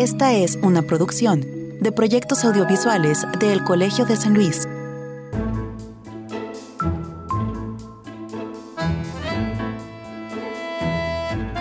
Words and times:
Esta 0.00 0.32
es 0.32 0.58
una 0.62 0.80
producción 0.80 1.44
de 1.78 1.92
proyectos 1.92 2.42
audiovisuales 2.46 3.26
del 3.38 3.62
Colegio 3.62 4.06
de 4.06 4.16
San 4.16 4.32
Luis. 4.32 4.66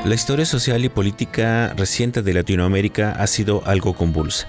La 0.05 0.15
historia 0.15 0.46
social 0.46 0.86
y 0.86 0.88
política 0.88 1.73
reciente 1.75 2.21
de 2.21 2.33
Latinoamérica 2.33 3.12
ha 3.12 3.28
sido 3.28 3.62
algo 3.65 3.94
convulsa. 3.94 4.47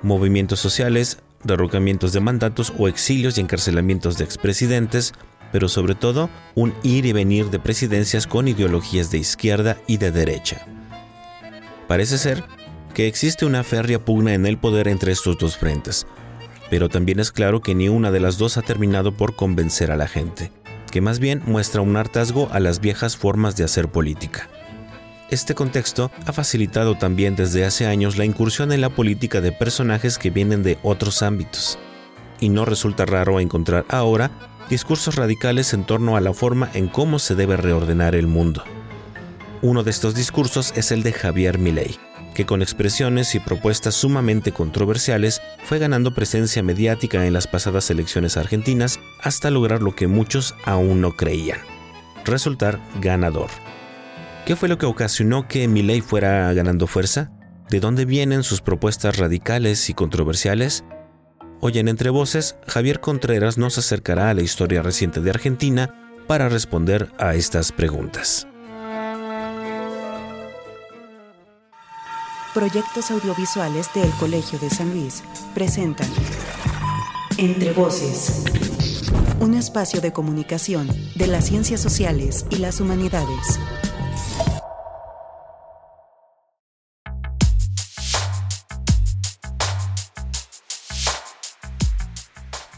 Movimientos 0.00 0.58
sociales, 0.58 1.18
derrocamientos 1.44 2.14
de 2.14 2.20
mandatos 2.20 2.72
o 2.78 2.88
exilios 2.88 3.36
y 3.36 3.42
encarcelamientos 3.42 4.16
de 4.16 4.24
expresidentes, 4.24 5.12
pero 5.52 5.68
sobre 5.68 5.94
todo 5.94 6.30
un 6.54 6.72
ir 6.82 7.04
y 7.04 7.12
venir 7.12 7.50
de 7.50 7.58
presidencias 7.58 8.26
con 8.26 8.48
ideologías 8.48 9.10
de 9.10 9.18
izquierda 9.18 9.76
y 9.86 9.98
de 9.98 10.10
derecha. 10.10 10.66
Parece 11.86 12.16
ser 12.16 12.55
que 12.96 13.06
existe 13.06 13.44
una 13.44 13.62
férrea 13.62 14.02
pugna 14.02 14.32
en 14.32 14.46
el 14.46 14.56
poder 14.56 14.88
entre 14.88 15.12
estos 15.12 15.36
dos 15.36 15.58
frentes, 15.58 16.06
pero 16.70 16.88
también 16.88 17.20
es 17.20 17.30
claro 17.30 17.60
que 17.60 17.74
ni 17.74 17.90
una 17.90 18.10
de 18.10 18.20
las 18.20 18.38
dos 18.38 18.56
ha 18.56 18.62
terminado 18.62 19.14
por 19.14 19.36
convencer 19.36 19.90
a 19.90 19.96
la 19.96 20.08
gente, 20.08 20.50
que 20.90 21.02
más 21.02 21.18
bien 21.18 21.42
muestra 21.44 21.82
un 21.82 21.94
hartazgo 21.94 22.48
a 22.52 22.58
las 22.58 22.80
viejas 22.80 23.14
formas 23.14 23.54
de 23.54 23.64
hacer 23.64 23.88
política. 23.88 24.48
Este 25.30 25.54
contexto 25.54 26.10
ha 26.24 26.32
facilitado 26.32 26.96
también 26.96 27.36
desde 27.36 27.66
hace 27.66 27.84
años 27.84 28.16
la 28.16 28.24
incursión 28.24 28.72
en 28.72 28.80
la 28.80 28.88
política 28.88 29.42
de 29.42 29.52
personajes 29.52 30.16
que 30.16 30.30
vienen 30.30 30.62
de 30.62 30.78
otros 30.82 31.22
ámbitos. 31.22 31.78
Y 32.40 32.48
no 32.48 32.64
resulta 32.64 33.04
raro 33.04 33.40
encontrar 33.40 33.84
ahora 33.90 34.30
discursos 34.70 35.16
radicales 35.16 35.74
en 35.74 35.84
torno 35.84 36.16
a 36.16 36.22
la 36.22 36.32
forma 36.32 36.70
en 36.72 36.88
cómo 36.88 37.18
se 37.18 37.34
debe 37.34 37.58
reordenar 37.58 38.14
el 38.14 38.26
mundo. 38.26 38.64
Uno 39.60 39.82
de 39.82 39.90
estos 39.90 40.14
discursos 40.14 40.72
es 40.76 40.92
el 40.92 41.02
de 41.02 41.12
Javier 41.12 41.58
Milei, 41.58 41.98
que 42.36 42.44
con 42.44 42.60
expresiones 42.60 43.34
y 43.34 43.40
propuestas 43.40 43.94
sumamente 43.94 44.52
controversiales 44.52 45.40
fue 45.64 45.78
ganando 45.78 46.12
presencia 46.12 46.62
mediática 46.62 47.24
en 47.24 47.32
las 47.32 47.46
pasadas 47.46 47.88
elecciones 47.88 48.36
argentinas 48.36 49.00
hasta 49.22 49.50
lograr 49.50 49.82
lo 49.82 49.96
que 49.96 50.06
muchos 50.06 50.54
aún 50.66 51.00
no 51.00 51.16
creían, 51.16 51.60
resultar 52.26 52.78
ganador. 53.00 53.48
¿Qué 54.44 54.54
fue 54.54 54.68
lo 54.68 54.76
que 54.76 54.84
ocasionó 54.84 55.48
que 55.48 55.66
Milei 55.66 56.02
fuera 56.02 56.52
ganando 56.52 56.86
fuerza? 56.86 57.30
¿De 57.70 57.80
dónde 57.80 58.04
vienen 58.04 58.42
sus 58.42 58.60
propuestas 58.60 59.16
radicales 59.16 59.88
y 59.88 59.94
controversiales? 59.94 60.84
Hoy 61.62 61.78
en 61.78 61.88
Entre 61.88 62.10
Voces, 62.10 62.56
Javier 62.66 63.00
Contreras 63.00 63.56
nos 63.56 63.78
acercará 63.78 64.28
a 64.28 64.34
la 64.34 64.42
historia 64.42 64.82
reciente 64.82 65.22
de 65.22 65.30
Argentina 65.30 65.94
para 66.26 66.50
responder 66.50 67.10
a 67.18 67.34
estas 67.34 67.72
preguntas. 67.72 68.46
Proyectos 72.56 73.10
audiovisuales 73.10 73.90
del 73.92 74.10
Colegio 74.12 74.58
de 74.58 74.70
San 74.70 74.90
Luis 74.94 75.22
presentan 75.54 76.08
Entre 77.36 77.74
Voces, 77.74 78.44
un 79.40 79.52
espacio 79.52 80.00
de 80.00 80.14
comunicación 80.14 80.88
de 81.16 81.26
las 81.26 81.44
ciencias 81.44 81.82
sociales 81.82 82.46
y 82.48 82.56
las 82.56 82.80
humanidades. 82.80 83.60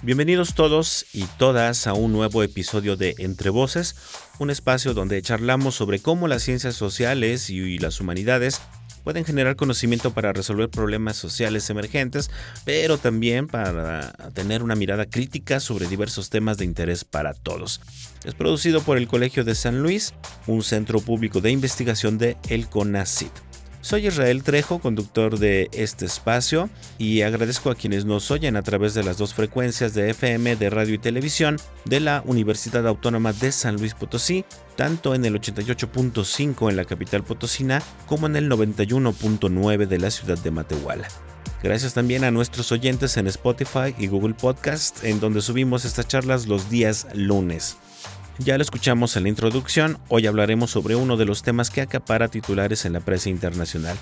Bienvenidos 0.02 0.54
todos 0.54 1.06
y 1.12 1.22
todas 1.38 1.86
a 1.86 1.92
un 1.92 2.12
nuevo 2.12 2.42
episodio 2.42 2.96
de 2.96 3.14
Entre 3.18 3.50
Voces, 3.50 3.94
un 4.40 4.50
espacio 4.50 4.92
donde 4.92 5.22
charlamos 5.22 5.76
sobre 5.76 6.00
cómo 6.00 6.26
las 6.26 6.42
ciencias 6.42 6.74
sociales 6.74 7.48
y 7.48 7.78
las 7.78 8.00
humanidades 8.00 8.60
pueden 9.08 9.24
generar 9.24 9.56
conocimiento 9.56 10.12
para 10.12 10.34
resolver 10.34 10.68
problemas 10.68 11.16
sociales 11.16 11.70
emergentes, 11.70 12.30
pero 12.66 12.98
también 12.98 13.46
para 13.46 14.12
tener 14.34 14.62
una 14.62 14.74
mirada 14.74 15.06
crítica 15.06 15.60
sobre 15.60 15.86
diversos 15.86 16.28
temas 16.28 16.58
de 16.58 16.66
interés 16.66 17.06
para 17.06 17.32
todos. 17.32 17.80
Es 18.26 18.34
producido 18.34 18.82
por 18.82 18.98
el 18.98 19.08
Colegio 19.08 19.44
de 19.44 19.54
San 19.54 19.82
Luis, 19.82 20.12
un 20.46 20.62
centro 20.62 21.00
público 21.00 21.40
de 21.40 21.52
investigación 21.52 22.18
de 22.18 22.36
El 22.50 22.68
CONACYT. 22.68 23.47
Soy 23.88 24.06
Israel 24.06 24.42
Trejo, 24.42 24.80
conductor 24.80 25.38
de 25.38 25.70
este 25.72 26.04
espacio, 26.04 26.68
y 26.98 27.22
agradezco 27.22 27.70
a 27.70 27.74
quienes 27.74 28.04
nos 28.04 28.30
oyen 28.30 28.56
a 28.56 28.62
través 28.62 28.92
de 28.92 29.02
las 29.02 29.16
dos 29.16 29.32
frecuencias 29.32 29.94
de 29.94 30.10
FM 30.10 30.56
de 30.56 30.68
radio 30.68 30.92
y 30.92 30.98
televisión 30.98 31.56
de 31.86 32.00
la 32.00 32.22
Universidad 32.26 32.86
Autónoma 32.86 33.32
de 33.32 33.50
San 33.50 33.76
Luis 33.76 33.94
Potosí, 33.94 34.44
tanto 34.76 35.14
en 35.14 35.24
el 35.24 35.40
88.5 35.40 36.68
en 36.68 36.76
la 36.76 36.84
capital 36.84 37.24
potosina 37.24 37.80
como 38.04 38.26
en 38.26 38.36
el 38.36 38.50
91.9 38.50 39.86
de 39.86 39.98
la 39.98 40.10
ciudad 40.10 40.36
de 40.36 40.50
Matehuala. 40.50 41.08
Gracias 41.62 41.94
también 41.94 42.24
a 42.24 42.30
nuestros 42.30 42.70
oyentes 42.72 43.16
en 43.16 43.26
Spotify 43.26 43.94
y 43.98 44.08
Google 44.08 44.34
Podcast, 44.34 45.02
en 45.02 45.18
donde 45.18 45.40
subimos 45.40 45.86
estas 45.86 46.06
charlas 46.06 46.46
los 46.46 46.68
días 46.68 47.06
lunes. 47.14 47.78
Ya 48.38 48.56
lo 48.56 48.62
escuchamos 48.62 49.16
en 49.16 49.24
la 49.24 49.30
introducción, 49.30 49.98
hoy 50.08 50.28
hablaremos 50.28 50.70
sobre 50.70 50.94
uno 50.94 51.16
de 51.16 51.24
los 51.24 51.42
temas 51.42 51.70
que 51.70 51.80
acapara 51.80 52.28
titulares 52.28 52.84
en 52.84 52.92
la 52.92 53.00
prensa 53.00 53.30
internacional, 53.30 53.96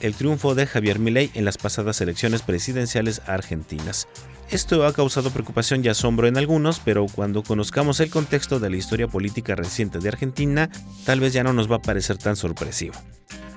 el 0.00 0.14
triunfo 0.14 0.54
de 0.54 0.66
Javier 0.66 0.98
Milei 0.98 1.30
en 1.32 1.46
las 1.46 1.56
pasadas 1.56 2.02
elecciones 2.02 2.42
presidenciales 2.42 3.22
argentinas. 3.26 4.06
Esto 4.50 4.86
ha 4.86 4.92
causado 4.92 5.30
preocupación 5.30 5.82
y 5.82 5.88
asombro 5.88 6.28
en 6.28 6.36
algunos, 6.36 6.80
pero 6.80 7.06
cuando 7.06 7.42
conozcamos 7.42 7.98
el 8.00 8.10
contexto 8.10 8.60
de 8.60 8.68
la 8.68 8.76
historia 8.76 9.08
política 9.08 9.54
reciente 9.54 10.00
de 10.00 10.08
Argentina, 10.08 10.68
tal 11.06 11.20
vez 11.20 11.32
ya 11.32 11.42
no 11.42 11.54
nos 11.54 11.70
va 11.70 11.76
a 11.76 11.82
parecer 11.82 12.18
tan 12.18 12.36
sorpresivo. 12.36 12.94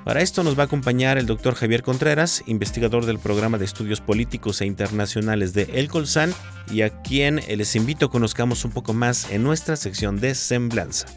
Para 0.03 0.21
esto 0.21 0.43
nos 0.43 0.57
va 0.57 0.63
a 0.63 0.65
acompañar 0.65 1.19
el 1.19 1.27
doctor 1.27 1.53
Javier 1.53 1.83
Contreras, 1.83 2.43
investigador 2.47 3.05
del 3.05 3.19
programa 3.19 3.59
de 3.59 3.65
estudios 3.65 4.01
políticos 4.01 4.59
e 4.61 4.65
internacionales 4.65 5.53
de 5.53 5.69
El 5.73 5.89
Colsan, 5.89 6.33
y 6.71 6.81
a 6.81 7.01
quien 7.01 7.35
les 7.35 7.75
invito 7.75 8.07
a 8.07 8.09
conozcamos 8.09 8.65
un 8.65 8.71
poco 8.71 8.93
más 8.93 9.29
en 9.31 9.43
nuestra 9.43 9.75
sección 9.75 10.19
de 10.19 10.33
Semblanza. 10.33 11.07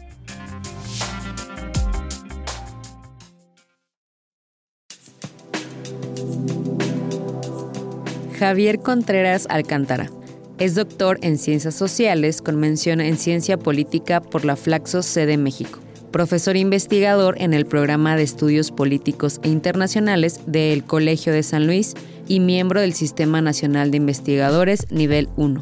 Javier 8.37 8.79
Contreras 8.79 9.47
Alcántara. 9.49 10.11
Es 10.59 10.75
doctor 10.75 11.17
en 11.21 11.37
Ciencias 11.37 11.73
Sociales 11.73 12.41
con 12.41 12.59
mención 12.59 13.01
en 13.01 13.17
Ciencia 13.17 13.57
Política 13.57 14.21
por 14.21 14.45
la 14.45 14.55
Flaxo 14.55 15.01
Sede 15.01 15.37
México 15.37 15.84
profesor 16.15 16.55
investigador 16.55 17.35
en 17.41 17.53
el 17.53 17.65
programa 17.65 18.15
de 18.15 18.23
estudios 18.23 18.71
políticos 18.71 19.41
e 19.43 19.49
internacionales 19.49 20.39
del 20.47 20.85
Colegio 20.85 21.33
de 21.33 21.43
San 21.43 21.67
Luis 21.67 21.93
y 22.25 22.39
miembro 22.39 22.79
del 22.79 22.93
Sistema 22.93 23.41
Nacional 23.41 23.91
de 23.91 23.97
Investigadores 23.97 24.89
Nivel 24.91 25.27
1. 25.35 25.61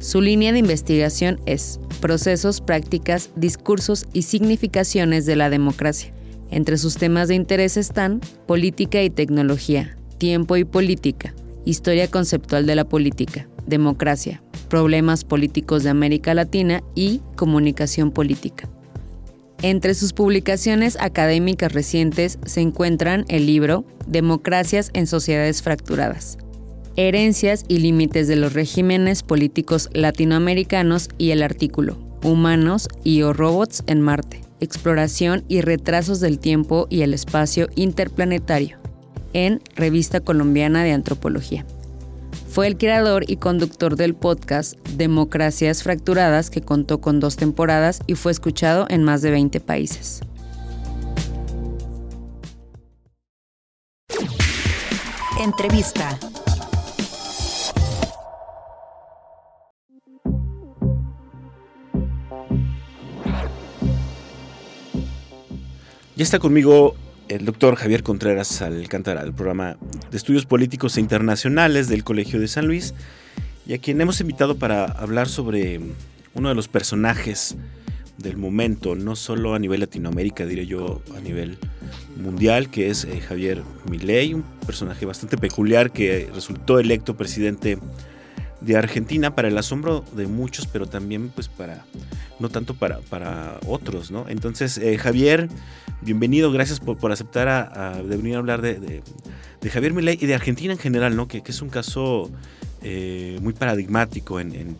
Su 0.00 0.20
línea 0.20 0.52
de 0.52 0.58
investigación 0.58 1.38
es 1.46 1.78
procesos, 2.00 2.60
prácticas, 2.60 3.30
discursos 3.36 4.06
y 4.12 4.22
significaciones 4.22 5.26
de 5.26 5.36
la 5.36 5.48
democracia. 5.48 6.12
Entre 6.50 6.76
sus 6.76 6.96
temas 6.96 7.28
de 7.28 7.36
interés 7.36 7.76
están 7.76 8.20
política 8.48 9.00
y 9.04 9.10
tecnología, 9.10 9.96
tiempo 10.18 10.56
y 10.56 10.64
política, 10.64 11.36
historia 11.64 12.10
conceptual 12.10 12.66
de 12.66 12.74
la 12.74 12.88
política, 12.88 13.48
democracia, 13.64 14.42
problemas 14.68 15.22
políticos 15.22 15.84
de 15.84 15.90
América 15.90 16.34
Latina 16.34 16.82
y 16.96 17.20
comunicación 17.36 18.10
política. 18.10 18.68
Entre 19.60 19.94
sus 19.94 20.12
publicaciones 20.12 20.96
académicas 21.00 21.72
recientes 21.72 22.38
se 22.46 22.60
encuentran 22.60 23.24
el 23.28 23.46
libro 23.46 23.84
Democracias 24.06 24.90
en 24.94 25.08
Sociedades 25.08 25.62
Fracturadas, 25.62 26.38
Herencias 26.94 27.64
y 27.66 27.78
Límites 27.78 28.28
de 28.28 28.36
los 28.36 28.52
Regímenes 28.52 29.24
Políticos 29.24 29.90
Latinoamericanos 29.92 31.08
y 31.18 31.32
el 31.32 31.42
artículo 31.42 31.98
Humanos 32.22 32.88
y 33.02 33.22
o 33.22 33.32
Robots 33.32 33.82
en 33.88 34.00
Marte, 34.00 34.42
Exploración 34.60 35.44
y 35.48 35.60
Retrasos 35.60 36.20
del 36.20 36.38
Tiempo 36.38 36.86
y 36.88 37.02
el 37.02 37.12
Espacio 37.12 37.68
Interplanetario, 37.74 38.78
en 39.32 39.60
Revista 39.74 40.20
Colombiana 40.20 40.84
de 40.84 40.92
Antropología. 40.92 41.66
Fue 42.48 42.66
el 42.66 42.78
creador 42.78 43.30
y 43.30 43.36
conductor 43.36 43.94
del 43.94 44.14
podcast 44.14 44.74
Democracias 44.96 45.82
Fracturadas, 45.82 46.48
que 46.48 46.62
contó 46.62 47.00
con 47.00 47.20
dos 47.20 47.36
temporadas 47.36 48.00
y 48.06 48.14
fue 48.14 48.32
escuchado 48.32 48.86
en 48.88 49.04
más 49.04 49.20
de 49.20 49.30
20 49.30 49.60
países. 49.60 50.22
Entrevista. 55.38 56.18
Ya 66.16 66.24
está 66.24 66.38
conmigo 66.38 66.96
el 67.28 67.44
doctor 67.44 67.76
Javier 67.76 68.02
Contreras 68.02 68.62
Alcántara 68.62 69.22
del 69.22 69.34
programa 69.34 69.76
de 70.10 70.16
estudios 70.16 70.46
políticos 70.46 70.96
e 70.96 71.00
internacionales 71.00 71.88
del 71.88 72.04
Colegio 72.04 72.40
de 72.40 72.48
San 72.48 72.66
Luis 72.66 72.94
y 73.66 73.74
a 73.74 73.78
quien 73.78 74.00
hemos 74.00 74.20
invitado 74.20 74.56
para 74.58 74.84
hablar 74.84 75.28
sobre 75.28 75.80
uno 76.34 76.48
de 76.48 76.54
los 76.54 76.68
personajes 76.68 77.56
del 78.16 78.36
momento, 78.36 78.96
no 78.96 79.14
solo 79.14 79.54
a 79.54 79.58
nivel 79.58 79.80
Latinoamérica, 79.80 80.46
diré 80.46 80.66
yo, 80.66 81.02
a 81.16 81.20
nivel 81.20 81.58
mundial, 82.16 82.70
que 82.70 82.90
es 82.90 83.04
eh, 83.04 83.20
Javier 83.20 83.62
Milei, 83.88 84.34
un 84.34 84.42
personaje 84.66 85.06
bastante 85.06 85.36
peculiar 85.36 85.92
que 85.92 86.28
resultó 86.34 86.80
electo 86.80 87.16
presidente 87.16 87.78
de 88.60 88.76
Argentina 88.76 89.34
para 89.34 89.48
el 89.48 89.56
asombro 89.56 90.04
de 90.12 90.26
muchos, 90.26 90.66
pero 90.66 90.86
también 90.86 91.28
pues 91.28 91.48
para, 91.48 91.84
no 92.38 92.48
tanto 92.48 92.74
para, 92.74 92.98
para 93.00 93.58
otros, 93.66 94.10
¿no? 94.10 94.28
Entonces, 94.28 94.78
eh, 94.78 94.98
Javier, 94.98 95.48
bienvenido, 96.02 96.50
gracias 96.50 96.80
por, 96.80 96.96
por 96.96 97.12
aceptar 97.12 97.48
a, 97.48 98.02
venir 98.02 98.34
a 98.34 98.38
hablar 98.38 98.62
de, 98.62 99.02
Javier 99.70 99.92
Milei 99.92 100.18
y 100.20 100.26
de 100.26 100.34
Argentina 100.34 100.72
en 100.72 100.78
general, 100.78 101.14
¿no? 101.14 101.28
Que, 101.28 101.42
es 101.44 101.62
un 101.62 101.68
caso 101.68 102.30
eh, 102.82 103.38
muy 103.42 103.52
paradigmático 103.52 104.40
en, 104.40 104.76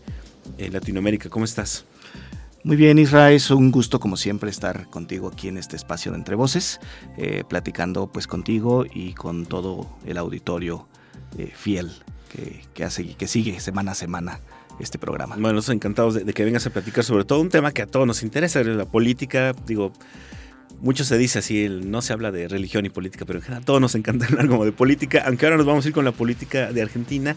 Latinoamérica. 0.58 1.28
¿Cómo 1.28 1.44
estás? 1.44 1.84
Muy 2.64 2.74
bien, 2.74 2.98
Israel, 2.98 3.36
es 3.36 3.50
un 3.50 3.70
gusto 3.70 4.00
como 4.00 4.16
siempre 4.16 4.50
estar 4.50 4.90
contigo 4.90 5.28
aquí 5.28 5.46
en 5.46 5.56
este 5.56 5.76
espacio 5.76 6.10
de 6.10 6.18
Entre 6.18 6.34
Voces, 6.34 6.80
eh, 7.16 7.44
platicando 7.48 8.08
pues 8.08 8.26
contigo 8.26 8.84
y 8.92 9.12
con 9.12 9.46
todo 9.46 9.88
el 10.04 10.18
auditorio 10.18 10.88
fiel 11.54 11.92
que, 12.28 12.84
hace, 12.84 13.14
que 13.14 13.26
sigue 13.26 13.60
semana 13.60 13.92
a 13.92 13.94
semana 13.94 14.40
este 14.80 14.98
programa. 14.98 15.34
Bueno, 15.34 15.54
nosotros 15.54 15.74
encantados 15.74 16.14
de, 16.14 16.32
que 16.32 16.44
vengas 16.44 16.66
a 16.66 16.70
platicar 16.70 17.04
sobre 17.04 17.24
todo 17.24 17.40
un 17.40 17.48
tema 17.48 17.72
que 17.72 17.82
a 17.82 17.86
todos 17.86 18.06
nos 18.06 18.22
interesa, 18.22 18.62
la 18.62 18.84
política, 18.84 19.54
digo, 19.66 19.92
mucho 20.80 21.04
se 21.04 21.18
dice 21.18 21.40
así, 21.40 21.68
no 21.68 22.02
se 22.02 22.12
habla 22.12 22.30
de 22.30 22.48
religión 22.48 22.86
y 22.86 22.90
política, 22.90 23.24
pero 23.24 23.38
en 23.38 23.42
general 23.42 23.62
a 23.62 23.66
todos 23.66 23.80
nos 23.80 23.94
encanta 23.94 24.26
hablar 24.28 24.48
como 24.48 24.64
de 24.64 24.72
política, 24.72 25.24
aunque 25.26 25.46
ahora 25.46 25.56
nos 25.56 25.66
vamos 25.66 25.84
a 25.84 25.88
ir 25.88 25.94
con 25.94 26.04
la 26.04 26.12
política 26.12 26.72
de 26.72 26.82
Argentina. 26.82 27.36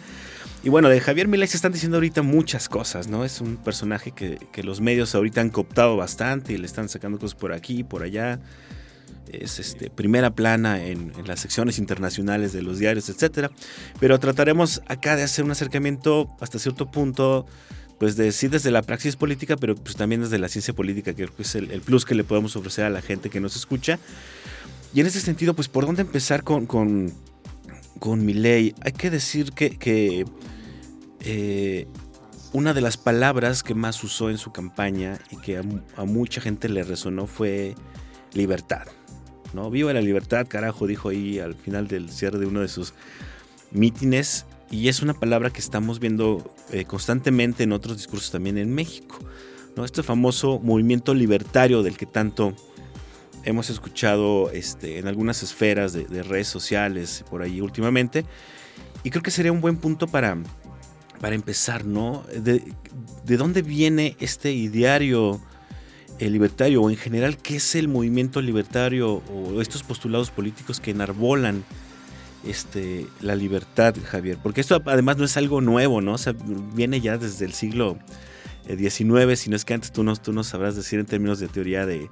Y 0.63 0.69
bueno, 0.69 0.89
de 0.89 0.99
Javier 0.99 1.27
Milei 1.27 1.47
se 1.47 1.57
están 1.57 1.71
diciendo 1.71 1.97
ahorita 1.97 2.21
muchas 2.21 2.69
cosas, 2.69 3.07
¿no? 3.07 3.25
Es 3.25 3.41
un 3.41 3.57
personaje 3.57 4.11
que, 4.11 4.37
que 4.51 4.61
los 4.61 4.79
medios 4.79 5.15
ahorita 5.15 5.41
han 5.41 5.49
cooptado 5.49 5.97
bastante 5.97 6.53
y 6.53 6.57
le 6.57 6.67
están 6.67 6.87
sacando 6.87 7.17
cosas 7.17 7.33
por 7.33 7.51
aquí, 7.51 7.79
y 7.79 7.83
por 7.83 8.03
allá 8.03 8.39
es 9.31 9.59
este, 9.59 9.89
primera 9.89 10.31
plana 10.31 10.83
en, 10.83 11.13
las 11.25 11.39
secciones 11.39 11.79
internacionales 11.79 12.53
de 12.53 12.61
los 12.61 12.79
diarios, 12.79 13.09
etcétera. 13.09 13.51
Pero 13.99 14.19
trataremos 14.19 14.81
acá 14.87 15.15
de 15.15 15.23
hacer 15.23 15.45
un 15.45 15.51
acercamiento 15.51 16.27
hasta 16.39 16.59
cierto 16.59 16.91
punto, 16.91 17.45
pues 17.99 18.15
de 18.15 18.31
sí 18.31 18.47
desde 18.47 18.71
la 18.71 18.81
praxis 18.81 19.15
política, 19.15 19.55
pero 19.57 19.75
pues 19.75 19.95
también 19.95 20.21
desde 20.21 20.39
la 20.39 20.49
ciencia 20.49 20.73
política, 20.73 21.13
que 21.13 21.29
es 21.37 21.55
el, 21.55 21.81
plus 21.81 22.05
que 22.05 22.15
le 22.15 22.23
podemos 22.23 22.55
ofrecer 22.55 22.85
a 22.85 22.89
la 22.89 23.01
gente 23.01 23.29
que 23.29 23.39
nos 23.39 23.55
escucha. 23.55 23.99
Y 24.93 24.99
en 24.99 25.07
ese 25.07 25.21
sentido, 25.21 25.53
pues 25.53 25.67
por 25.69 25.85
dónde 25.85 26.01
empezar 26.01 26.43
con, 26.43 26.65
con, 26.65 27.13
con 27.99 28.25
mi 28.25 28.33
ley. 28.33 28.75
Hay 28.81 28.91
que 28.91 29.09
decir 29.09 29.53
que, 29.53 30.25
eh, 31.21 31.87
una 32.53 32.73
de 32.73 32.81
las 32.81 32.97
palabras 32.97 33.63
que 33.63 33.75
más 33.75 34.03
usó 34.03 34.29
en 34.29 34.37
su 34.37 34.51
campaña 34.51 35.19
y 35.29 35.37
que 35.37 35.57
a 35.57 36.03
mucha 36.03 36.41
gente 36.41 36.67
le 36.67 36.83
resonó 36.83 37.27
fue 37.27 37.75
libertad. 38.33 38.87
¿No? 39.53 39.69
Viva 39.69 39.93
la 39.93 40.01
libertad, 40.01 40.47
carajo, 40.47 40.87
dijo 40.87 41.09
ahí 41.09 41.39
al 41.39 41.55
final 41.55 41.87
del 41.87 42.09
cierre 42.09 42.39
de 42.39 42.45
uno 42.45 42.61
de 42.61 42.67
sus 42.67 42.93
mítines. 43.71 44.45
Y 44.69 44.87
es 44.87 45.01
una 45.01 45.13
palabra 45.13 45.49
que 45.49 45.59
estamos 45.59 45.99
viendo 45.99 46.53
eh, 46.71 46.85
constantemente 46.85 47.63
en 47.63 47.73
otros 47.73 47.97
discursos 47.97 48.31
también 48.31 48.57
en 48.57 48.73
México. 48.73 49.19
Este 49.83 50.03
famoso 50.03 50.59
movimiento 50.59 51.13
libertario 51.13 51.81
del 51.81 51.97
que 51.97 52.05
tanto 52.05 52.53
hemos 53.43 53.71
escuchado 53.71 54.51
este, 54.51 54.99
en 54.99 55.07
algunas 55.07 55.41
esferas 55.41 55.93
de, 55.93 56.23
redes 56.23 56.47
sociales 56.47 57.25
por 57.29 57.41
ahí 57.41 57.61
últimamente. 57.61 58.25
Y 59.03 59.09
creo 59.09 59.23
que 59.23 59.31
sería 59.31 59.51
un 59.51 59.59
buen 59.59 59.77
punto 59.77 60.07
para, 60.07 60.37
para 61.19 61.33
empezar, 61.33 61.85
¿no? 61.85 62.23
De, 62.31 62.63
¿De 63.25 63.37
dónde 63.37 63.63
viene 63.63 64.15
este 64.19 64.51
ideario 64.51 65.41
el 66.21 66.33
libertario 66.33 66.81
o 66.83 66.89
en 66.89 66.97
general 66.97 67.37
qué 67.37 67.55
es 67.55 67.75
el 67.75 67.87
movimiento 67.87 68.41
libertario 68.41 69.23
o 69.33 69.61
estos 69.61 69.83
postulados 69.83 70.29
políticos 70.29 70.79
que 70.79 70.91
enarbolan 70.91 71.63
este, 72.45 73.07
la 73.21 73.35
libertad, 73.35 73.95
Javier? 74.03 74.37
Porque 74.41 74.61
esto 74.61 74.81
además 74.85 75.17
no 75.17 75.25
es 75.25 75.35
algo 75.37 75.61
nuevo, 75.61 75.99
¿no? 75.99 76.13
O 76.13 76.17
sea, 76.17 76.33
viene 76.73 77.01
ya 77.01 77.17
desde 77.17 77.45
el 77.45 77.53
siglo 77.53 77.97
XIX, 78.67 79.31
eh, 79.31 79.35
si 79.35 79.49
no 79.49 79.55
es 79.55 79.65
que 79.65 79.73
antes 79.73 79.91
tú 79.91 80.03
nos, 80.03 80.21
tú 80.21 80.43
sabrás 80.43 80.75
decir 80.75 80.99
en 80.99 81.05
términos 81.05 81.39
de 81.39 81.47
teoría 81.47 81.85
de, 81.85 82.09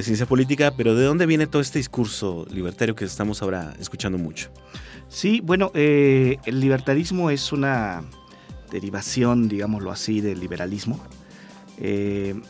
ciencia 0.00 0.26
política, 0.26 0.72
pero 0.76 0.94
¿de 0.94 1.04
dónde 1.04 1.26
viene 1.26 1.48
todo 1.48 1.60
este 1.60 1.80
discurso 1.80 2.46
libertario 2.50 2.94
que 2.94 3.04
estamos 3.04 3.42
ahora 3.42 3.74
escuchando 3.80 4.18
mucho? 4.18 4.50
Sí, 5.08 5.40
bueno, 5.42 5.72
eh, 5.74 6.36
el 6.46 6.60
libertarismo 6.60 7.30
es 7.30 7.50
una 7.50 8.04
derivación, 8.70 9.48
digámoslo 9.48 9.90
así, 9.90 10.20
del 10.20 10.38
liberalismo. 10.38 11.00
Eh, 11.78 12.40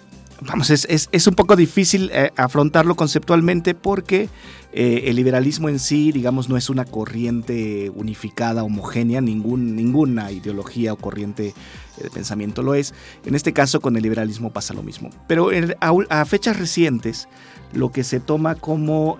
vamos, 0.42 0.70
es, 0.70 1.26
un 1.26 1.34
poco 1.34 1.56
difícil 1.56 2.10
eh, 2.12 2.30
afrontarlo 2.36 2.94
conceptualmente 2.96 3.74
porque 3.74 4.28
eh, 4.72 5.04
el 5.06 5.16
liberalismo 5.16 5.68
en 5.68 5.78
sí, 5.78 6.12
digamos, 6.12 6.48
no 6.48 6.56
es 6.56 6.70
una 6.70 6.84
corriente 6.84 7.90
unificada, 7.94 8.62
homogénea, 8.62 9.20
ningún, 9.20 9.76
ninguna 9.76 10.30
ideología 10.32 10.92
o 10.92 10.96
corriente 10.96 11.54
de 12.02 12.10
pensamiento 12.10 12.62
lo 12.62 12.74
es. 12.74 12.94
En 13.24 13.34
este 13.34 13.52
caso 13.52 13.80
con 13.80 13.96
el 13.96 14.02
liberalismo 14.02 14.52
pasa 14.52 14.74
lo 14.74 14.82
mismo. 14.82 15.10
Pero 15.26 15.50
a, 15.80 16.24
fechas 16.24 16.58
recientes, 16.58 17.28
lo 17.72 17.92
que 17.92 18.04
se 18.04 18.20
toma 18.20 18.54
como 18.54 19.18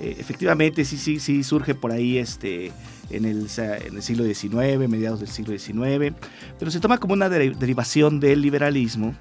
eh, 0.00 0.16
efectivamente 0.18 0.84
sí, 0.84 0.98
sí, 0.98 1.20
sí 1.20 1.44
surge 1.44 1.74
por 1.74 1.92
ahí 1.92 2.18
este 2.18 2.72
en 3.10 3.26
el, 3.26 3.48
siglo 3.48 4.24
XIX, 4.24 4.88
mediados 4.88 5.20
del 5.20 5.28
siglo 5.28 5.56
XIX, 5.56 6.16
pero 6.58 6.70
se 6.70 6.80
toma 6.80 6.98
como 6.98 7.12
una 7.12 7.28
derivación 7.28 8.18
del 8.18 8.40
liberalismo 8.40 9.14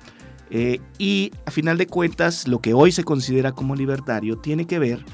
eh, 0.49 0.79
y 0.97 1.31
a 1.45 1.51
final 1.51 1.77
de 1.77 1.85
cuentas 1.85 2.47
lo 2.47 2.59
que 2.59 2.73
hoy 2.73 2.91
se 2.91 3.03
considera 3.03 3.51
como 3.51 3.75
libertario 3.75 4.37
tiene 4.37 4.65
que 4.65 4.79
ver 4.79 5.05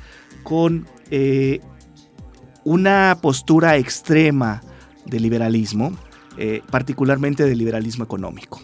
con 0.43 0.87
eh, 1.09 1.59
una 2.63 3.17
postura 3.21 3.75
extrema 3.77 4.61
del 5.05 5.23
liberalismo, 5.23 5.91
particularmente 6.71 7.43
del 7.43 7.57
liberalismo 7.57 8.05
económico 8.05 8.61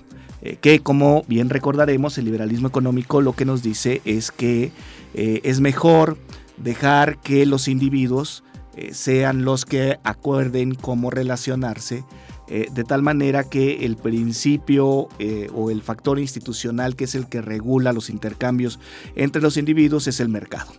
que 0.62 0.80
como 0.80 1.24
bien 1.27 1.50
recordaremos, 1.50 2.18
el 2.18 2.25
liberalismo 2.25 2.69
económico 2.69 3.19
lo 3.19 3.33
que 3.33 3.44
nos 3.44 3.63
dice 3.63 4.01
es 4.06 4.31
que 4.31 4.71
es 5.13 5.59
mejor 5.59 6.18
dejar 6.57 7.19
que 7.19 7.46
los 7.46 7.68
individuos 7.68 8.44
eh, 8.75 8.94
sean 8.94 9.46
los 9.46 9.63
que 9.63 10.00
acuerden 10.04 10.75
cómo 10.75 11.10
relacionarse, 11.10 12.04
eh, 12.50 12.68
de 12.74 12.84
tal 12.84 13.02
manera 13.02 13.46
que 13.46 13.86
el 13.86 13.96
principio 13.96 15.07
eh, 15.18 15.50
o 15.54 15.72
el 15.72 15.81
factor 15.81 16.19
institucional 16.19 16.98
que 16.98 17.06
es 17.06 17.16
el 17.16 17.28
que 17.28 17.42
regula 17.42 17.94
los 17.94 18.10
intercambios 18.10 18.80
entre 19.16 19.42
los 19.42 19.56
individuos 19.56 20.07
es 20.07 20.19
el 20.19 20.30
mercado. 20.30 20.72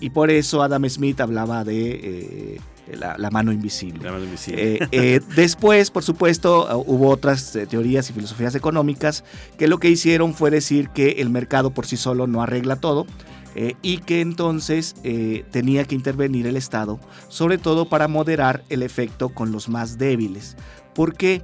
y 0.00 0.10
por 0.10 0.30
eso 0.30 0.62
Adam 0.62 0.88
Smith 0.88 1.20
hablaba 1.20 1.62
de 1.62 2.58
la, 2.98 3.30
mano 3.30 3.52
invisible. 3.52 4.10
después, 5.36 5.90
por 5.90 6.02
supuesto, 6.02 6.82
hubo 6.86 7.10
otras 7.10 7.56
teorías 7.68 8.10
y 8.10 8.14
filosofías 8.14 8.54
económicas 8.56 9.22
que 9.56 9.68
lo 9.68 9.78
que 9.78 9.90
hicieron 9.90 10.34
fue 10.34 10.50
decir 10.50 10.88
que 10.88 11.20
el 11.20 11.30
mercado 11.30 11.70
por 11.70 11.86
sí 11.86 11.96
solo 11.96 12.26
no 12.26 12.42
arregla 12.42 12.76
todo, 12.76 13.06
eh, 13.54 13.76
y 13.82 13.98
que 13.98 14.20
entonces 14.20 14.96
eh, 15.04 15.44
tenía 15.50 15.84
que 15.84 15.94
intervenir 15.94 16.46
el 16.46 16.56
Estado, 16.56 16.98
sobre 17.28 17.58
todo 17.58 17.88
para 17.88 18.08
moderar 18.08 18.64
el 18.68 18.82
efecto 18.82 19.28
con 19.28 19.52
los 19.52 19.68
más 19.68 19.96
débiles. 19.96 20.56
¿Por 20.94 21.16
qué? 21.16 21.42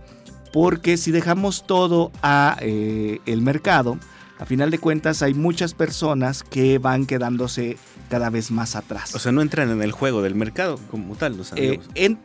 Porque 0.52 0.96
si 0.96 1.12
dejamos 1.12 1.66
todo 1.66 2.10
a 2.22 2.56
eh, 2.60 3.20
el 3.26 3.42
mercado, 3.42 3.96
a 4.40 4.46
final 4.46 4.70
de 4.70 4.78
cuentas 4.78 5.22
hay 5.22 5.34
muchas 5.34 5.74
personas 5.74 6.42
que 6.42 6.78
van 6.78 7.06
quedándose 7.06 7.76
cada 8.08 8.30
vez 8.30 8.50
más 8.50 8.74
atrás. 8.74 9.14
O 9.14 9.20
sea, 9.20 9.30
no 9.30 9.42
entran 9.42 9.70
en 9.70 9.82
el 9.82 9.92
juego 9.92 10.22
del 10.22 10.34
mercado 10.34 10.80
como 10.90 11.14
tal. 11.14 11.38
O, 11.38 11.44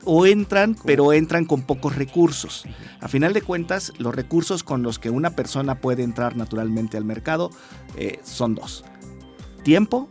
o 0.06 0.26
entran, 0.26 0.76
pero 0.86 1.14
entran 1.14 1.46
con 1.46 1.62
pocos 1.62 1.96
recursos. 1.96 2.64
A 3.02 3.08
final 3.08 3.34
de 3.34 3.44
cuentas, 3.44 3.94
los 4.00 4.16
recursos 4.16 4.64
con 4.64 4.82
los 4.82 4.98
que 4.98 5.12
una 5.12 5.36
persona 5.36 5.76
puede 5.76 6.02
entrar 6.02 6.38
naturalmente 6.38 6.98
al 6.98 7.06
mercado 7.06 7.52
son 8.24 8.56
dos 8.56 8.84
tiempo 9.66 10.08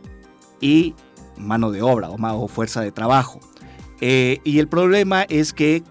y 0.61 0.93
mano 1.37 1.71
de 1.71 1.81
obra 1.81 2.09
o, 2.11 2.47
fuerza 2.47 2.81
de 2.81 2.91
trabajo. 2.91 3.39
Eh, 4.01 4.39
y 4.43 4.59
el 4.59 4.67
problema 4.67 5.23
es 5.23 5.53
que 5.53 5.81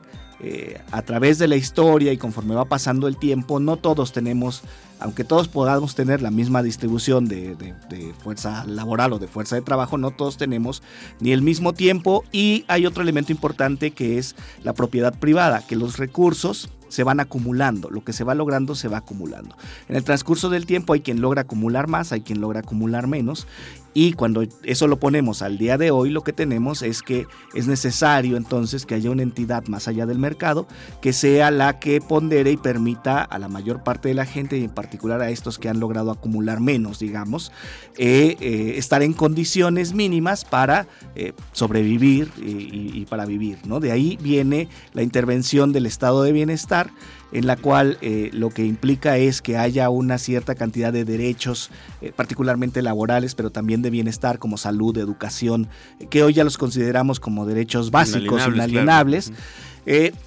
eh, 0.40 0.78
a 0.92 1.00
través 1.02 1.38
de 1.38 1.48
la 1.48 1.56
historia 1.56 2.12
y 2.12 2.18
conforme 2.18 2.54
va 2.54 2.66
pasando 2.66 3.08
el 3.08 3.16
tiempo, 3.16 3.60
no 3.60 3.78
todos 3.78 4.12
tenemos, 4.12 4.62
aunque 5.00 5.24
todos 5.24 5.48
podamos 5.48 5.94
tener 5.94 6.20
la 6.20 6.30
misma 6.30 6.62
distribución 6.62 7.26
de, 7.26 7.74
fuerza 8.22 8.64
laboral 8.66 9.14
o 9.14 9.18
de 9.18 9.26
fuerza 9.26 9.56
de 9.56 9.62
trabajo, 9.62 9.96
no 9.96 10.10
todos 10.10 10.36
tenemos 10.36 10.82
ni 11.18 11.32
el 11.32 11.40
mismo 11.40 11.72
tiempo 11.72 12.24
y 12.30 12.66
hay 12.68 12.84
otro 12.84 13.02
elemento 13.02 13.32
importante 13.32 13.92
que 13.92 14.18
es 14.18 14.36
la 14.62 14.74
propiedad 14.74 15.18
privada, 15.18 15.66
que 15.66 15.76
los 15.76 15.96
recursos 15.96 16.68
se 16.94 17.02
van 17.02 17.18
acumulando, 17.18 17.90
lo 17.90 18.04
que 18.04 18.12
se 18.12 18.22
va 18.22 18.36
logrando 18.36 18.76
se 18.76 18.86
va 18.86 18.98
acumulando. 18.98 19.56
En 19.88 19.96
el 19.96 20.04
transcurso 20.04 20.48
del 20.48 20.64
tiempo 20.64 20.92
hay 20.92 21.00
quien 21.00 21.20
logra 21.20 21.40
acumular 21.40 21.88
más, 21.88 22.12
hay 22.12 22.20
quien 22.20 22.40
logra 22.40 22.60
acumular 22.60 23.08
menos 23.08 23.48
Y 23.94 24.14
cuando 24.14 24.42
eso 24.64 24.88
lo 24.88 24.98
ponemos 24.98 25.40
al 25.40 25.56
día 25.56 25.78
de 25.78 25.92
hoy, 25.92 26.10
lo 26.10 26.22
que 26.22 26.32
tenemos 26.32 26.82
es 26.82 27.00
que 27.00 27.28
es 27.54 27.68
necesario 27.68 28.36
entonces 28.36 28.86
que 28.86 28.96
haya 28.96 29.10
una 29.10 29.22
entidad 29.22 29.66
más 29.68 29.86
allá 29.86 30.04
del 30.04 30.18
mercado 30.18 30.66
que 31.00 31.12
sea 31.12 31.52
la 31.52 31.78
que 31.78 32.00
pondere 32.00 32.50
y 32.50 32.56
permita 32.56 33.22
a 33.22 33.38
la 33.38 33.48
mayor 33.48 33.84
parte 33.84 34.08
de 34.08 34.14
la 34.14 34.26
gente 34.26 34.58
y 34.58 34.64
en 34.64 34.70
particular 34.70 35.20
a 35.20 35.30
estos 35.30 35.58
que 35.58 35.68
han 35.68 35.78
logrado 35.78 36.10
acumular 36.10 36.58
menos, 36.58 36.98
digamos, 36.98 37.52
eh, 37.96 38.36
eh, 38.40 38.74
estar 38.76 39.02
en 39.02 39.12
condiciones 39.12 39.94
mínimas 39.94 40.44
para 40.44 40.88
eh, 41.14 41.32
sobrevivir 41.52 42.32
y, 42.36 42.98
y, 43.00 43.06
para 43.08 43.26
vivir. 43.26 43.58
¿no? 43.64 43.78
De 43.78 43.92
ahí 43.92 44.18
viene 44.20 44.68
la 44.92 45.02
intervención 45.02 45.72
del 45.72 45.86
estado 45.86 46.24
de 46.24 46.32
bienestar 46.32 46.90
en 47.34 47.48
la 47.48 47.56
cual 47.56 47.98
eh, 48.00 48.30
lo 48.32 48.50
que 48.50 48.64
implica 48.64 49.18
es 49.18 49.42
que 49.42 49.58
haya 49.58 49.90
una 49.90 50.18
cierta 50.18 50.54
cantidad 50.54 50.92
de 50.92 51.04
derechos, 51.04 51.70
eh, 52.00 52.12
particularmente 52.14 52.80
laborales, 52.80 53.34
pero 53.34 53.50
también 53.50 53.82
de 53.82 53.90
bienestar 53.90 54.38
como 54.38 54.56
salud, 54.56 54.96
educación, 54.96 55.68
eh, 55.98 56.06
que 56.06 56.22
hoy 56.22 56.32
ya 56.32 56.44
los 56.44 56.56
consideramos 56.56 57.18
como 57.18 57.44
derechos 57.44 57.90
básicos, 57.90 58.46
inalienables. 58.46 59.32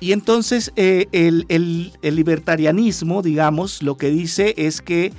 y 0.01 0.11
entonces 0.11 0.71
el, 0.75 1.45
el, 1.47 2.15
libertarianismo, 2.15 3.21
digamos, 3.21 3.81
lo 3.81 3.97
que 3.97 4.09
dice 4.09 4.53
es 4.57 4.81
que 4.81 5.13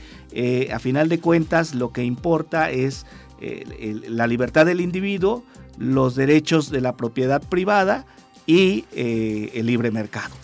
a 0.70 0.78
final 0.78 1.08
de 1.08 1.18
cuentas 1.18 1.74
lo 1.74 1.90
que 1.92 2.04
importa 2.04 2.70
es 2.70 3.06
la 3.40 4.26
libertad 4.26 4.66
del 4.66 4.80
individuo, 4.80 5.42
los 5.78 6.14
derechos 6.14 6.70
de 6.70 6.82
la 6.82 6.96
propiedad 6.96 7.42
privada 7.42 8.04
y 8.46 8.84
el 8.94 9.66
libre 9.66 9.90
mercado. 9.90 10.34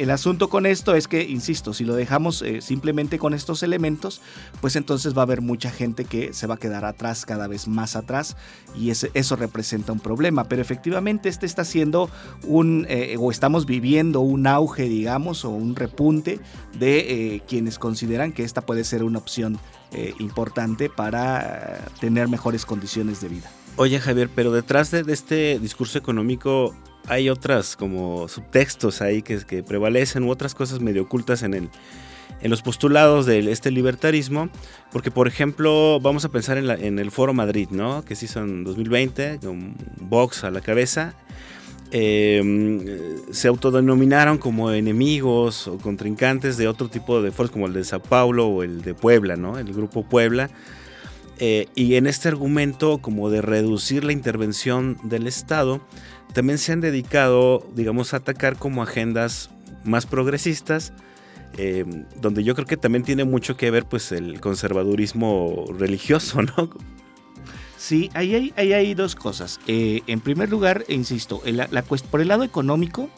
El 0.00 0.08
asunto 0.08 0.48
con 0.48 0.64
esto 0.64 0.94
es 0.94 1.08
que, 1.08 1.24
insisto, 1.24 1.74
si 1.74 1.84
lo 1.84 1.94
dejamos 1.94 2.40
eh, 2.40 2.62
simplemente 2.62 3.18
con 3.18 3.34
estos 3.34 3.62
elementos, 3.62 4.22
pues 4.62 4.74
entonces 4.76 5.14
va 5.14 5.20
a 5.20 5.24
haber 5.24 5.42
mucha 5.42 5.70
gente 5.70 6.06
que 6.06 6.32
se 6.32 6.46
va 6.46 6.54
a 6.54 6.56
quedar 6.56 6.86
atrás, 6.86 7.26
cada 7.26 7.46
vez 7.48 7.68
más 7.68 7.96
atrás, 7.96 8.34
y 8.74 8.88
eso 8.88 9.36
representa 9.36 9.92
un 9.92 10.00
problema. 10.00 10.44
Pero 10.44 10.62
efectivamente 10.62 11.28
este 11.28 11.44
está 11.44 11.66
siendo 11.66 12.08
un, 12.44 12.86
eh, 12.88 13.16
o 13.18 13.30
estamos 13.30 13.66
viviendo 13.66 14.20
un 14.20 14.46
auge, 14.46 14.84
digamos, 14.84 15.44
o 15.44 15.50
un 15.50 15.76
repunte 15.76 16.40
de 16.78 17.34
eh, 17.34 17.42
quienes 17.46 17.78
consideran 17.78 18.32
que 18.32 18.42
esta 18.42 18.62
puede 18.62 18.84
ser 18.84 19.04
una 19.04 19.18
opción 19.18 19.58
importante 20.20 20.88
para 20.88 21.84
tener 22.00 22.28
mejores 22.28 22.64
condiciones 22.64 23.20
de 23.20 23.28
vida. 23.28 23.50
Oye 23.74 23.98
Javier, 23.98 24.30
pero 24.32 24.52
detrás 24.52 24.92
de 24.92 25.04
este 25.12 25.58
discurso 25.58 25.98
económico 25.98 26.76
hay 27.08 27.28
otras 27.28 27.76
como 27.76 28.28
subtextos 28.28 29.02
ahí 29.02 29.22
que, 29.22 29.38
que 29.44 29.62
prevalecen 29.62 30.24
u 30.24 30.30
otras 30.30 30.54
cosas 30.54 30.80
medio 30.80 31.02
ocultas 31.02 31.42
en 31.42 31.54
el, 31.54 31.70
en 32.40 32.50
los 32.50 32.62
postulados 32.62 33.26
de 33.26 33.50
este 33.50 33.70
libertarismo, 33.70 34.48
porque 34.92 35.10
por 35.10 35.28
ejemplo 35.28 36.00
vamos 36.00 36.24
a 36.24 36.30
pensar 36.30 36.58
en, 36.58 36.70
en 36.70 36.98
el 36.98 37.10
Foro 37.10 37.34
Madrid, 37.34 37.68
¿no? 37.70 38.04
que 38.04 38.14
se 38.14 38.26
hizo 38.26 38.40
en 38.40 38.64
2020, 38.64 39.40
con 39.42 39.74
Vox 40.00 40.44
a 40.44 40.50
la 40.50 40.60
cabeza, 40.60 41.14
em, 41.90 42.84
se 43.30 43.48
autodenominaron 43.48 44.38
como 44.38 44.70
enemigos 44.70 45.68
o 45.68 45.78
contrincantes 45.78 46.56
de 46.56 46.68
otro 46.68 46.88
tipo 46.88 47.20
de 47.20 47.30
foros 47.30 47.50
como 47.50 47.66
el 47.66 47.72
de 47.72 47.84
Sao 47.84 48.00
Paulo 48.00 48.46
o 48.46 48.62
el 48.62 48.82
de 48.82 48.94
Puebla, 48.94 49.36
¿no? 49.36 49.58
el 49.58 49.72
grupo 49.72 50.02
Puebla. 50.08 50.50
Eh, 51.42 51.68
y 51.74 51.94
en 51.94 52.06
este 52.06 52.28
argumento 52.28 52.98
como 52.98 53.30
de 53.30 53.40
reducir 53.40 54.04
la 54.04 54.12
intervención 54.12 54.98
del 55.02 55.26
Estado, 55.26 55.80
también 56.32 56.58
se 56.58 56.72
han 56.72 56.80
dedicado, 56.80 57.66
digamos, 57.74 58.14
a 58.14 58.18
atacar 58.18 58.56
como 58.56 58.82
agendas 58.82 59.50
más 59.84 60.06
progresistas, 60.06 60.92
eh, 61.56 61.84
donde 62.20 62.44
yo 62.44 62.54
creo 62.54 62.66
que 62.66 62.76
también 62.76 63.02
tiene 63.02 63.24
mucho 63.24 63.56
que 63.56 63.70
ver 63.70 63.84
pues 63.84 64.12
el 64.12 64.40
conservadurismo 64.40 65.66
religioso, 65.78 66.42
¿no? 66.42 66.70
Sí, 67.76 68.10
ahí 68.14 68.52
hay, 68.56 68.94
dos 68.94 69.14
cosas. 69.14 69.58
Eh, 69.66 70.02
en 70.06 70.20
primer 70.20 70.50
lugar, 70.50 70.84
e 70.88 70.94
insisto, 70.94 71.42
por 72.10 72.20
el 72.20 72.28
lado 72.28 72.44
económico, 72.44 73.08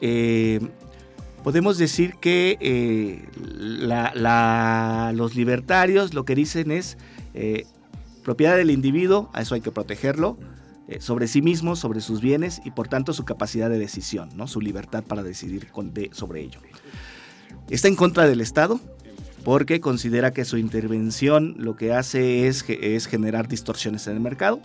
eh, 0.00 0.60
podemos 1.44 1.78
decir 1.78 2.16
que 2.20 3.22
los 4.12 5.34
libertarios 5.36 6.12
lo 6.12 6.24
que 6.24 6.34
dicen 6.34 6.72
es 6.72 6.98
propiedad 8.24 8.56
del 8.56 8.72
individuo, 8.72 9.30
a 9.32 9.42
eso 9.42 9.54
hay 9.54 9.60
que 9.60 9.70
protegerlo, 9.70 10.38
eh, 10.88 11.00
sobre 11.00 11.28
sí 11.28 11.40
mismo, 11.40 11.76
sobre 11.76 12.00
sus 12.00 12.20
bienes 12.20 12.60
y 12.64 12.70
por 12.70 12.88
tanto 12.88 13.12
su 13.12 13.24
capacidad 13.24 13.70
de 13.70 13.78
decisión, 13.78 14.30
¿no? 14.36 14.46
su 14.46 14.60
libertad 14.60 15.02
para 15.02 15.22
decidir 15.22 15.68
sobre 16.12 16.42
ello. 16.42 16.60
Está 17.70 17.88
en 17.88 17.96
contra 17.96 18.26
del 18.26 18.40
Estado 18.40 18.80
porque 19.44 19.80
considera 19.80 20.32
que 20.32 20.44
su 20.44 20.58
intervención 20.58 21.54
lo 21.58 21.76
que 21.76 21.92
hace 21.92 22.48
es, 22.48 22.64
es 22.68 23.06
generar 23.06 23.48
distorsiones 23.48 24.06
en 24.06 24.14
el 24.14 24.20
mercado. 24.20 24.60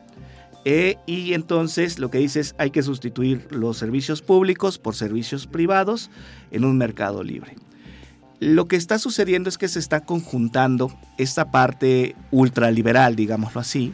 Eh, 0.65 0.97
y 1.05 1.33
entonces 1.33 1.99
lo 1.99 2.09
que 2.09 2.17
dice 2.17 2.41
es 2.41 2.53
hay 2.57 2.71
que 2.71 2.83
sustituir 2.83 3.47
los 3.49 3.77
servicios 3.77 4.21
públicos 4.21 4.77
por 4.77 4.95
servicios 4.95 5.47
privados 5.47 6.09
en 6.51 6.65
un 6.65 6.77
mercado 6.77 7.23
libre. 7.23 7.55
Lo 8.39 8.67
que 8.67 8.75
está 8.75 8.99
sucediendo 8.99 9.49
es 9.49 9.57
que 9.57 9.67
se 9.67 9.79
está 9.79 10.01
conjuntando 10.01 10.91
esta 11.17 11.51
parte 11.51 12.15
ultraliberal, 12.31 13.15
digámoslo 13.15 13.59
así, 13.61 13.93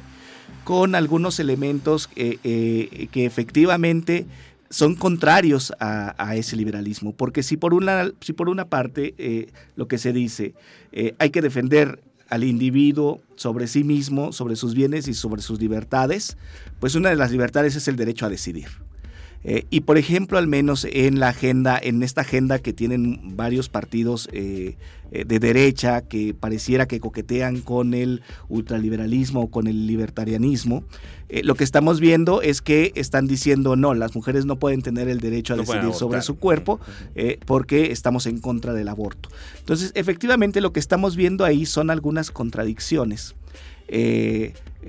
con 0.66 0.96
algunos 0.96 1.40
elementos 1.40 2.10
eh, 2.18 3.08
que 3.12 3.26
efectivamente 3.26 4.26
son 4.70 4.96
contrarios 4.96 5.72
a, 5.80 6.36
ese 6.36 6.58
liberalismo. 6.58 7.14
Porque 7.14 7.44
si 7.44 7.56
por 7.56 7.74
una, 7.74 8.12
si 8.20 8.34
por 8.34 8.50
una 8.50 8.66
parte 8.66 9.16
eh, 9.18 9.48
lo 9.78 9.88
que 9.88 9.98
se 9.98 10.12
dice, 10.12 10.54
eh, 10.92 11.16
hay 11.18 11.30
que 11.30 11.42
defender 11.42 12.02
al 12.28 12.44
individuo 12.44 13.22
sobre 13.36 13.68
sí 13.68 13.84
mismo, 13.86 14.34
sobre 14.34 14.58
sus 14.58 14.74
bienes 14.74 15.08
y 15.08 15.14
sobre 15.14 15.42
sus 15.42 15.60
libertades, 15.60 16.38
pues 16.80 16.96
una 16.96 17.10
de 17.10 17.16
las 17.16 17.32
libertades 17.32 17.76
es 17.76 17.88
el 17.88 17.96
derecho 17.96 18.26
a 18.26 18.30
decidir. 18.30 18.68
Eh, 19.48 19.68
y 19.70 19.82
por 19.82 20.00
ejemplo, 20.00 20.40
al 20.40 20.48
menos 20.48 20.88
en 20.92 21.20
la 21.20 21.30
agenda, 21.30 21.80
en 21.82 22.02
esta 22.02 22.22
agenda 22.22 22.58
que 22.58 22.74
tienen 22.74 23.38
varios 23.38 23.70
partidos 23.70 24.28
eh, 24.32 24.76
eh, 25.12 25.24
de 25.24 25.40
derecha 25.40 26.02
que 26.02 26.34
pareciera 26.34 26.88
que 26.88 27.00
coquetean 27.00 27.62
con 27.62 27.94
el 27.94 28.24
ultraliberalismo 28.50 29.42
o 29.42 29.52
con 29.52 29.68
el 29.68 29.86
libertarianismo, 29.86 30.84
lo 31.44 31.56
que 31.56 31.64
estamos 31.64 32.00
viendo 32.00 32.42
es 32.42 32.62
que 32.62 32.92
están 32.96 33.28
diciendo 33.28 33.76
no, 33.76 33.94
las 33.94 34.16
mujeres 34.16 34.46
no 34.46 34.58
pueden 34.58 34.84
tener 34.84 35.10
el 35.10 35.20
derecho 35.20 35.56
a 35.56 35.58
decidir 35.58 35.94
sobre 35.94 36.22
su 36.22 36.38
cuerpo 36.38 36.80
porque 37.46 37.92
estamos 37.92 38.28
en 38.28 38.40
contra 38.40 38.74
del 38.74 38.88
aborto. 38.88 39.30
Entonces, 39.60 39.92
efectivamente, 39.96 40.62
lo 40.62 40.72
que 40.72 40.80
estamos 40.80 41.16
viendo 41.16 41.44
ahí 41.44 41.66
son 41.66 41.90
algunas 41.90 42.30
contradicciones. 42.30 43.36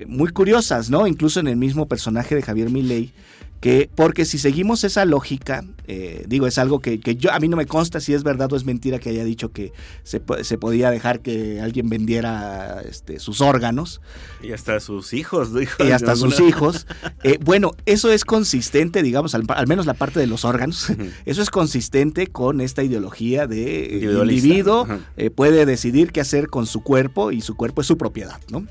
muy 0.07 0.29
curiosas, 0.31 0.91
¿no? 0.91 1.07
Incluso 1.07 1.39
en 1.39 1.47
el 1.47 1.57
mismo 1.57 1.87
personaje 1.87 2.35
de 2.35 2.43
Javier 2.43 2.69
Milei, 2.69 3.11
que 3.59 3.89
porque 3.95 4.25
si 4.25 4.37
seguimos 4.37 4.83
esa 4.83 5.05
lógica, 5.05 5.63
eh, 5.87 6.25
digo, 6.27 6.47
es 6.47 6.57
algo 6.57 6.79
que, 6.79 6.99
yo 6.99 7.31
a 7.31 7.39
mí 7.39 7.47
no 7.47 7.55
me 7.55 7.65
consta 7.65 8.01
si 8.01 8.13
es 8.13 8.23
verdad 8.23 8.51
o 8.51 8.57
es 8.57 8.65
mentira 8.65 8.99
que 8.99 9.09
haya 9.09 9.23
dicho 9.23 9.51
que 9.51 9.71
se, 10.03 10.21
se 10.41 10.57
podía 10.57 10.91
dejar 10.91 11.21
que 11.21 11.61
alguien 11.61 11.87
vendiera 11.87 12.81
este, 12.81 13.19
sus 13.19 13.39
órganos. 13.39 14.01
Y 14.43 14.51
hasta 14.51 14.81
sus 14.81 15.13
hijos. 15.13 15.49
y 15.79 15.91
hasta 15.91 16.15
sus 16.15 16.39
hijos. 16.39 16.87
Eh, 17.23 17.39
bueno, 17.43 17.71
eso 17.85 18.11
es 18.11 18.25
consistente, 18.25 19.01
digamos, 19.01 19.33
al, 19.33 19.45
menos 19.67 19.85
la 19.85 19.93
parte 19.93 20.19
de 20.19 20.27
los 20.27 20.45
órganos, 20.45 20.91
eso 21.25 21.41
es 21.41 21.49
consistente 21.49 22.27
con 22.27 22.61
esta 22.61 22.83
ideología 22.83 23.47
de 23.47 23.97
eh, 23.97 24.03
el 24.03 24.31
individuo 24.31 24.87
puede 25.35 25.65
decidir 25.65 26.11
qué 26.11 26.21
hacer 26.21 26.47
con 26.47 26.65
su 26.65 26.81
cuerpo 26.81 27.31
y 27.31 27.41
su 27.41 27.55
cuerpo 27.55 27.81
es 27.81 27.87
su 27.87 27.97
propiedad, 27.97 28.39
¿no? 28.49 28.65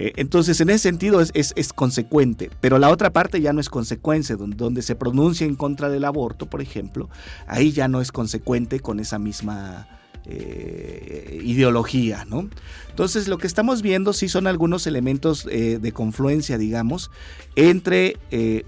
Eh, 0.00 0.14
entonces, 0.16 0.58
en 0.62 0.70
ese 0.70 0.78
sentido 0.78 1.20
es, 1.20 1.30
es, 1.34 1.72
consecuente, 1.74 2.50
pero 2.62 2.78
la 2.78 2.88
otra 2.88 3.10
parte 3.12 3.42
ya 3.42 3.52
no 3.52 3.60
es 3.60 3.68
consecuencia, 3.68 4.34
donde, 4.34 4.56
donde, 4.56 4.80
se 4.80 4.94
pronuncia 4.94 5.46
en 5.46 5.56
contra 5.56 5.90
del 5.90 6.06
aborto, 6.06 6.46
por 6.50 6.60
ejemplo, 6.60 7.08
ahí 7.46 7.72
ya 7.72 7.88
no 7.88 8.00
es 8.00 8.12
consecuente 8.12 8.80
con 8.80 9.00
esa 9.00 9.18
misma 9.18 9.88
eh, 10.26 11.40
ideología, 11.42 12.26
¿no? 12.28 12.48
Entonces, 12.90 13.28
lo 13.28 13.38
que 13.38 13.46
estamos 13.46 13.80
viendo 13.80 14.12
sí 14.12 14.28
son 14.28 14.46
algunos 14.46 14.86
elementos 14.86 15.46
eh, 15.50 15.78
de 15.80 15.92
confluencia, 15.92 16.58
digamos, 16.58 17.10
entre 17.56 18.16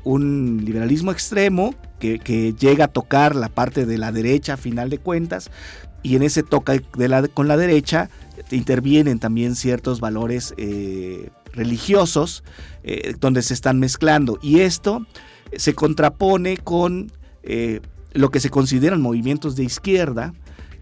un 0.05 0.63
liberalismo 0.65 1.13
extremo 1.13 1.75
que, 1.99 2.55
llega 2.59 2.87
a 2.87 2.89
tocar 2.89 3.37
la 3.37 3.49
parte 3.49 3.87
de 3.87 3.99
la 3.99 4.13
derecha 4.13 4.55
a 4.55 4.57
final 4.57 4.91
de 4.91 4.99
cuentas, 4.99 5.51
y 6.03 6.17
en 6.17 6.23
ese 6.23 6.43
toca 6.43 6.81
de 6.97 7.09
la, 7.09 7.29
con 7.29 7.47
la 7.47 7.57
derecha 7.57 8.11
intervienen 8.51 9.19
también 9.19 9.55
ciertos 9.55 10.01
valores 10.01 10.55
eh, 10.57 11.31
religiosos 11.53 12.43
eh, 12.83 13.15
donde 13.21 13.43
se 13.43 13.55
están 13.55 13.79
mezclando. 13.79 14.39
Y 14.43 14.61
esto 14.61 15.07
se 15.57 15.75
contrapone 15.75 16.57
con 16.57 17.13
eh, 17.43 17.81
lo 18.13 18.31
que 18.31 18.41
se 18.41 18.51
consideran 18.51 19.01
movimientos 19.01 19.57
de 19.57 19.65
izquierda, 19.65 20.33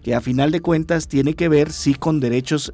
que 0.03 0.15
a 0.15 0.21
final 0.21 0.51
de 0.51 0.61
cuentas 0.61 1.07
tiene 1.07 1.35
que 1.35 1.47
ver 1.47 1.71
sí 1.71 1.93
con 1.93 2.19
derechos 2.19 2.71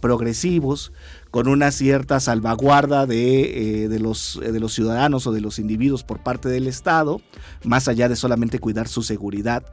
progresivos, 0.00 0.90
con 1.30 1.46
una 1.46 1.70
cierta 1.70 2.18
salvaguarda 2.18 3.04
de, 3.04 3.88
de, 3.90 3.98
los, 4.00 4.40
de 4.42 4.58
los 4.58 4.72
ciudadanos 4.72 5.26
o 5.26 5.32
de 5.32 5.42
los 5.42 5.58
individuos 5.58 6.02
por 6.02 6.22
parte 6.22 6.48
del 6.48 6.66
Estado, 6.66 7.20
más 7.62 7.88
allá 7.88 8.08
de 8.08 8.16
solamente 8.16 8.58
cuidar 8.58 8.88
su 8.88 9.02
seguridad, 9.02 9.64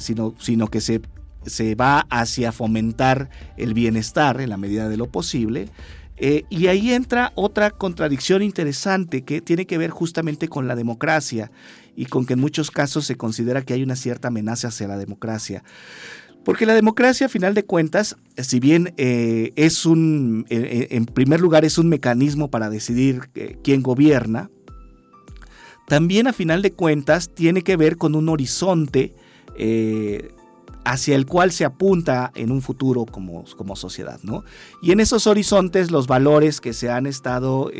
sino, 0.00 0.34
sino 0.40 0.66
que 0.66 0.80
se 0.80 1.02
se 1.46 1.74
va 1.74 2.06
hacia 2.10 2.52
fomentar 2.52 3.30
el 3.56 3.74
bienestar 3.74 4.40
en 4.40 4.50
la 4.50 4.56
medida 4.56 4.88
de 4.88 4.96
lo 4.96 5.06
posible. 5.08 5.68
Eh, 6.16 6.44
y 6.50 6.66
ahí 6.68 6.92
entra 6.92 7.32
otra 7.34 7.70
contradicción 7.70 8.42
interesante 8.42 9.22
que 9.22 9.40
tiene 9.40 9.66
que 9.66 9.78
ver 9.78 9.90
justamente 9.90 10.48
con 10.48 10.68
la 10.68 10.76
democracia 10.76 11.50
y 11.96 12.06
con 12.06 12.26
que 12.26 12.34
en 12.34 12.40
muchos 12.40 12.70
casos 12.70 13.06
se 13.06 13.16
considera 13.16 13.62
que 13.62 13.74
hay 13.74 13.82
una 13.82 13.96
cierta 13.96 14.28
amenaza 14.28 14.68
hacia 14.68 14.88
la 14.88 14.98
democracia. 14.98 15.62
Porque 16.44 16.66
la 16.66 16.74
democracia, 16.74 17.26
a 17.26 17.28
final 17.28 17.54
de 17.54 17.64
cuentas, 17.64 18.16
si 18.36 18.58
bien 18.58 18.94
eh, 18.96 19.52
es 19.54 19.86
un, 19.86 20.44
en 20.48 21.06
primer 21.06 21.40
lugar, 21.40 21.64
es 21.64 21.78
un 21.78 21.88
mecanismo 21.88 22.50
para 22.50 22.68
decidir 22.68 23.30
quién 23.62 23.82
gobierna, 23.82 24.50
también 25.86 26.26
a 26.26 26.32
final 26.32 26.62
de 26.62 26.72
cuentas 26.72 27.30
tiene 27.32 27.62
que 27.62 27.76
ver 27.76 27.96
con 27.96 28.14
un 28.14 28.28
horizonte 28.28 29.14
eh, 29.56 30.32
hacia 30.84 31.14
el 31.14 31.26
cual 31.26 31.52
se 31.52 31.64
apunta 31.64 32.32
en 32.34 32.50
un 32.50 32.62
futuro 32.62 33.04
como, 33.04 33.44
como, 33.56 33.76
sociedad. 33.76 34.18
¿no? 34.22 34.42
Y 34.82 34.92
en 34.92 35.00
esos 35.00 35.26
horizontes 35.26 35.90
los 35.90 36.06
valores 36.06 36.60
que 36.60 36.72
se 36.72 36.90
han 36.90 37.06
estado 37.06 37.70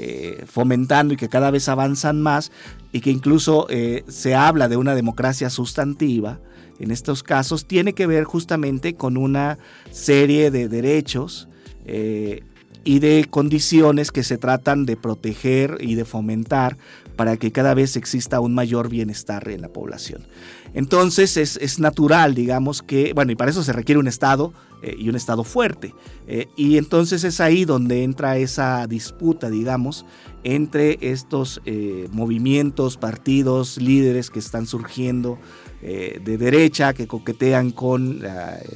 eh, 0.00 0.38
eh, 0.40 0.46
fomentando 0.46 1.12
y 1.12 1.16
que 1.16 1.28
cada 1.28 1.50
vez 1.50 1.68
avanzan 1.68 2.22
más 2.22 2.50
y 2.90 3.00
que 3.00 3.10
incluso 3.10 3.66
se 4.08 4.34
habla 4.34 4.68
de 4.68 4.76
una 4.76 4.94
democracia 4.94 5.50
sustantiva, 5.50 6.40
en 6.78 6.90
estos 6.90 7.22
casos, 7.22 7.66
tiene 7.66 7.92
que 7.92 8.06
ver 8.06 8.24
justamente 8.24 8.94
con 8.94 9.16
una 9.16 9.58
serie 9.90 10.50
de 10.50 10.68
derechos 10.68 11.48
y 11.86 12.98
de 12.98 13.26
condiciones 13.28 14.10
que 14.10 14.24
se 14.24 14.38
tratan 14.38 14.86
de 14.86 14.96
proteger 14.96 15.76
y 15.80 15.94
de 15.94 16.04
fomentar 16.04 16.78
para 17.16 17.36
que 17.36 17.52
cada 17.52 17.74
vez 17.74 17.96
exista 17.96 18.40
un 18.40 18.54
mayor 18.54 18.88
bienestar 18.88 19.48
en 19.48 19.60
la 19.60 19.68
población. 19.68 20.26
Entonces 20.72 21.36
es, 21.36 21.78
natural, 21.78 22.34
digamos, 22.34 22.82
que, 22.82 23.12
bueno, 23.12 23.32
y 23.32 23.36
para 23.36 23.50
eso 23.50 23.62
se 23.62 23.72
requiere 23.72 23.98
un 23.98 24.08
Estado 24.08 24.52
eh, 24.82 24.96
y 24.98 25.08
un 25.08 25.16
Estado 25.16 25.44
fuerte. 25.44 25.94
Eh, 26.26 26.48
y 26.56 26.78
entonces 26.78 27.24
es 27.24 27.40
ahí 27.40 27.64
donde 27.64 28.02
entra 28.02 28.38
esa 28.38 28.86
disputa, 28.86 29.50
digamos, 29.50 30.06
entre 30.42 30.98
estos 31.00 31.60
eh, 31.66 32.08
movimientos, 32.12 32.96
partidos, 32.96 33.76
líderes 33.76 34.30
que 34.30 34.38
están 34.38 34.66
surgiendo 34.66 35.38
de 35.82 36.36
derecha, 36.36 36.92
que 36.92 37.06
coquetean 37.06 37.70
con 37.70 38.20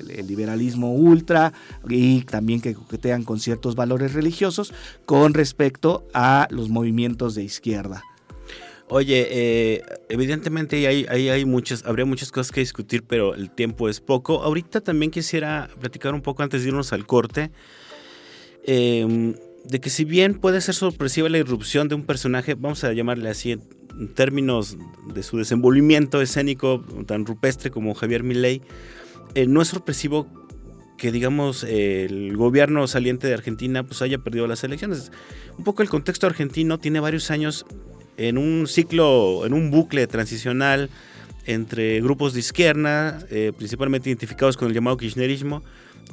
el, 0.08 0.26
liberalismo 0.26 0.94
ultra 0.94 1.52
y 1.86 2.22
también 2.22 2.62
que 2.62 2.72
coquetean 2.72 3.24
con 3.24 3.40
ciertos 3.40 3.74
valores 3.74 4.14
religiosos 4.14 4.72
con 5.04 5.34
respecto 5.34 6.06
a 6.14 6.48
los 6.50 6.70
movimientos 6.70 7.34
de 7.34 7.44
izquierda. 7.44 8.02
Oye, 8.96 9.26
eh, 9.28 9.82
evidentemente 10.08 10.86
hay, 10.86 11.04
hay, 11.08 11.44
muchas, 11.44 11.84
habría 11.84 12.04
muchas 12.04 12.30
cosas 12.30 12.52
que 12.52 12.60
discutir, 12.60 13.02
pero 13.02 13.34
el 13.34 13.50
tiempo 13.50 13.88
es 13.88 13.98
poco. 13.98 14.44
Ahorita 14.44 14.82
también 14.82 15.10
quisiera 15.10 15.68
platicar 15.80 16.14
un 16.14 16.22
poco 16.22 16.44
antes 16.44 16.62
de 16.62 16.68
irnos 16.68 16.92
al 16.92 17.04
corte. 17.04 17.50
Em, 18.62 19.34
de 19.64 19.80
que 19.80 19.90
si 19.90 20.04
bien 20.04 20.34
puede 20.34 20.60
ser 20.60 20.76
sorpresiva 20.76 21.28
la 21.28 21.38
irrupción 21.38 21.88
de 21.88 21.96
un 21.96 22.04
personaje, 22.04 22.54
vamos 22.54 22.84
a 22.84 22.92
llamarle 22.92 23.30
así 23.30 23.50
en 23.50 24.14
términos 24.14 24.78
de 25.12 25.24
su 25.24 25.38
desenvolvimiento 25.38 26.22
escénico 26.22 26.84
tan 27.04 27.26
rupestre 27.26 27.72
como 27.72 27.94
Javier 27.94 28.22
Milei, 28.22 28.62
eh, 29.34 29.48
no 29.48 29.60
es 29.60 29.66
sorpresivo 29.66 30.28
que 30.98 31.10
digamos 31.10 31.64
el 31.64 32.36
gobierno 32.36 32.86
saliente 32.86 33.26
de 33.26 33.34
Argentina 33.34 33.82
pues 33.82 34.02
haya 34.02 34.18
perdido 34.18 34.46
las 34.46 34.62
elecciones. 34.62 35.10
Un 35.58 35.64
poco 35.64 35.82
el 35.82 35.88
contexto 35.88 36.28
argentino 36.28 36.78
tiene 36.78 37.00
varios 37.00 37.32
años 37.32 37.66
en 38.16 38.38
un 38.38 38.66
ciclo, 38.66 39.46
en 39.46 39.52
un 39.52 39.70
bucle 39.70 40.06
transicional 40.06 40.90
entre 41.46 42.00
grupos 42.00 42.32
de 42.34 42.40
izquierda, 42.40 43.18
eh, 43.30 43.52
principalmente 43.56 44.08
identificados 44.08 44.56
con 44.56 44.68
el 44.68 44.74
llamado 44.74 44.96
kirchnerismo, 44.96 45.62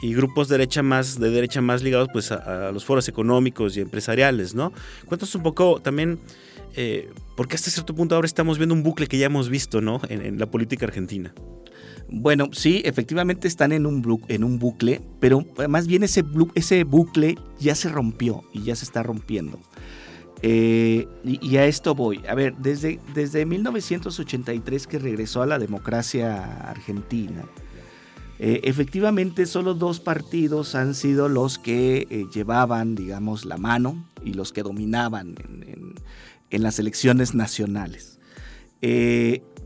y 0.01 0.13
grupos 0.13 0.47
de 0.47 0.57
derecha 0.57 0.83
más, 0.83 1.19
de 1.19 1.29
derecha 1.29 1.61
más 1.61 1.83
ligados 1.83 2.09
pues, 2.11 2.31
a, 2.31 2.71
los 2.71 2.85
foros 2.85 3.07
económicos 3.07 3.75
y 3.77 3.81
empresariales, 3.81 4.55
¿no? 4.55 4.71
Cuéntanos 5.05 5.35
un 5.35 5.43
poco 5.43 5.81
también, 5.81 6.19
eh, 6.75 7.09
porque 7.35 7.55
hasta 7.55 7.69
cierto 7.69 7.93
punto 7.93 8.15
ahora 8.15 8.25
estamos 8.25 8.57
viendo 8.57 8.73
un 8.73 8.83
bucle 8.83 9.07
que 9.07 9.17
ya 9.17 9.25
hemos 9.25 9.49
visto, 9.49 9.81
¿no? 9.81 10.01
En, 10.09 10.39
la 10.39 10.49
política 10.49 10.85
argentina. 10.85 11.33
Bueno, 12.09 12.49
sí, 12.51 12.81
efectivamente 12.83 13.47
están 13.47 13.71
en 13.71 13.85
un, 13.85 14.23
en 14.27 14.43
un 14.43 14.59
bucle, 14.59 15.01
pero 15.19 15.45
más 15.69 15.87
bien 15.87 16.03
ese, 16.03 16.23
ese 16.55 16.83
bucle 16.83 17.35
ya 17.59 17.75
se 17.75 17.89
rompió 17.89 18.43
y 18.53 18.63
ya 18.63 18.75
se 18.75 18.85
está 18.85 19.03
rompiendo. 19.03 19.59
Eh, 20.43 21.07
y, 21.23 21.57
a 21.57 21.65
esto 21.65 21.93
voy. 21.93 22.23
A 22.27 22.33
ver, 22.33 22.55
desde, 22.57 22.99
desde 23.13 23.45
1983 23.45 24.87
que 24.87 24.99
regresó 24.99 25.41
a 25.41 25.45
la 25.45 25.59
democracia 25.59 26.67
argentina, 26.67 27.45
eh, 28.39 28.61
efectivamente 28.63 29.45
solo 29.45 29.75
dos 29.75 29.99
partidos 29.99 30.73
han 30.73 30.95
sido 30.95 31.29
los 31.29 31.59
que 31.59 32.07
eh, 32.09 32.25
llevaban, 32.33 32.95
digamos, 32.95 33.45
la 33.45 33.57
mano 33.57 34.03
y 34.23 34.33
los 34.33 34.51
que 34.51 34.63
dominaban 34.63 35.35
en, 35.43 35.93
en 36.49 36.63
las 36.63 36.79
elecciones 36.79 37.35
nacionales. 37.35 38.19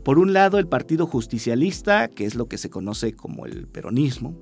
por 0.04 0.18
un 0.18 0.34
lado, 0.34 0.58
el 0.58 0.68
Partido 0.68 1.06
Justicialista, 1.06 2.08
que 2.08 2.26
es 2.26 2.34
lo 2.34 2.48
que 2.48 2.58
se 2.58 2.68
conoce 2.68 3.14
como 3.14 3.46
el 3.46 3.66
peronismo, 3.66 4.36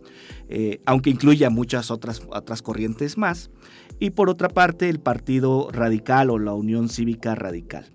aunque 0.87 1.11
incluya 1.11 1.50
muchas 1.50 1.90
otras, 1.90 2.22
otras 2.28 2.62
corrientes 2.62 3.16
más, 3.18 3.50
y 3.98 4.11
por 4.11 4.28
otra 4.28 4.48
parte 4.48 4.88
el 4.88 5.00
Partido 5.00 5.70
Radical 5.72 6.30
o 6.30 6.38
la 6.38 6.54
Unión 6.54 6.88
Cívica 6.88 7.35
Radical. 7.35 7.94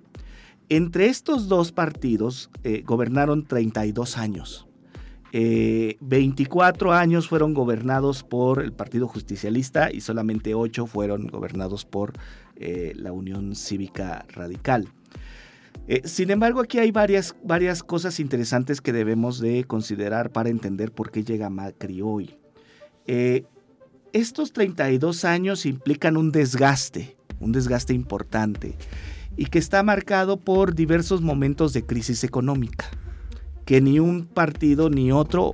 Entre 0.69 1.07
estos 1.07 1.47
dos 1.47 1.71
partidos 1.71 2.51
eh, 2.63 2.83
gobernaron 2.85 3.43
32 3.43 4.17
años. 4.17 4.67
24 5.31 6.93
eh, 6.93 6.97
años 6.97 7.27
fueron 7.27 7.53
gobernados 7.53 8.23
por 8.23 8.63
el 8.63 8.71
Partido 8.71 9.07
Justicialista 9.07 9.91
y 9.91 10.01
solamente 10.01 10.55
8 10.55 10.87
fueron 10.87 11.27
gobernados 11.27 11.85
por 11.85 12.13
eh, 12.55 12.93
la 12.95 13.11
Unión 13.11 13.55
Cívica 13.55 14.25
Radical. 14.29 14.89
Sin 16.03 16.29
embargo, 16.29 16.61
aquí 16.61 16.77
hay 16.77 16.91
varias, 16.91 17.35
varias 17.43 17.81
cosas 17.83 18.19
interesantes 18.19 18.79
que 18.81 18.93
debemos 18.93 19.39
de 19.39 19.63
considerar 19.63 20.31
para 20.31 20.49
entender 20.49 20.91
por 20.91 21.11
qué 21.11 21.23
llega 21.23 21.49
Macri 21.49 22.01
hoy. 22.01 22.37
Estos 24.13 24.53
32 24.53 25.25
años 25.25 25.65
implican 25.65 26.17
un 26.17 26.31
desgaste, 26.31 27.17
un 27.39 27.51
desgaste 27.51 27.93
importante, 27.93 28.75
y 29.37 29.45
que 29.45 29.59
está 29.59 29.83
marcado 29.83 30.37
por 30.37 30.75
diversos 30.75 31.21
momentos 31.21 31.73
de 31.73 31.85
crisis 31.85 32.23
económica, 32.23 32.85
que 33.65 33.81
ni 33.81 33.99
un 33.99 34.25
partido 34.25 34.89
ni 34.89 35.11
otro 35.11 35.53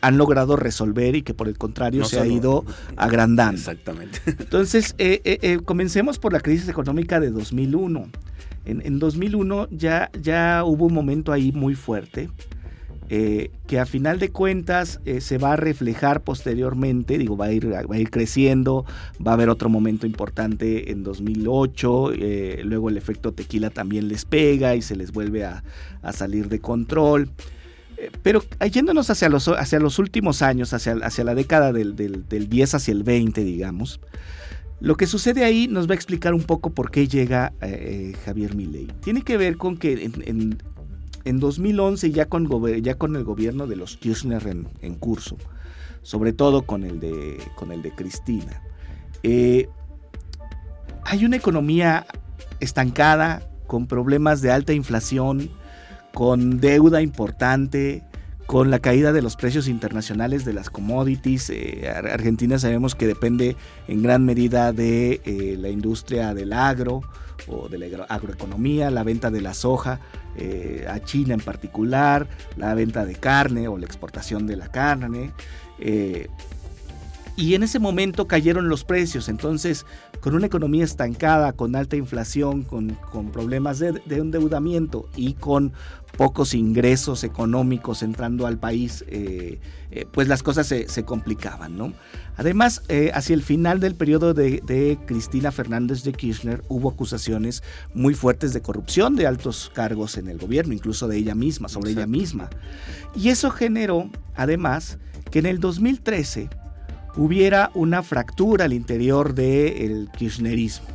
han 0.00 0.18
logrado 0.18 0.56
resolver 0.56 1.16
y 1.16 1.22
que 1.22 1.34
por 1.34 1.48
el 1.48 1.56
contrario 1.58 2.04
se 2.04 2.20
ha 2.20 2.26
ido 2.26 2.64
agrandando. 2.96 3.58
Exactamente. 3.58 4.20
Entonces, 4.26 4.94
eh, 4.98 5.20
eh, 5.24 5.38
eh, 5.42 5.58
comencemos 5.64 6.18
por 6.18 6.32
la 6.32 6.40
crisis 6.40 6.68
económica 6.68 7.20
de 7.20 7.30
2001. 7.30 8.08
En, 8.64 8.82
en 8.84 8.98
2001 8.98 9.68
ya, 9.70 10.10
ya 10.20 10.62
hubo 10.64 10.86
un 10.86 10.94
momento 10.94 11.32
ahí 11.32 11.52
muy 11.52 11.74
fuerte 11.74 12.28
eh, 13.10 13.50
que 13.66 13.78
a 13.78 13.86
final 13.86 14.18
de 14.18 14.28
cuentas 14.28 15.00
eh, 15.06 15.22
se 15.22 15.38
va 15.38 15.54
a 15.54 15.56
reflejar 15.56 16.24
posteriormente, 16.24 17.16
digo, 17.16 17.38
va 17.38 17.46
a, 17.46 17.52
ir, 17.52 17.72
va 17.72 17.80
a 17.80 17.98
ir 17.98 18.10
creciendo, 18.10 18.84
va 19.26 19.30
a 19.30 19.34
haber 19.34 19.48
otro 19.48 19.70
momento 19.70 20.06
importante 20.06 20.92
en 20.92 21.04
2008, 21.04 22.12
eh, 22.12 22.60
luego 22.64 22.90
el 22.90 22.98
efecto 22.98 23.32
tequila 23.32 23.70
también 23.70 24.08
les 24.08 24.26
pega 24.26 24.76
y 24.76 24.82
se 24.82 24.94
les 24.94 25.12
vuelve 25.12 25.44
a, 25.44 25.62
salir 26.12 26.48
de 26.48 26.60
control. 26.60 27.30
Pero 28.22 28.42
yéndonos 28.70 29.10
hacia 29.10 29.28
los, 29.28 29.48
hacia 29.48 29.80
los 29.80 29.98
últimos 29.98 30.42
años, 30.42 30.72
hacia, 30.72 30.92
hacia 31.02 31.24
la 31.24 31.34
década 31.34 31.72
del, 31.72 31.96
10 32.28 32.74
hacia 32.74 32.92
el 32.92 33.02
20, 33.02 33.42
digamos, 33.42 34.00
lo 34.80 34.96
que 34.96 35.06
sucede 35.06 35.44
ahí 35.44 35.66
nos 35.66 35.88
va 35.88 35.92
a 35.92 35.96
explicar 35.96 36.34
un 36.34 36.44
poco 36.44 36.70
por 36.70 36.90
qué 36.92 37.08
llega 37.08 37.52
Javier 38.24 38.54
Milei. 38.54 38.86
Tiene 39.00 39.22
que 39.22 39.36
ver 39.36 39.56
con 39.56 39.76
que 39.76 40.04
en, 40.04 40.58
en 41.28 41.40
2011 41.40 42.10
ya 42.10 42.26
con, 42.26 42.48
ya 42.82 42.96
con 42.96 43.14
el 43.16 43.24
gobierno 43.24 43.66
de 43.66 43.76
los 43.76 43.96
Kirchner 43.98 44.46
en, 44.80 44.94
curso, 44.94 45.36
sobre 46.02 46.32
todo 46.32 46.62
con 46.62 46.84
el 46.84 47.00
de, 47.00 47.38
con 47.54 47.70
el 47.70 47.82
de 47.82 47.90
Cristina, 47.92 48.62
eh, 49.22 49.68
hay 51.04 51.24
una 51.24 51.36
economía 51.36 52.06
estancada, 52.60 53.42
con 53.66 53.86
problemas 53.86 54.40
de 54.40 54.50
alta 54.50 54.72
inflación, 54.72 55.50
con 56.14 56.60
deuda 56.60 57.02
importante, 57.02 58.02
con 58.46 58.70
la 58.70 58.78
caída 58.78 59.12
de 59.12 59.20
los 59.20 59.36
precios 59.36 59.68
internacionales 59.68 60.44
de 60.44 60.54
las 60.54 60.70
commodities. 60.70 61.50
Eh, 61.50 61.88
Argentina 61.88 62.58
sabemos 62.58 62.94
que 62.94 63.06
depende 63.06 63.56
en 63.88 64.02
gran 64.02 64.24
medida 64.24 64.72
de 64.72 65.20
eh, 65.24 65.56
la 65.58 65.68
industria 65.68 66.32
del 66.32 66.54
agro 66.54 67.02
o 67.46 67.68
de 67.68 67.78
la 67.78 68.04
agroeconomía, 68.04 68.90
la 68.90 69.04
venta 69.04 69.30
de 69.30 69.42
la 69.42 69.52
soja 69.54 70.00
eh, 70.36 70.86
a 70.88 70.98
China 71.00 71.34
en 71.34 71.40
particular, 71.40 72.26
la 72.56 72.72
venta 72.74 73.04
de 73.04 73.16
carne 73.16 73.68
o 73.68 73.76
la 73.76 73.86
exportación 73.86 74.46
de 74.46 74.56
la 74.56 74.68
carne. 74.68 75.32
Y 77.38 77.54
en 77.54 77.62
ese 77.62 77.78
momento 77.78 78.26
cayeron 78.26 78.68
los 78.68 78.82
precios. 78.82 79.28
Entonces, 79.28 79.86
con 80.20 80.34
una 80.34 80.46
economía 80.46 80.82
estancada, 80.84 81.52
con 81.52 81.76
alta 81.76 81.94
inflación, 81.94 82.64
con, 82.64 82.98
problemas 83.32 83.78
de, 83.78 84.02
endeudamiento 84.10 85.08
y 85.14 85.34
con 85.34 85.72
pocos 86.16 86.52
ingresos 86.52 87.22
económicos 87.22 88.02
entrando 88.02 88.48
al 88.48 88.58
país, 88.58 89.04
eh, 89.06 89.60
eh, 89.92 90.04
pues 90.10 90.26
las 90.26 90.42
cosas 90.42 90.66
se, 90.66 91.04
complicaban. 91.04 91.78
¿no? 91.78 91.92
Además, 92.36 92.82
eh, 92.88 93.12
hacia 93.14 93.34
el 93.34 93.44
final 93.44 93.78
del 93.78 93.94
periodo 93.94 94.34
de, 94.34 94.98
Cristina 95.06 95.52
Fernández 95.52 96.02
de 96.02 96.14
Kirchner 96.14 96.64
hubo 96.68 96.90
acusaciones 96.90 97.62
muy 97.94 98.14
fuertes 98.14 98.52
de 98.52 98.62
corrupción 98.62 99.14
de 99.14 99.28
altos 99.28 99.70
cargos 99.72 100.16
en 100.16 100.26
el 100.26 100.38
gobierno, 100.38 100.74
incluso 100.74 101.06
de 101.06 101.18
ella 101.18 101.36
misma, 101.36 101.68
sobre 101.68 101.92
ella 101.92 102.08
misma. 102.08 102.50
Y 103.14 103.28
eso 103.28 103.50
generó, 103.50 104.10
además, 104.34 104.98
que 105.30 105.38
en 105.38 105.46
el 105.46 105.60
2013 105.60 106.48
hubiera 107.18 107.70
una 107.74 108.02
fractura 108.02 108.64
al 108.64 108.72
interior 108.72 109.34
del 109.34 110.08
kirchnerismo. 110.16 110.86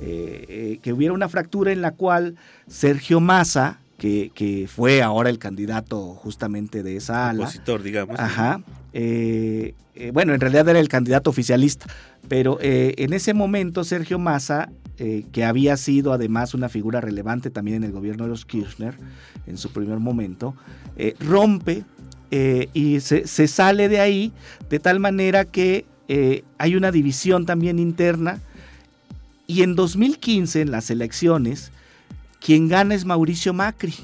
Eh, 0.00 0.46
eh, 0.48 0.78
que 0.82 0.92
hubiera 0.92 1.14
una 1.14 1.28
fractura 1.28 1.70
en 1.70 1.80
la 1.80 1.92
cual 1.92 2.36
Sergio 2.66 3.20
Massa, 3.20 3.78
que, 3.96 4.68
fue 4.68 5.02
ahora 5.02 5.30
el 5.30 5.38
candidato 5.38 6.14
justamente 6.14 6.82
de 6.82 6.96
esa 6.96 7.30
ala. 7.30 7.44
Opositor, 7.44 7.82
digamos. 7.82 8.18
Ajá. 8.18 8.60
Eh, 8.92 9.74
bueno, 10.12 10.34
en 10.34 10.40
realidad 10.40 10.68
era 10.68 10.80
el 10.80 10.88
candidato 10.88 11.30
oficialista, 11.30 11.86
pero 12.28 12.58
en 12.60 13.12
ese 13.12 13.32
momento 13.32 13.84
Sergio 13.84 14.18
Massa, 14.18 14.68
que 14.96 15.44
había 15.44 15.76
sido 15.76 16.12
además 16.12 16.52
una 16.52 16.68
figura 16.68 17.00
relevante 17.00 17.50
también 17.50 17.78
en 17.78 17.84
el 17.84 17.92
gobierno 17.92 18.24
de 18.24 18.30
los 18.30 18.44
Kirchner 18.44 18.96
en 19.46 19.56
su 19.56 19.70
primer 19.70 20.00
momento, 20.00 20.54
rompe 21.20 21.84
eh, 22.30 22.68
y 22.72 23.00
se, 23.00 23.26
sale 23.26 23.88
de 23.88 24.00
ahí 24.00 24.32
de 24.68 24.78
tal 24.78 25.00
manera 25.00 25.44
que 25.44 25.84
eh, 26.08 26.44
hay 26.58 26.76
una 26.76 26.90
división 26.90 27.46
también 27.46 27.78
interna. 27.78 28.40
Y 29.46 29.62
en 29.62 29.74
2015, 29.74 30.62
en 30.62 30.70
las 30.70 30.90
elecciones, 30.90 31.70
quien 32.40 32.68
gana 32.68 32.94
es 32.94 33.04
Mauricio 33.04 33.52
Macri. 33.52 33.94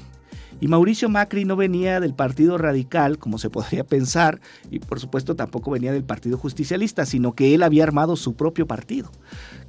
Y 0.61 0.67
Mauricio 0.67 1.09
Macri 1.09 1.43
no 1.43 1.55
venía 1.55 1.99
del 1.99 2.13
Partido 2.13 2.59
Radical, 2.59 3.17
como 3.17 3.39
se 3.39 3.49
podría 3.49 3.83
pensar, 3.83 4.39
y 4.69 4.77
por 4.77 4.99
supuesto 4.99 5.35
tampoco 5.35 5.71
venía 5.71 5.91
del 5.91 6.03
Partido 6.03 6.37
Justicialista, 6.37 7.07
sino 7.07 7.33
que 7.33 7.55
él 7.55 7.63
había 7.63 7.83
armado 7.83 8.15
su 8.15 8.35
propio 8.35 8.67
partido, 8.67 9.11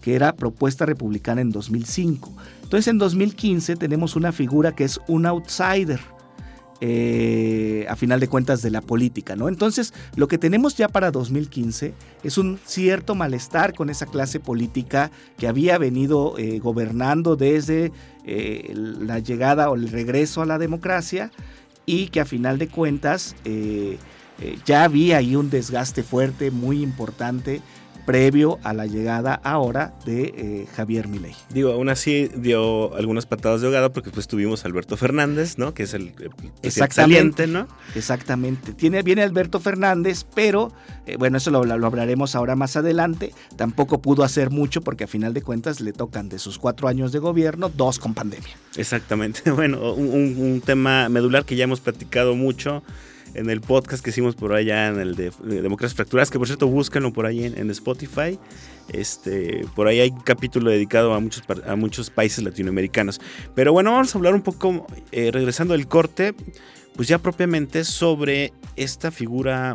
que 0.02 0.14
era 0.14 0.34
Propuesta 0.34 0.84
Republicana 0.84 1.40
en 1.40 1.50
2005. 1.50 2.30
Entonces 2.62 2.88
en 2.88 2.98
2015 2.98 3.76
tenemos 3.76 4.16
una 4.16 4.32
figura 4.32 4.72
que 4.72 4.84
es 4.84 5.00
un 5.08 5.24
outsider, 5.24 6.00
eh, 6.84 7.86
a 7.88 7.94
final 7.94 8.18
de 8.18 8.26
cuentas 8.26 8.60
de 8.60 8.68
la 8.68 8.80
política, 8.80 9.36
¿no? 9.36 9.48
Entonces, 9.48 9.94
lo 10.16 10.26
que 10.26 10.36
tenemos 10.36 10.74
ya 10.74 10.88
para 10.88 11.12
2015 11.12 11.94
es 12.24 12.38
un 12.38 12.58
cierto 12.64 13.14
malestar 13.14 13.72
con 13.72 13.88
esa 13.88 14.06
clase 14.06 14.40
política 14.40 15.12
que 15.38 15.46
había 15.46 15.78
venido 15.78 16.36
eh, 16.38 16.58
gobernando 16.58 17.36
desde 17.36 17.92
eh, 18.24 18.72
la 18.74 19.20
llegada 19.20 19.70
o 19.70 19.76
el 19.76 19.90
regreso 19.90 20.42
a 20.42 20.46
la 20.46 20.58
democracia 20.58 21.30
y 21.86 22.08
que 22.08 22.18
a 22.18 22.24
final 22.24 22.58
de 22.58 22.66
cuentas 22.66 23.36
ya 24.64 24.82
había 24.82 25.18
ahí 25.18 25.36
un 25.36 25.50
desgaste 25.50 26.02
fuerte, 26.02 26.50
muy 26.50 26.82
importante 26.82 27.62
previo 28.04 28.58
a 28.62 28.72
la 28.72 28.86
llegada 28.86 29.34
ahora 29.34 29.94
de 30.04 30.34
eh, 30.36 30.66
Javier 30.74 31.08
Milei. 31.08 31.34
Digo, 31.50 31.72
aún 31.72 31.88
así 31.88 32.28
dio 32.34 32.94
algunas 32.94 33.26
patadas 33.26 33.60
de 33.60 33.66
ahogado 33.66 33.92
porque 33.92 34.10
pues 34.10 34.26
tuvimos 34.28 34.64
a 34.64 34.68
Alberto 34.68 34.96
Fernández, 34.96 35.58
¿no? 35.58 35.74
Que 35.74 35.84
es 35.84 35.94
el, 35.94 36.12
Exactamente, 36.62 37.46
¿no? 37.46 37.68
Exactamente. 37.94 38.72
Tiene, 38.72 39.02
viene 39.02 39.22
Alberto 39.22 39.60
Fernández, 39.60 40.24
pero 40.34 40.72
eh, 41.06 41.16
bueno, 41.16 41.38
eso 41.38 41.50
lo, 41.50 41.60
hablaremos 41.60 42.34
ahora 42.34 42.56
más 42.56 42.76
adelante. 42.76 43.32
Tampoco 43.56 44.00
pudo 44.00 44.24
hacer 44.24 44.50
mucho 44.50 44.82
porque 44.82 45.04
a 45.04 45.08
final 45.08 45.34
de 45.34 45.42
cuentas 45.42 45.80
le 45.80 45.92
tocan 45.92 46.28
de 46.28 46.38
sus 46.38 46.58
cuatro 46.58 46.88
años 46.88 47.12
de 47.12 47.18
gobierno, 47.18 47.68
dos 47.68 47.98
con 47.98 48.14
pandemia. 48.14 48.56
Exactamente. 48.76 49.42
Bueno, 49.62 49.92
un 49.92 50.60
tema 50.64 51.08
medular 51.08 51.44
que 51.44 51.54
ya 51.54 51.64
hemos 51.64 51.78
platicado 51.78 52.34
mucho 52.34 52.82
en 53.34 53.50
el 53.50 53.60
podcast 53.60 54.02
que 54.04 54.10
hicimos 54.10 54.34
por 54.34 54.52
allá 54.52 54.88
en 54.88 55.00
el 55.00 55.14
de, 55.14 55.32
Democracias 55.42 55.94
Fracturadas, 55.94 56.30
que 56.30 56.38
por 56.38 56.46
cierto 56.46 56.66
búsquenlo 56.66 57.12
por 57.12 57.26
ahí 57.26 57.44
en, 57.44 57.70
Spotify. 57.70 58.38
Este, 58.92 59.64
por 59.74 59.86
ahí 59.86 60.00
hay 60.00 60.10
un 60.10 60.20
capítulo 60.20 60.70
dedicado 60.70 61.14
a 61.14 61.20
muchos, 61.20 61.42
a 61.66 61.76
muchos 61.76 62.10
países 62.10 62.44
latinoamericanos. 62.44 63.20
Pero 63.54 63.72
bueno, 63.72 63.92
vamos 63.92 64.14
a 64.14 64.18
hablar 64.18 64.34
un 64.34 64.42
poco, 64.42 64.86
eh, 65.12 65.30
regresando 65.32 65.74
al 65.74 65.86
corte, 65.88 66.34
pues 66.94 67.08
ya 67.08 67.18
propiamente 67.18 67.84
sobre 67.84 68.52
esta 68.76 69.10
figura 69.10 69.74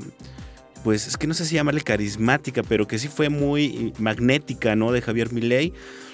pues 0.83 1.05
es 1.07 1.17
que 1.17 1.27
no 1.27 1.33
sé 1.33 1.45
si 1.45 1.55
llamarle 1.55 1.81
carismática, 1.81 2.63
pero 2.63 2.87
que 2.87 2.97
sí 2.97 3.09
fue 3.09 3.27
muy 3.27 3.93
magnética, 3.97 4.75
¿no? 4.75 4.93
De 4.93 5.01
Javier 5.01 5.33
Milei 5.33 5.73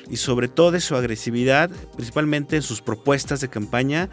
y 0.09 0.17
sobre 0.17 0.47
todo 0.47 0.71
de 0.71 0.81
su 0.81 0.95
agresividad, 0.95 1.69
principalmente 1.95 2.55
en 2.55 2.61
sus 2.61 2.81
propuestas 2.81 3.39
de 3.39 3.49
campaña, 3.49 4.09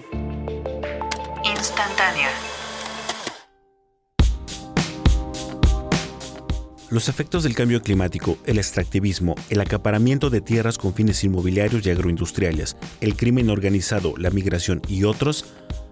Instantánea. 1.43 2.29
Los 6.91 7.09
efectos 7.09 7.43
del 7.43 7.55
cambio 7.55 7.81
climático, 7.81 8.38
el 8.45 8.59
extractivismo, 8.59 9.35
el 9.49 9.61
acaparamiento 9.61 10.29
de 10.29 10.41
tierras 10.41 10.77
con 10.77 10.93
fines 10.93 11.23
inmobiliarios 11.23 11.85
y 11.85 11.89
agroindustriales, 11.89 12.77
el 13.01 13.15
crimen 13.15 13.49
organizado, 13.49 14.13
la 14.17 14.29
migración 14.29 14.81
y 14.88 15.03
otros 15.05 15.45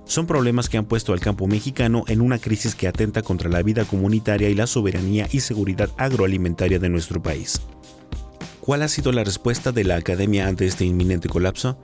son 0.06 0.28
problemas 0.28 0.70
que 0.70 0.78
han 0.78 0.86
puesto 0.86 1.14
al 1.14 1.20
campo 1.20 1.48
mexicano 1.48 2.04
en 2.08 2.22
una 2.22 2.38
crisis 2.38 2.76
que 2.76 2.88
atenta 2.88 3.24
contra 3.24 3.50
la 3.50 3.64
vida 3.64 3.86
comunitaria 3.86 4.50
y 4.50 4.54
la 4.54 4.68
soberanía 4.68 5.28
y 5.32 5.40
seguridad 5.40 5.90
agroalimentaria 5.98 6.78
de 6.78 6.90
nuestro 6.90 7.22
país. 7.22 7.62
¿Cuál 8.60 8.84
ha 8.84 8.88
sido 8.88 9.12
la 9.12 9.24
respuesta 9.24 9.72
de 9.72 9.84
la 9.84 9.96
academia 9.96 10.48
ante 10.48 10.66
este 10.66 10.86
inminente 10.86 11.28
colapso? 11.28 11.78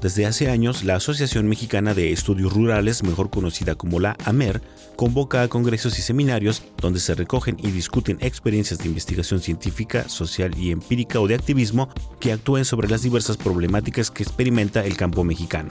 Desde 0.00 0.26
hace 0.26 0.50
años, 0.50 0.84
la 0.84 0.96
Asociación 0.96 1.48
Mexicana 1.48 1.94
de 1.94 2.12
Estudios 2.12 2.52
Rurales, 2.52 3.02
mejor 3.02 3.30
conocida 3.30 3.76
como 3.76 3.98
la 3.98 4.16
AMER, 4.24 4.60
convoca 4.94 5.42
a 5.42 5.48
congresos 5.48 5.98
y 5.98 6.02
seminarios 6.02 6.62
donde 6.80 7.00
se 7.00 7.14
recogen 7.14 7.56
y 7.58 7.70
discuten 7.70 8.18
experiencias 8.20 8.78
de 8.78 8.86
investigación 8.86 9.40
científica, 9.40 10.08
social 10.08 10.56
y 10.56 10.70
empírica 10.70 11.18
o 11.18 11.26
de 11.26 11.34
activismo 11.34 11.88
que 12.20 12.32
actúen 12.32 12.66
sobre 12.66 12.88
las 12.88 13.02
diversas 13.02 13.38
problemáticas 13.38 14.10
que 14.10 14.22
experimenta 14.22 14.84
el 14.84 14.96
campo 14.96 15.24
mexicano. 15.24 15.70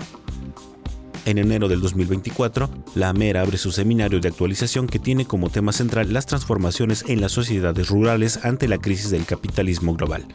En 1.26 1.38
enero 1.38 1.68
del 1.68 1.82
2024, 1.82 2.70
la 2.96 3.10
AMER 3.10 3.38
abre 3.38 3.58
su 3.58 3.72
seminario 3.72 4.20
de 4.20 4.28
actualización 4.28 4.88
que 4.88 5.00
tiene 5.00 5.26
como 5.26 5.50
tema 5.50 5.72
central 5.72 6.14
las 6.14 6.26
transformaciones 6.26 7.06
en 7.08 7.22
las 7.22 7.32
sociedades 7.32 7.90
rurales 7.90 8.44
ante 8.44 8.68
la 8.68 8.80
crisis 8.80 9.12
del 9.12 9.26
capitalismo 9.26 9.96
global. 9.96 10.26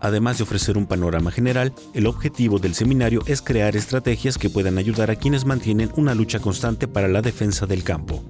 Además 0.00 0.38
de 0.38 0.44
ofrecer 0.44 0.78
un 0.78 0.86
panorama 0.86 1.30
general, 1.30 1.72
el 1.94 2.06
objetivo 2.06 2.58
del 2.58 2.74
seminario 2.74 3.22
es 3.26 3.42
crear 3.42 3.76
estrategias 3.76 4.38
que 4.38 4.50
puedan 4.50 4.78
ayudar 4.78 5.10
a 5.10 5.16
quienes 5.16 5.44
mantienen 5.44 5.90
una 5.96 6.14
lucha 6.14 6.38
constante 6.38 6.86
para 6.86 7.08
la 7.08 7.22
defensa 7.22 7.66
del 7.66 7.82
campo. 7.82 8.24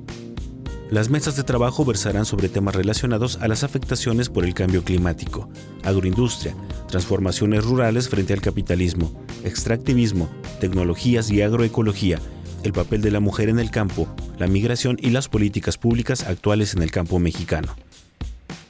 Las 0.90 1.10
mesas 1.10 1.36
de 1.36 1.42
trabajo 1.42 1.84
versarán 1.84 2.24
sobre 2.24 2.48
temas 2.48 2.74
relacionados 2.74 3.38
a 3.42 3.48
las 3.48 3.62
afectaciones 3.62 4.30
por 4.30 4.46
el 4.46 4.54
cambio 4.54 4.82
climático, 4.82 5.50
agroindustria, 5.84 6.54
transformaciones 6.88 7.62
rurales 7.62 8.08
frente 8.08 8.32
al 8.32 8.40
capitalismo, 8.40 9.12
extractivismo, 9.44 10.30
tecnologías 10.60 11.30
y 11.30 11.42
agroecología, 11.42 12.18
el 12.62 12.72
papel 12.72 13.02
de 13.02 13.10
la 13.10 13.20
mujer 13.20 13.50
en 13.50 13.58
el 13.58 13.70
campo, 13.70 14.08
la 14.38 14.46
migración 14.46 14.96
y 14.98 15.10
las 15.10 15.28
políticas 15.28 15.76
públicas 15.76 16.24
actuales 16.24 16.72
en 16.74 16.82
el 16.82 16.90
campo 16.90 17.18
mexicano. 17.18 17.76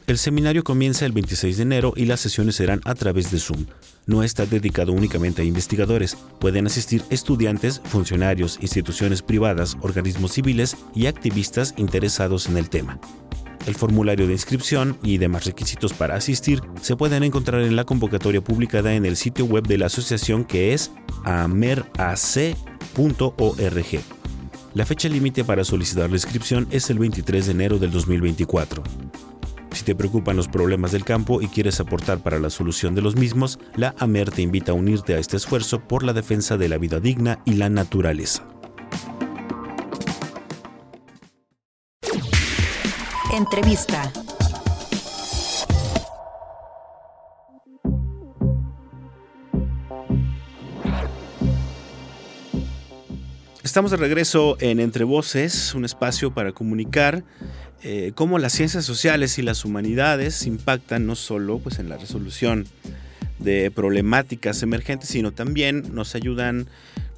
El 0.08 0.16
seminario 0.16 0.64
comienza 0.64 1.04
el 1.04 1.12
26 1.12 1.58
de 1.58 1.62
enero 1.64 1.92
y 1.94 2.06
las 2.06 2.20
sesiones 2.20 2.56
serán 2.56 2.80
a 2.86 2.94
través 2.94 3.30
de 3.30 3.38
Zoom. 3.38 3.66
No 4.06 4.22
está 4.22 4.46
dedicado 4.46 4.94
únicamente 4.94 5.42
a 5.42 5.44
investigadores, 5.44 6.16
pueden 6.40 6.64
asistir 6.64 7.02
estudiantes, 7.10 7.82
funcionarios, 7.84 8.56
instituciones 8.62 9.20
privadas, 9.20 9.76
organismos 9.82 10.32
civiles 10.32 10.78
y 10.94 11.08
activistas 11.08 11.74
interesados 11.76 12.46
en 12.46 12.56
el 12.56 12.70
tema. 12.70 12.98
El 13.66 13.74
formulario 13.74 14.26
de 14.26 14.32
inscripción 14.32 14.96
y 15.02 15.18
demás 15.18 15.44
requisitos 15.44 15.92
para 15.92 16.14
asistir 16.14 16.62
se 16.80 16.96
pueden 16.96 17.22
encontrar 17.22 17.60
en 17.60 17.76
la 17.76 17.84
convocatoria 17.84 18.40
publicada 18.40 18.94
en 18.94 19.04
el 19.04 19.14
sitio 19.14 19.44
web 19.44 19.66
de 19.66 19.76
la 19.76 19.86
asociación 19.86 20.46
que 20.46 20.72
es 20.72 20.90
amerac.org. 21.24 22.56
La 24.72 24.86
fecha 24.86 25.08
límite 25.10 25.44
para 25.44 25.64
solicitar 25.64 26.08
la 26.08 26.16
inscripción 26.16 26.66
es 26.70 26.88
el 26.88 26.98
23 26.98 27.44
de 27.44 27.52
enero 27.52 27.78
del 27.78 27.90
2024. 27.90 28.82
Si 29.72 29.84
te 29.84 29.94
preocupan 29.94 30.36
los 30.36 30.48
problemas 30.48 30.92
del 30.92 31.04
campo 31.04 31.40
y 31.40 31.48
quieres 31.48 31.80
aportar 31.80 32.18
para 32.18 32.38
la 32.38 32.50
solución 32.50 32.94
de 32.94 33.02
los 33.02 33.16
mismos, 33.16 33.58
la 33.76 33.94
AMER 33.98 34.30
te 34.30 34.42
invita 34.42 34.72
a 34.72 34.74
unirte 34.74 35.14
a 35.14 35.18
este 35.18 35.36
esfuerzo 35.36 35.80
por 35.80 36.02
la 36.02 36.12
defensa 36.12 36.56
de 36.56 36.68
la 36.68 36.78
vida 36.78 37.00
digna 37.00 37.40
y 37.44 37.54
la 37.54 37.68
naturaleza. 37.68 38.44
Entrevista. 43.32 44.10
Estamos 53.78 53.92
de 53.92 53.96
regreso 53.96 54.56
en 54.58 54.80
Entre 54.80 55.04
Voces, 55.04 55.72
un 55.72 55.84
espacio 55.84 56.34
para 56.34 56.50
comunicar 56.50 57.22
eh, 57.84 58.10
cómo 58.16 58.40
las 58.40 58.52
ciencias 58.52 58.84
sociales 58.84 59.38
y 59.38 59.42
las 59.42 59.64
humanidades 59.64 60.48
impactan 60.48 61.06
no 61.06 61.14
solo 61.14 61.60
pues, 61.60 61.78
en 61.78 61.88
la 61.88 61.96
resolución 61.96 62.66
de 63.38 63.70
problemáticas 63.70 64.64
emergentes, 64.64 65.10
sino 65.10 65.30
también 65.30 65.94
nos 65.94 66.16
ayudan 66.16 66.66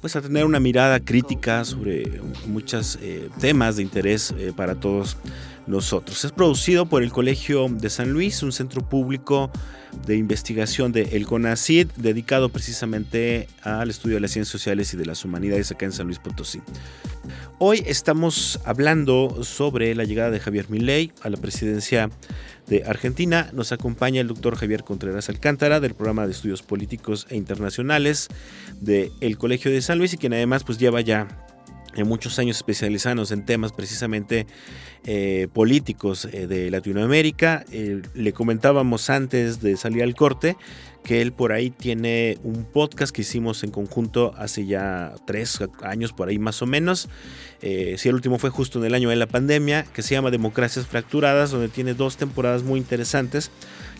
pues, 0.01 0.15
a 0.15 0.21
tener 0.21 0.45
una 0.45 0.59
mirada 0.59 0.99
crítica 0.99 1.65
sobre 1.65 2.21
muchos 2.45 2.99
eh, 3.01 3.29
temas 3.39 3.77
de 3.77 3.81
interés 3.81 4.31
eh, 4.37 4.53
para 4.55 4.75
todos 4.75 5.17
nosotros. 5.67 6.23
Es 6.25 6.31
producido 6.31 6.85
por 6.85 7.03
el 7.03 7.11
Colegio 7.11 7.67
de 7.69 7.89
San 7.89 8.11
Luis, 8.11 8.43
un 8.43 8.51
centro 8.51 8.87
público 8.87 9.51
de 10.05 10.15
investigación 10.15 10.91
de 10.91 11.03
El 11.13 11.25
CONACID, 11.25 11.87
dedicado 11.97 12.49
precisamente 12.49 13.47
al 13.61 13.89
estudio 13.89 14.15
de 14.15 14.21
las 14.21 14.31
ciencias 14.31 14.51
sociales 14.51 14.93
y 14.93 14.97
de 14.97 15.05
las 15.05 15.25
humanidades 15.25 15.71
acá 15.71 15.85
en 15.85 15.91
San 15.91 16.07
Luis 16.07 16.19
Potosí. 16.19 16.61
Hoy 17.59 17.83
estamos 17.85 18.59
hablando 18.65 19.43
sobre 19.43 19.93
la 19.93 20.03
llegada 20.03 20.31
de 20.31 20.39
Javier 20.39 20.69
Milei 20.69 21.11
a 21.21 21.29
la 21.29 21.37
presidencia 21.37 22.09
de 22.67 22.83
Argentina. 22.85 23.49
Nos 23.53 23.71
acompaña 23.71 24.21
el 24.21 24.27
doctor 24.27 24.55
Javier 24.55 24.83
Contreras 24.83 25.29
Alcántara 25.29 25.79
del 25.79 25.93
programa 25.93 26.25
de 26.25 26.31
estudios 26.31 26.63
políticos 26.63 27.27
e 27.29 27.35
internacionales 27.35 28.29
del 28.79 29.37
Colegio 29.37 29.71
de 29.71 29.81
San 29.81 29.99
Luis 29.99 30.13
y 30.13 30.17
quien 30.17 30.33
además 30.33 30.63
pues 30.63 30.79
lleva 30.79 31.01
ya 31.01 31.27
en 31.95 32.07
muchos 32.07 32.39
años 32.39 32.57
especializados 32.57 33.31
en 33.31 33.45
temas 33.45 33.71
precisamente 33.71 34.47
eh, 35.03 35.47
políticos 35.53 36.27
eh, 36.31 36.47
de 36.47 36.69
Latinoamérica. 36.71 37.65
Eh, 37.71 38.01
le 38.13 38.33
comentábamos 38.33 39.09
antes 39.09 39.61
de 39.61 39.77
salir 39.77 40.03
al 40.03 40.15
corte 40.15 40.57
que 41.03 41.21
él 41.23 41.31
por 41.31 41.51
ahí 41.51 41.71
tiene 41.71 42.37
un 42.43 42.63
podcast 42.63 43.13
que 43.13 43.23
hicimos 43.23 43.63
en 43.63 43.71
conjunto 43.71 44.35
hace 44.37 44.67
ya 44.67 45.15
tres 45.25 45.59
años 45.81 46.13
por 46.13 46.29
ahí 46.29 46.37
más 46.37 46.61
o 46.61 46.67
menos. 46.67 47.09
si 47.59 48.07
el 48.07 48.13
último 48.13 48.37
fue 48.37 48.51
justo 48.51 48.77
en 48.77 48.85
el 48.85 48.93
año 48.93 49.09
de 49.09 49.15
la 49.15 49.25
pandemia, 49.25 49.83
que 49.83 50.03
se 50.03 50.13
llama 50.13 50.29
Democracias 50.29 50.85
Fracturadas, 50.85 51.49
donde 51.49 51.69
tiene 51.69 51.95
dos 51.95 52.17
temporadas 52.17 52.61
muy 52.61 52.79
interesantes. 52.79 53.49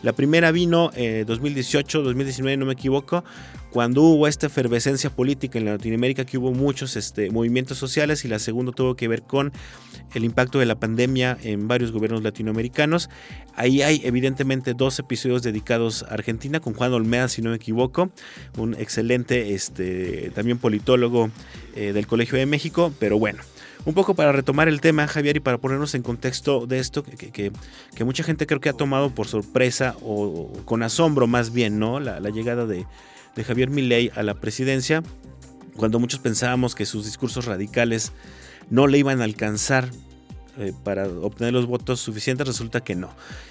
La 0.04 0.14
primera 0.14 0.52
vino 0.52 0.90
en 0.96 1.26
2018, 1.26 2.02
2019, 2.02 2.58
no 2.58 2.66
me 2.66 2.74
equivoco, 2.74 3.24
cuando 3.70 4.02
hubo 4.02 4.28
esta 4.28 4.48
efervescencia 4.48 5.12
política 5.12 5.60
en 5.60 5.66
Latinoamérica, 5.66 6.26
que 6.26 6.40
hubo 6.40 6.52
muchos 6.52 6.96
este, 6.96 7.30
movimientos 7.30 7.78
sociales, 7.78 8.26
y 8.26 8.28
la 8.28 8.40
segunda 8.40 8.72
tuvo 8.72 8.96
que 8.96 9.08
ver 9.08 9.22
con 9.22 9.54
el 10.16 10.24
impacto 10.24 10.58
de 10.58 10.66
la 10.66 10.80
pandemia 10.80 11.38
en 11.44 11.68
varios 11.68 11.92
gobiernos 11.92 12.24
latinoamericanos. 12.24 13.10
Ahí 13.56 13.84
hay 13.84 14.02
evidentemente 14.04 14.74
dos 14.74 14.98
episodios 14.98 15.44
dedicados 15.44 16.04
a 16.04 16.16
Argentina, 16.16 16.60
con 16.60 16.74
Juan 16.74 16.94
Olmeda, 16.94 17.28
si 17.28 17.44
no 17.44 17.52
me 17.52 17.58
equivoco, 17.58 18.12
un 18.58 18.74
excelente 18.74 19.54
este, 19.54 20.32
también 20.32 20.58
politólogo 20.58 21.30
eh, 21.76 21.94
del 21.94 22.08
Colegio 22.08 22.40
de 22.40 22.48
México, 22.48 22.92
pero 23.00 23.20
bueno. 23.20 23.44
Un 23.84 23.94
poco 23.96 24.14
para 24.14 24.32
retomar 24.32 24.68
el 24.68 24.80
tema, 24.80 25.08
Javier, 25.08 25.38
y 25.38 25.40
para 25.40 25.58
ponernos 25.58 25.96
en 25.96 26.04
contexto 26.04 26.68
de 26.68 26.80
esto, 26.80 27.04
que, 27.04 27.52
que, 27.96 28.04
mucha 28.04 28.24
gente 28.24 28.46
creo 28.46 28.62
que 28.62 28.70
ha 28.70 28.74
tomado 28.74 29.10
por 29.10 29.28
sorpresa 29.28 29.96
o, 30.04 30.52
con 30.66 30.84
asombro 30.84 31.26
más 31.26 31.52
bien, 31.52 31.80
¿no? 31.80 32.00
la 32.00 32.20
llegada 32.30 32.66
de, 32.66 32.86
Javier 33.44 33.70
Milei 33.70 34.12
a 34.16 34.24
la 34.24 34.36
presidencia, 34.36 35.02
cuando 35.76 36.00
muchos 36.00 36.20
pensábamos 36.20 36.76
que 36.76 36.86
sus 36.86 37.06
discursos 37.06 37.46
radicales 37.46 38.12
no 38.70 38.88
le 38.88 38.98
iban 38.98 39.22
a 39.22 39.24
alcanzar 39.24 39.90
eh, 40.58 40.74
para 40.84 41.08
obtener 41.08 41.54
los 41.54 41.66
votos 41.66 42.00
suficientes, 42.02 42.46
resulta 42.46 42.84
que 42.84 42.96
no. 42.96 43.10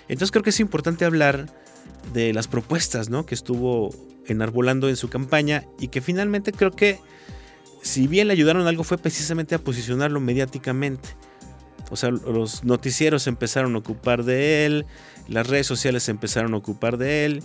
Entonces 0.08 0.30
creo 0.30 0.42
que 0.42 0.50
es 0.50 0.60
importante 0.60 1.04
hablar 1.04 1.46
de 2.12 2.32
las 2.32 2.46
propuestas 2.46 3.08
¿no? 3.08 3.26
que 3.26 3.34
estuvo 3.34 3.90
enarbolando 4.26 4.88
en 4.88 4.96
su 4.96 5.08
campaña 5.08 5.64
y 5.78 5.88
que 5.88 6.00
finalmente 6.00 6.52
creo 6.52 6.70
que 6.70 7.00
si 7.82 8.06
bien 8.06 8.28
le 8.28 8.32
ayudaron 8.32 8.66
algo 8.66 8.84
fue 8.84 8.98
precisamente 8.98 9.54
a 9.54 9.58
posicionarlo 9.58 10.20
mediáticamente. 10.20 11.10
O 11.90 11.96
sea, 11.96 12.10
los 12.10 12.62
noticieros 12.62 13.26
empezaron 13.26 13.74
a 13.74 13.78
ocupar 13.78 14.22
de 14.22 14.64
él, 14.64 14.86
las 15.28 15.48
redes 15.48 15.66
sociales 15.66 16.08
empezaron 16.08 16.54
a 16.54 16.58
ocupar 16.58 16.98
de 16.98 17.24
él 17.24 17.42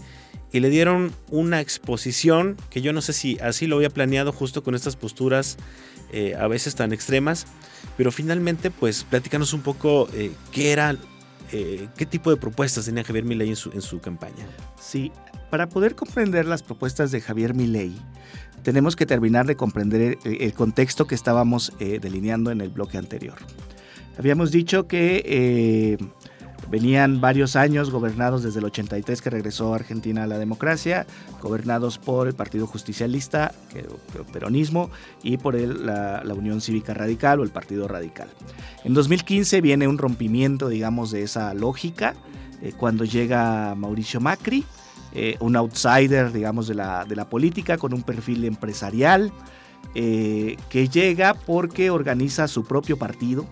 y 0.51 0.59
le 0.59 0.69
dieron 0.69 1.11
una 1.31 1.61
exposición 1.61 2.55
que 2.69 2.81
yo 2.81 2.93
no 2.93 3.01
sé 3.01 3.13
si 3.13 3.39
así 3.39 3.65
lo 3.65 3.77
había 3.77 3.89
planeado 3.89 4.31
justo 4.31 4.63
con 4.63 4.75
estas 4.75 4.95
posturas 4.95 5.57
eh, 6.13 6.35
a 6.39 6.47
veces 6.47 6.75
tan 6.75 6.93
extremas, 6.93 7.47
pero 7.97 8.11
finalmente 8.11 8.69
pues 8.69 9.03
platícanos 9.03 9.51
un 9.53 9.61
poco 9.61 10.07
eh, 10.13 10.31
qué 10.51 10.71
era, 10.71 10.95
eh, 11.51 11.87
qué 11.97 12.05
tipo 12.05 12.29
de 12.29 12.37
propuestas 12.37 12.85
tenía 12.85 13.03
Javier 13.03 13.25
Milei 13.25 13.49
en 13.49 13.55
su, 13.55 13.71
en 13.71 13.81
su 13.81 13.99
campaña. 13.99 14.45
Sí, 14.79 15.11
para 15.49 15.67
poder 15.67 15.95
comprender 15.95 16.45
las 16.45 16.61
propuestas 16.61 17.11
de 17.11 17.19
Javier 17.19 17.55
Milei, 17.55 17.95
tenemos 18.65 18.97
que 18.97 19.05
terminar 19.05 19.45
de 19.45 19.55
comprender 19.55 20.17
el, 20.25 20.53
contexto 20.53 21.07
que 21.07 21.15
estábamos 21.15 21.71
delineando 21.79 22.51
en 22.51 22.59
el 22.59 22.69
bloque 22.69 22.97
anterior. 22.97 23.37
Habíamos 24.17 24.51
dicho 24.51 24.87
que 24.87 25.97
Venían 26.69 27.21
varios 27.21 27.55
años 27.55 27.91
gobernados 27.91 28.43
desde 28.43 28.59
el 28.59 28.65
83 28.65 29.21
que 29.21 29.29
regresó 29.29 29.73
Argentina 29.73 30.23
a 30.23 30.27
la 30.27 30.39
democracia, 30.39 31.05
gobernados 31.41 31.99
por 31.99 32.27
el 32.27 32.33
Partido 32.33 32.65
Justicialista, 32.65 33.53
el 33.75 33.85
peronismo, 34.25 34.89
y 35.21 35.37
por 35.37 35.55
la, 35.55 36.23
Unión 36.35 36.61
Cívica 36.61 36.93
Radical 36.93 37.39
o 37.39 37.43
el 37.43 37.51
Partido 37.51 37.87
Radical. 37.87 38.27
En 38.83 38.93
2015 38.93 39.61
viene 39.61 39.87
un 39.87 39.97
rompimiento, 39.97 40.67
digamos, 40.67 41.11
de 41.11 41.23
esa 41.23 41.53
lógica, 41.53 42.15
eh, 42.61 42.73
cuando 42.75 43.05
llega 43.05 43.73
Mauricio 43.75 44.19
Macri, 44.19 44.65
eh, 45.15 45.37
un 45.39 45.55
outsider, 45.55 46.31
digamos, 46.31 46.67
de 46.67 46.75
la, 46.75 47.05
de 47.05 47.15
la 47.15 47.29
política, 47.29 47.77
con 47.77 47.93
un 47.93 48.03
perfil 48.03 48.43
empresarial, 48.43 49.31
eh, 49.93 50.57
que 50.69 50.89
llega 50.89 51.33
porque 51.33 51.89
organiza 51.89 52.47
su 52.47 52.65
propio 52.65 52.97
partido 52.97 53.45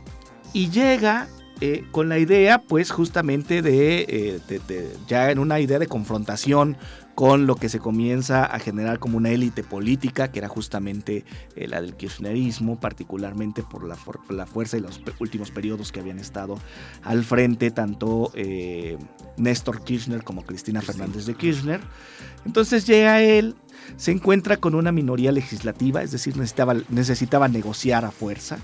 y 0.51 0.69
llega 0.69 1.27
eh, 1.61 1.85
con 1.91 2.09
la 2.09 2.19
idea, 2.19 2.61
pues 2.61 2.91
justamente 2.91 3.59
eh, 3.59 4.39
de, 4.47 4.97
ya 5.07 5.31
en 5.31 5.39
una 5.39 5.61
idea 5.61 5.79
de 5.79 5.87
confrontación 5.87 6.75
con 7.15 7.45
lo 7.47 7.55
que 7.55 7.69
se 7.69 7.79
comienza 7.79 8.45
a 8.45 8.59
generar 8.59 8.99
como 8.99 9.17
una 9.17 9.29
élite 9.29 9.63
política, 9.63 10.31
que 10.31 10.39
era 10.39 10.47
justamente 10.47 11.25
eh, 11.55 11.67
la 11.67 11.81
del 11.81 11.95
kirchnerismo, 11.95 12.79
particularmente 12.79 13.63
por 13.63 13.87
la, 13.87 13.97
la, 14.29 14.45
fuerza 14.45 14.77
y 14.77 14.81
los 14.81 15.01
últimos 15.19 15.51
periodos 15.51 15.91
que 15.91 15.99
habían 15.99 16.19
estado 16.19 16.57
al 17.03 17.23
frente, 17.23 17.71
tanto 17.71 18.31
Néstor 19.37 19.83
Kirchner 19.83 20.23
como 20.23 20.43
Cristina 20.43 20.81
Fernández 20.81 21.25
de 21.25 21.35
Kirchner. 21.35 21.81
Entonces 22.45 22.85
llega 22.85 23.21
él, 23.21 23.55
se 23.97 24.11
encuentra 24.11 24.57
con 24.57 24.75
una 24.75 24.91
minoría 24.91 25.31
legislativa, 25.31 26.03
es 26.03 26.11
decir, 26.11 26.35
necesitaba, 26.37 26.75
necesitaba 26.89 27.47
negociar 27.47 28.05
a 28.05 28.11
fuerza. 28.11 28.57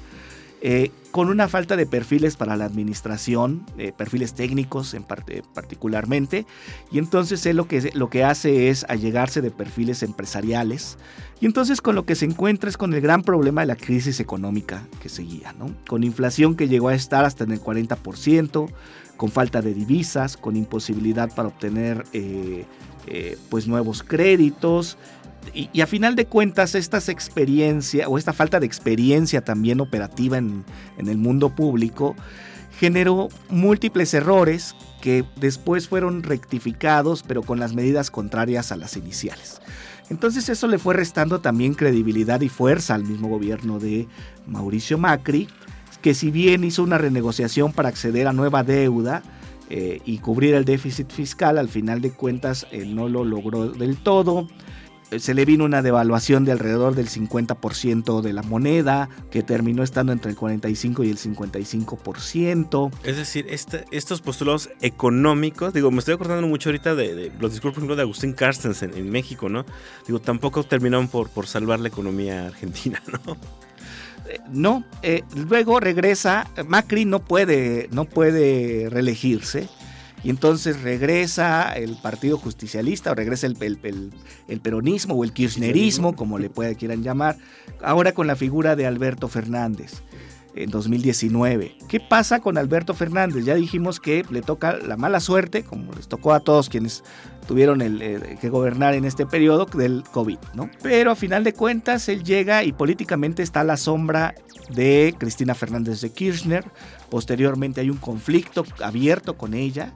Eh, 0.61 0.91
con 1.11 1.29
una 1.29 1.47
falta 1.47 1.75
de 1.75 1.85
perfiles 1.85 2.35
para 2.35 2.57
la 2.57 2.65
administración, 2.65 3.65
eh, 3.77 3.93
perfiles 3.95 4.33
técnicos 4.33 4.93
en 4.93 5.03
parte, 5.03 5.41
particularmente, 5.53 6.45
y 6.91 6.99
entonces 6.99 7.45
él 7.45 7.55
lo 7.55 7.67
que, 7.67 7.91
lo 7.93 8.09
que 8.09 8.25
hace 8.25 8.69
es 8.69 8.85
allegarse 8.89 9.41
de 9.41 9.51
perfiles 9.51 10.03
empresariales, 10.03 10.97
y 11.39 11.45
entonces 11.45 11.81
con 11.81 11.95
lo 11.95 12.05
que 12.05 12.15
se 12.15 12.25
encuentra 12.25 12.69
es 12.69 12.77
con 12.77 12.93
el 12.93 13.01
gran 13.01 13.23
problema 13.23 13.61
de 13.61 13.67
la 13.67 13.75
crisis 13.77 14.19
económica 14.19 14.85
que 15.01 15.07
seguía, 15.07 15.53
¿no? 15.53 15.73
con 15.87 16.03
inflación 16.03 16.55
que 16.55 16.67
llegó 16.67 16.89
a 16.89 16.95
estar 16.95 17.23
hasta 17.23 17.45
en 17.45 17.53
el 17.53 17.61
40%, 17.61 18.69
con 19.15 19.31
falta 19.31 19.61
de 19.61 19.73
divisas, 19.73 20.37
con 20.37 20.57
imposibilidad 20.57 21.33
para 21.33 21.47
obtener 21.47 22.03
eh, 22.13 22.65
pues 23.49 23.67
nuevos 23.67 24.03
créditos, 24.03 24.97
y, 25.53 25.81
a 25.81 25.87
final 25.87 26.15
de 26.15 26.25
cuentas, 26.25 26.75
estas 26.75 27.09
experiencias 27.09 28.07
o 28.07 28.17
esta 28.17 28.33
falta 28.33 28.59
de 28.59 28.65
experiencia 28.65 29.41
también 29.41 29.81
operativa 29.81 30.37
en, 30.37 30.63
el 30.97 31.17
mundo 31.17 31.55
público 31.55 32.15
generó 32.79 33.29
múltiples 33.49 34.13
errores 34.13 34.75
que 35.01 35.25
después 35.35 35.87
fueron 35.87 36.23
rectificados, 36.23 37.23
pero 37.27 37.41
con 37.41 37.59
las 37.59 37.73
medidas 37.73 38.11
contrarias 38.11 38.71
a 38.71 38.77
las 38.77 38.95
iniciales. 38.95 39.61
Entonces 40.09 40.49
eso 40.49 40.67
le 40.67 40.77
fue 40.77 40.93
restando 40.93 41.39
también 41.39 41.73
credibilidad 41.73 42.41
y 42.41 42.49
fuerza 42.49 42.95
al 42.95 43.03
mismo 43.03 43.27
gobierno 43.27 43.79
de 43.79 44.07
Mauricio 44.47 44.97
Macri, 44.97 45.47
que 46.01 46.13
si 46.13 46.31
bien 46.31 46.63
hizo 46.63 46.83
una 46.83 46.97
renegociación 46.97 47.73
para 47.73 47.89
acceder 47.89 48.27
a 48.27 48.33
nueva 48.33 48.63
deuda 48.63 49.23
eh, 49.69 50.01
y 50.05 50.19
cubrir 50.19 50.55
el 50.55 50.63
déficit 50.63 51.11
fiscal, 51.11 51.57
al 51.57 51.69
final 51.69 52.01
de 52.01 52.11
cuentas 52.11 52.65
no 52.87 53.09
lo 53.09 53.25
logró 53.25 53.69
del 53.69 53.97
todo 53.97 54.47
se 55.17 55.33
le 55.33 55.45
vino 55.45 55.65
una 55.65 55.81
devaluación 55.81 56.45
de 56.45 56.51
alrededor 56.51 56.95
del 56.95 57.09
50% 57.09 58.21
de 58.21 58.33
la 58.33 58.43
moneda, 58.43 59.09
que 59.31 59.41
terminó 59.41 59.83
estando 59.83 60.11
entre 60.11 60.31
el 60.31 60.37
45 60.37 61.03
y 61.03 61.09
el 61.09 61.17
55%. 61.17 62.91
Es 63.03 63.17
decir, 63.17 63.47
estos 63.49 64.21
postulados 64.21 64.69
económicos, 64.81 65.73
digo, 65.73 65.89
me 65.91 65.99
estoy 65.99 66.13
acordando 66.13 66.47
mucho 66.47 66.69
ahorita 66.69 66.95
de, 66.95 67.31
los 67.39 67.51
discursos, 67.51 67.75
por 67.75 67.83
ejemplo, 67.83 67.95
de 67.95 68.03
Agustín 68.03 68.33
Carstens 68.33 68.83
en, 68.83 69.09
México, 69.09 69.49
¿no? 69.49 69.65
Digo, 70.05 70.19
tampoco 70.19 70.63
terminaron 70.63 71.07
por, 71.07 71.29
por 71.29 71.47
salvar 71.47 71.79
la 71.79 71.87
economía 71.87 72.47
argentina, 72.47 73.01
¿no? 73.25 73.37
Eh, 74.29 74.39
no, 74.51 74.83
eh, 75.01 75.23
luego 75.49 75.79
regresa, 75.79 76.47
Macri 76.67 77.05
no 77.05 77.19
puede, 77.19 77.89
no 77.91 78.05
puede 78.05 78.87
reelegirse 78.89 79.67
y 80.23 80.29
entonces 80.29 80.81
regresa 80.81 81.73
el 81.73 81.95
Partido 81.95 82.37
Justicialista 82.37 83.11
o 83.11 83.15
regresa 83.15 83.47
el, 83.47 83.57
el, 84.47 84.61
peronismo 84.61 85.15
o 85.15 85.23
el 85.23 85.33
kirchnerismo, 85.33 86.15
como 86.15 86.39
le 86.39 86.49
pueda, 86.49 86.73
quieran 86.75 87.03
llamar, 87.03 87.37
ahora 87.81 88.11
con 88.13 88.27
la 88.27 88.35
figura 88.35 88.75
de 88.75 88.85
Alberto 88.85 89.27
Fernández 89.27 90.01
en 90.55 90.71
2019. 90.71 91.77
¿Qué 91.87 91.99
pasa 91.99 92.39
con 92.39 92.57
Alberto 92.57 92.93
Fernández? 92.93 93.45
Ya 93.45 93.55
dijimos 93.55 93.99
que 93.99 94.25
le 94.29 94.41
toca 94.41 94.77
la 94.77 94.97
mala 94.97 95.21
suerte, 95.21 95.63
como 95.63 95.93
les 95.93 96.07
tocó 96.07 96.33
a 96.33 96.41
todos 96.41 96.69
quienes 96.69 97.03
tuvieron 97.47 97.81
el, 97.81 98.01
eh, 98.01 98.37
que 98.41 98.49
gobernar 98.49 98.95
en 98.95 99.05
este 99.05 99.25
periodo 99.25 99.65
del 99.65 100.03
COVID, 100.11 100.37
¿no? 100.53 100.69
Pero 100.81 101.11
a 101.11 101.15
final 101.15 101.43
de 101.43 101.53
cuentas 101.53 102.09
él 102.09 102.23
llega 102.23 102.63
y 102.63 102.73
políticamente 102.73 103.41
está 103.41 103.61
a 103.61 103.63
la 103.63 103.77
sombra 103.77 104.35
de 104.69 105.15
Cristina 105.17 105.55
Fernández 105.55 106.01
de 106.01 106.11
Kirchner. 106.11 106.65
Posteriormente 107.09 107.79
hay 107.81 107.89
un 107.89 107.97
conflicto 107.97 108.65
abierto 108.83 109.37
con 109.37 109.53
ella 109.53 109.93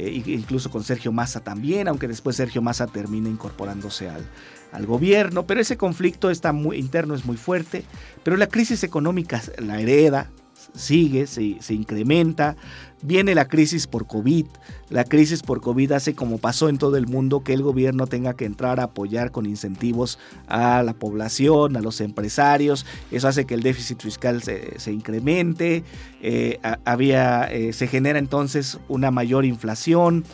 eh, 0.00 0.22
incluso 0.26 0.70
con 0.70 0.82
Sergio 0.82 1.12
Massa 1.12 1.40
también, 1.40 1.86
aunque 1.88 2.08
después 2.08 2.36
Sergio 2.36 2.62
Massa 2.62 2.86
termina 2.86 3.28
incorporándose 3.28 4.08
al, 4.08 4.26
al 4.72 4.86
gobierno, 4.86 5.46
pero 5.46 5.60
ese 5.60 5.76
conflicto 5.76 6.30
está 6.30 6.54
muy, 6.54 6.78
interno 6.78 7.14
es 7.14 7.26
muy 7.26 7.36
fuerte, 7.36 7.84
pero 8.22 8.38
la 8.38 8.46
crisis 8.46 8.82
económica 8.82 9.42
la 9.58 9.78
hereda, 9.78 10.30
sigue, 10.74 11.26
se, 11.26 11.58
se 11.60 11.74
incrementa, 11.74 12.56
Viene 13.02 13.34
la 13.34 13.48
crisis 13.48 13.86
por 13.86 14.06
COVID. 14.06 14.46
La 14.90 15.04
crisis 15.04 15.42
por 15.42 15.62
COVID 15.62 15.92
hace 15.92 16.14
como 16.14 16.36
pasó 16.36 16.68
en 16.68 16.76
todo 16.76 16.96
el 16.96 17.06
mundo 17.06 17.42
que 17.42 17.54
el 17.54 17.62
gobierno 17.62 18.06
tenga 18.06 18.34
que 18.34 18.44
entrar 18.44 18.78
a 18.78 18.84
apoyar 18.84 19.30
con 19.30 19.46
incentivos 19.46 20.18
a 20.48 20.82
la 20.82 20.92
población, 20.92 21.78
a 21.78 21.80
los 21.80 22.02
empresarios. 22.02 22.84
Eso 23.10 23.28
hace 23.28 23.46
que 23.46 23.54
el 23.54 23.62
déficit 23.62 24.02
fiscal 24.02 24.42
se, 24.42 24.92
incremente. 24.92 25.82
Eh, 26.20 26.58
había, 26.84 27.44
eh, 27.44 27.72
se 27.72 27.86
genera 27.86 28.18
entonces 28.18 28.78
una 28.88 29.10
mayor 29.10 29.46
inflación. 29.46 30.24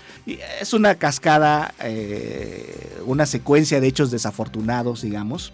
es 0.61 0.73
una 0.73 0.97
cascada, 0.97 1.73
eh, 1.85 2.97
una 3.07 3.27
secuencia 3.27 3.81
de 3.81 3.87
hechos 3.87 4.11
desafortunados, 4.11 5.03
digamos 5.03 5.53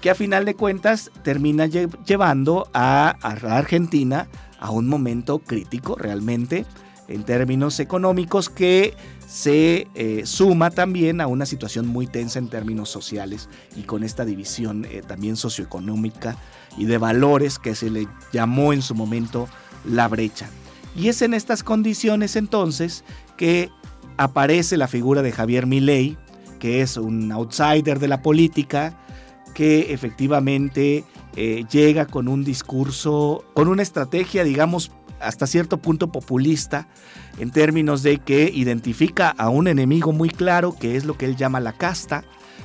que 0.00 0.10
a 0.10 0.14
final 0.14 0.44
de 0.44 0.54
cuentas 0.54 1.10
termina 1.22 1.66
llevando 1.66 2.68
a, 2.74 3.16
a 3.22 3.34
la 3.36 3.56
Argentina 3.56 4.28
a 4.60 4.70
un 4.70 4.86
momento 4.86 5.40
crítico 5.40 5.96
realmente 5.96 6.66
en 7.08 7.24
términos 7.24 7.80
económicos 7.80 8.48
que 8.48 8.94
se 9.26 9.88
eh, 9.94 10.22
suma 10.24 10.70
también 10.70 11.20
a 11.20 11.26
una 11.26 11.44
situación 11.44 11.86
muy 11.86 12.06
tensa 12.06 12.38
en 12.38 12.48
términos 12.48 12.88
sociales 12.88 13.48
y 13.76 13.82
con 13.82 14.04
esta 14.04 14.24
división 14.24 14.86
eh, 14.88 15.02
también 15.06 15.36
socioeconómica 15.36 16.36
y 16.78 16.84
de 16.84 16.98
valores 16.98 17.58
que 17.58 17.74
se 17.74 17.90
le 17.90 18.06
llamó 18.32 18.72
en 18.72 18.82
su 18.82 18.94
momento 18.94 19.48
la 19.84 20.06
brecha. 20.08 20.48
Y 20.96 21.08
es 21.08 21.22
en 21.22 21.34
estas 21.34 21.62
condiciones 21.62 22.36
entonces 22.36 23.04
que 23.36 23.70
aparece 24.16 24.76
la 24.76 24.88
figura 24.88 25.22
de 25.22 25.32
Javier 25.32 25.66
Milei, 25.66 26.16
que 26.58 26.82
es 26.82 26.96
un 26.96 27.32
outsider 27.32 27.98
de 27.98 28.08
la 28.08 28.22
política, 28.22 28.96
que 29.54 29.92
efectivamente 29.92 31.04
eh, 31.36 31.64
llega 31.70 32.06
con 32.06 32.28
un 32.28 32.44
discurso, 32.44 33.44
con 33.54 33.68
una 33.68 33.82
estrategia, 33.82 34.44
digamos, 34.44 34.90
hasta 35.20 35.46
cierto 35.46 35.78
punto 35.78 36.10
populista, 36.10 36.88
en 37.38 37.50
términos 37.50 38.02
de 38.02 38.18
que 38.18 38.50
identifica 38.52 39.30
a 39.30 39.48
un 39.48 39.68
enemigo 39.68 40.12
muy 40.12 40.30
claro, 40.30 40.74
que 40.78 40.96
es 40.96 41.04
lo 41.04 41.16
que 41.16 41.26
él 41.26 41.36
llama 41.36 41.60
la 41.60 41.72
casta, 41.72 42.24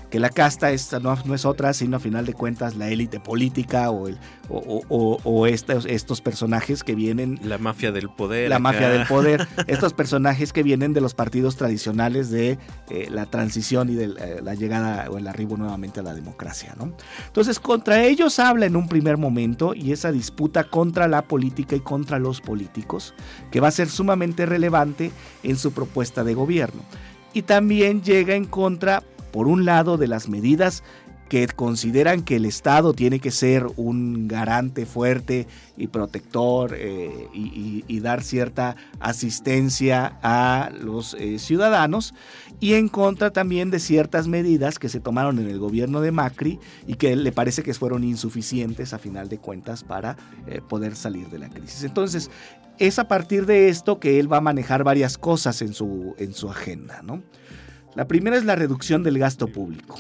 que 0.10 0.20
la 0.20 0.30
casta 0.30 0.70
no, 1.02 1.36
es 1.36 1.46
otra, 1.46 1.74
sino 1.74 1.98
a 1.98 2.00
final 2.00 2.26
de 2.26 2.34
cuentas 2.34 2.76
la 2.76 2.90
élite 2.90 3.20
política 3.20 3.90
o, 3.90 4.08
el, 4.08 4.18
o, 4.50 5.48
estos, 5.48 5.86
estos, 5.86 6.22
personajes 6.22 6.84
que 6.84 6.96
vienen... 6.96 7.40
La 7.44 7.58
mafia 7.58 7.92
del 7.92 8.10
poder. 8.10 8.50
La 8.50 8.60
mafia 8.60 8.90
del 8.90 9.06
poder. 9.08 9.48
estos 9.68 9.94
personajes 9.94 10.54
que 10.54 10.64
vienen 10.64 10.94
de 10.94 11.02
los 11.02 11.14
partidos 11.14 11.56
tradicionales 11.56 12.30
de 12.30 12.58
eh, 12.90 13.08
la 13.10 13.26
transición 13.26 13.90
y 13.90 13.96
de 13.96 14.06
eh, 14.06 14.40
la 14.44 14.54
llegada 14.54 15.10
o 15.10 15.18
el 15.18 15.28
arribo 15.28 15.58
nuevamente 15.58 16.00
a 16.00 16.04
la 16.04 16.14
democracia. 16.14 16.76
¿no? 16.78 16.94
Entonces, 17.28 17.60
contra 17.60 18.04
ellos 18.04 18.40
habla 18.40 18.66
en 18.66 18.76
un 18.76 18.88
primer 18.88 19.18
momento 19.18 19.74
y 19.74 19.92
esa 19.92 20.12
disputa 20.12 20.66
contra 20.66 21.08
la 21.08 21.24
política 21.24 21.76
y 21.76 21.82
contra 21.82 22.20
los 22.20 22.42
políticos, 22.42 23.14
que 23.52 23.60
va 23.60 23.70
a 23.70 23.72
ser 23.72 23.90
sumamente 23.90 24.46
relevante 24.46 25.12
en 25.44 25.58
su 25.58 25.72
propuesta 25.72 26.24
de 26.24 26.34
gobierno. 26.34 26.82
Y 27.34 27.42
también 27.42 28.02
llega 28.02 28.36
en 28.36 28.46
contra 28.46 29.04
por 29.36 29.50
un 29.50 29.66
lado, 29.66 29.98
de 29.98 30.08
las 30.08 30.30
medidas 30.30 30.82
que 31.28 31.46
consideran 31.48 32.24
que 32.24 32.38
el 32.38 32.46
Estado 32.46 32.94
tiene 32.94 33.20
que 33.20 33.32
ser 33.32 33.68
un 33.76 34.30
garante 34.30 34.86
fuerte 34.86 35.46
y 35.76 35.88
protector 35.88 36.74
eh, 36.74 37.28
y, 37.34 38.00
dar 38.00 38.24
cierta 38.24 38.78
asistencia 39.02 40.20
a 40.24 40.72
los 40.80 41.16
eh, 41.16 41.38
ciudadanos 41.38 42.14
y 42.62 42.76
en 42.76 42.88
contra 42.88 43.32
también 43.32 43.72
de 43.72 43.80
ciertas 43.80 44.30
medidas 44.30 44.80
que 44.80 44.88
se 44.88 45.02
tomaron 45.02 45.38
en 45.40 45.50
el 45.50 45.60
gobierno 45.60 46.00
de 46.00 46.14
Macri 46.14 46.58
y 46.88 46.94
que 46.94 47.14
le 47.18 47.34
parece 47.34 47.62
que 47.62 47.74
fueron 47.74 48.06
insuficientes 48.06 48.94
a 48.94 49.00
final 49.00 49.28
de 49.28 49.40
cuentas 49.40 49.84
para 49.84 50.16
eh, 50.48 50.62
poder 50.62 50.96
salir 50.96 51.28
de 51.28 51.40
la 51.40 51.50
crisis. 51.50 51.84
Entonces, 51.84 52.32
es 52.80 53.00
a 53.00 53.10
partir 53.10 53.46
de 53.46 53.68
esto 53.68 54.00
que 54.00 54.18
él 54.18 54.32
va 54.32 54.38
a 54.38 54.42
manejar 54.42 54.86
varias 54.86 55.18
cosas 55.18 55.62
en 55.62 55.74
su, 55.74 56.16
en 56.18 56.34
su 56.34 56.50
agenda, 56.50 57.02
¿no? 57.04 57.22
La 57.96 58.08
primera 58.08 58.36
es 58.36 58.44
la 58.44 58.56
reducción 58.56 59.04
del 59.04 59.18
gasto 59.18 59.48
público 59.48 59.96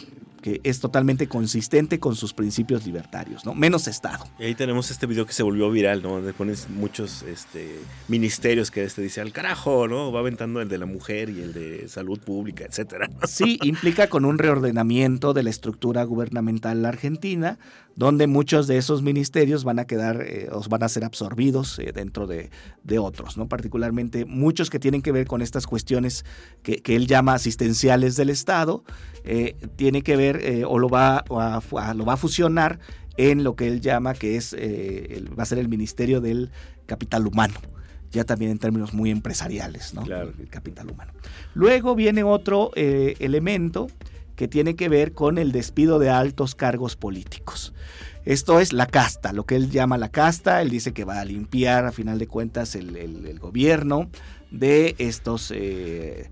que 0.46 0.62
es 0.64 0.80
totalmente 0.80 1.28
consistente 1.28 2.00
con 2.00 2.16
sus 2.16 2.32
principios 2.32 2.86
libertarios, 2.86 3.48
¿no? 3.48 3.56
Menos 3.56 3.88
Estado. 3.88 4.28
Y 4.38 4.44
ahí 4.44 4.54
tenemos 4.54 4.92
este 4.92 5.08
video 5.08 5.26
que 5.26 5.34
se 5.34 5.42
volvió 5.42 5.72
viral, 5.72 6.04
¿no? 6.04 6.10
Donde 6.10 6.34
pones 6.34 6.70
muchos 6.70 7.24
este, 7.24 7.80
ministerios 8.10 8.70
que 8.70 8.84
este 8.84 9.02
dice 9.02 9.22
al 9.22 9.32
carajo, 9.32 9.88
¿no? 9.88 10.12
Va 10.12 10.20
aventando 10.20 10.62
el 10.62 10.70
de 10.70 10.78
la 10.78 10.86
mujer 10.86 11.32
y 11.32 11.42
el 11.42 11.52
de 11.52 11.88
salud 11.88 12.20
pública, 12.20 12.64
etcétera. 12.64 13.10
Sí, 13.28 13.58
implica 13.64 14.08
con 14.08 14.24
un 14.24 14.38
reordenamiento 14.38 15.34
de 15.34 15.42
la 15.42 15.50
estructura 15.50 16.04
gubernamental 16.04 16.86
argentina, 16.86 17.58
donde 17.96 18.28
muchos 18.28 18.68
de 18.68 18.78
esos 18.78 19.02
ministerios 19.02 19.64
van 19.64 19.80
a 19.80 19.86
quedar 19.86 20.22
eh, 20.22 20.48
o 20.52 20.62
van 20.70 20.84
a 20.84 20.90
ser 20.90 21.06
absorbidos 21.06 21.80
eh, 21.80 21.92
dentro 21.92 22.28
de, 22.28 22.52
otros, 23.00 23.36
¿no? 23.36 23.48
Particularmente 23.50 24.26
muchos 24.26 24.70
que 24.70 24.78
tienen 24.78 25.02
que 25.02 25.12
ver 25.12 25.26
con 25.26 25.42
estas 25.42 25.66
cuestiones 25.66 26.24
que, 26.62 26.84
que 26.84 26.96
él 26.96 27.08
llama 27.08 27.34
asistenciales 27.34 28.16
del 28.16 28.30
Estado, 28.30 28.84
eh, 29.26 29.56
tiene 29.76 30.02
que 30.02 30.16
ver 30.16 30.40
eh, 30.44 30.64
o 30.66 30.80
lo 30.80 30.90
va 30.90 31.18
a, 31.18 31.94
lo 31.94 32.06
va 32.06 32.14
a 32.14 32.18
fusionar 32.18 32.80
en 33.18 33.44
lo 33.44 33.56
que 33.56 33.68
él 33.68 33.82
llama 33.82 34.14
que 34.14 34.38
es 34.38 34.56
eh, 34.58 35.24
va 35.38 35.44
a 35.44 35.46
ser 35.46 35.58
el 35.58 35.68
Ministerio 35.68 36.22
del 36.22 36.52
Capital 36.86 37.28
Humano 37.28 37.56
ya 38.12 38.24
también 38.24 38.52
en 38.52 38.60
términos 38.60 38.94
muy 38.94 39.12
empresariales, 39.12 39.94
¿no? 39.94 40.06
El 40.06 40.48
capital 40.50 40.90
humano. 40.90 41.12
Luego 41.54 41.96
viene 41.96 42.24
otro 42.24 42.72
elemento 42.76 43.88
que 44.38 44.48
tiene 44.48 44.78
que 44.78 44.88
ver 44.88 45.12
con 45.12 45.38
el 45.38 45.52
despido 45.52 46.00
de 46.00 46.10
altos 46.10 46.56
cargos 46.56 46.96
políticos. 46.96 47.74
Esto 48.26 48.60
es 48.60 48.74
la 48.74 48.88
casta, 48.88 49.34
lo 49.34 49.46
que 49.46 49.56
él 49.56 49.70
llama 49.70 50.00
la 50.00 50.10
casta. 50.10 50.64
Él 50.64 50.72
dice 50.72 50.94
que 50.94 51.06
va 51.06 51.20
a 51.20 51.26
limpiar, 51.26 51.86
a 51.86 51.92
final 51.92 52.18
de 52.18 52.28
cuentas, 52.28 52.76
el, 52.76 53.40
gobierno 53.40 54.10
de 54.50 54.96
estos 54.98 55.54
eh, 55.56 56.32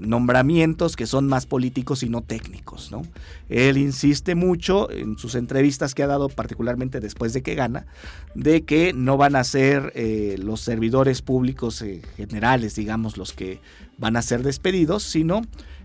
nombramientos 0.00 0.96
que 0.96 1.06
son 1.06 1.28
más 1.28 1.46
políticos 1.46 2.02
y 2.02 2.08
no 2.08 2.22
técnicos. 2.22 2.90
¿no? 2.90 3.02
Él 3.48 3.76
insiste 3.78 4.34
mucho 4.34 4.90
en 4.90 5.16
sus 5.18 5.34
entrevistas 5.34 5.94
que 5.94 6.02
ha 6.02 6.06
dado, 6.06 6.28
particularmente 6.28 7.00
después 7.00 7.32
de 7.32 7.42
que 7.42 7.54
gana, 7.54 7.86
de 8.34 8.62
que 8.62 8.92
no 8.92 9.16
van 9.16 9.36
a 9.36 9.44
ser 9.44 9.92
eh, 9.94 10.36
los 10.38 10.60
servidores 10.60 11.22
públicos 11.22 11.82
eh, 11.82 12.02
generales, 12.16 12.74
digamos, 12.74 13.16
los 13.16 13.32
que 13.32 13.60
van 13.96 14.16
a 14.16 14.22
ser 14.22 14.42
despedidos, 14.42 15.02
sino 15.02 15.42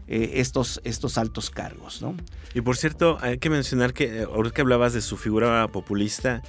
estos, 0.08 0.82
estos 0.84 1.18
altos 1.18 1.50
cargos. 1.50 2.02
¿no? 2.02 2.16
Y 2.54 2.62
por 2.62 2.78
cierto, 2.78 3.18
hay 3.22 3.40
que 3.40 3.50
mencionar 3.50 3.94
que 3.94 4.22
ahora 4.22 4.52
que 4.52 4.62
hablabas 4.62 4.94
de 4.94 5.02
su 5.02 5.18
figura 5.18 5.68
populista, 5.68 6.44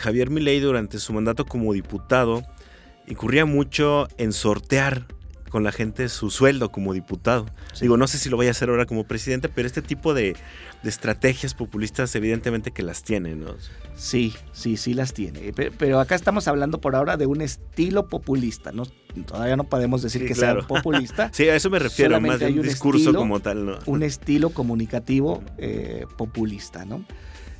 Javier 0.00 0.30
Milei 0.30 0.60
durante 0.60 0.98
su 0.98 1.12
mandato 1.12 1.44
como 1.44 1.72
diputado 1.72 2.42
incurría 3.06 3.46
mucho 3.46 4.08
en 4.18 4.32
sortear 4.32 5.06
con 5.56 5.64
la 5.64 5.72
gente 5.72 6.10
su 6.10 6.28
sueldo 6.28 6.70
como 6.70 6.92
diputado. 6.92 7.46
Digo, 7.80 7.96
no 7.96 8.06
sé 8.08 8.18
si 8.18 8.28
lo 8.28 8.36
vaya 8.36 8.50
a 8.50 8.52
hacer 8.52 8.68
ahora 8.68 8.84
como 8.84 9.04
presidente, 9.04 9.48
pero 9.48 9.66
este 9.66 9.80
tipo 9.80 10.12
de, 10.12 10.36
estrategias 10.84 11.54
populistas 11.54 12.14
evidentemente 12.14 12.72
que 12.72 12.82
las 12.82 13.02
tiene, 13.02 13.34
¿no? 13.34 13.54
Sí, 13.96 14.34
sí, 14.52 14.76
sí 14.76 14.92
las 14.92 15.14
tiene. 15.14 15.54
Pero 15.54 15.98
acá 15.98 16.14
estamos 16.14 16.46
hablando 16.46 16.78
por 16.78 16.94
ahora 16.94 17.16
de 17.16 17.24
un 17.24 17.40
estilo 17.40 18.06
populista, 18.06 18.70
¿no? 18.70 18.82
Todavía 19.24 19.56
no 19.56 19.64
podemos 19.64 20.02
decir 20.02 20.26
que 20.26 20.34
sea 20.34 20.58
populista. 20.58 21.30
sí, 21.32 21.48
a 21.48 21.56
eso 21.56 21.70
me 21.70 21.78
refiero, 21.78 22.20
más 22.20 22.38
de 22.38 22.48
un, 22.48 22.60
discurso 22.60 23.14
como 23.14 23.40
tal, 23.40 23.64
¿no? 23.64 23.78
Un 23.86 24.02
estilo 24.02 24.50
comunicativo 24.50 25.42
eh, 25.56 26.04
populista, 26.18 26.84
¿no? 26.84 27.02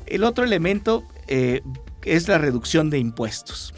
El 0.04 0.22
otro 0.22 0.44
elemento 0.44 1.02
eh, 1.28 1.62
es 2.02 2.28
la 2.28 2.36
reducción 2.36 2.90
de 2.90 2.98
impuestos. 2.98 3.72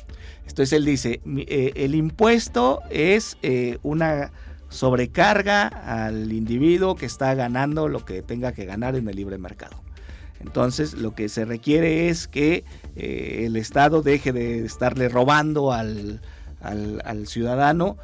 Entonces 0.58 0.76
él 0.76 0.84
dice, 0.86 1.20
eh, 1.24 1.72
el 1.76 1.94
impuesto 1.94 2.80
es 2.90 3.38
eh, 3.42 3.78
una 3.84 4.32
sobrecarga 4.70 5.68
al 5.68 6.32
individuo 6.32 6.96
que 6.96 7.06
está 7.06 7.32
ganando 7.34 7.86
lo 7.86 8.04
que 8.04 8.22
tenga 8.22 8.50
que 8.50 8.64
ganar 8.64 8.96
en 8.96 9.08
el 9.08 9.14
libre 9.14 9.38
mercado. 9.38 9.80
Entonces 10.40 10.94
lo 10.94 11.14
que 11.14 11.28
se 11.28 11.44
requiere 11.44 12.08
es 12.08 12.26
que 12.26 12.64
el 12.96 13.54
Estado 13.54 14.02
deje 14.02 14.32
de 14.32 14.64
estarle 14.64 15.08
robando 15.08 15.72
al, 15.72 16.20
ciudadano 17.26 17.96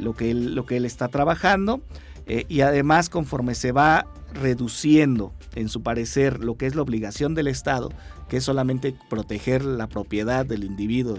lo, 0.00 0.14
que 0.14 0.32
él, 0.32 0.56
lo 0.56 0.66
que 0.66 0.78
él 0.78 0.84
está 0.84 1.06
trabajando 1.06 1.82
y 2.26 2.62
además 2.62 3.10
conforme 3.10 3.54
se 3.54 3.70
va 3.70 4.08
reduciendo 4.34 5.32
en 5.54 5.68
su 5.68 5.84
parecer 5.84 6.42
lo 6.42 6.56
que 6.56 6.66
es 6.66 6.74
la 6.74 6.82
obligación 6.82 7.36
del 7.36 7.46
Estado, 7.46 7.90
que 8.28 8.38
es 8.38 8.44
solamente 8.44 8.92
proteger 9.08 9.64
la 9.64 9.86
propiedad 9.86 10.44
del 10.44 10.64
individuo 10.64 11.16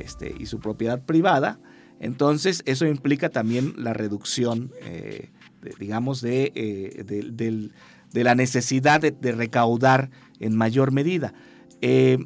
este, 0.00 0.34
y 0.38 0.46
su 0.46 0.60
propiedad 0.60 1.04
privada, 1.04 1.58
entonces 2.00 2.62
eso 2.66 2.86
implica 2.86 3.30
también 3.30 3.74
la 3.76 3.92
reducción, 3.92 4.72
eh, 4.82 5.30
digamos, 5.78 6.22
eh, 6.24 7.04
de, 7.04 8.22
la 8.24 8.34
necesidad 8.34 9.00
de, 9.00 9.32
recaudar 9.32 10.10
en 10.40 10.56
mayor 10.56 10.92
medida. 10.92 11.32
Eh, 11.80 12.18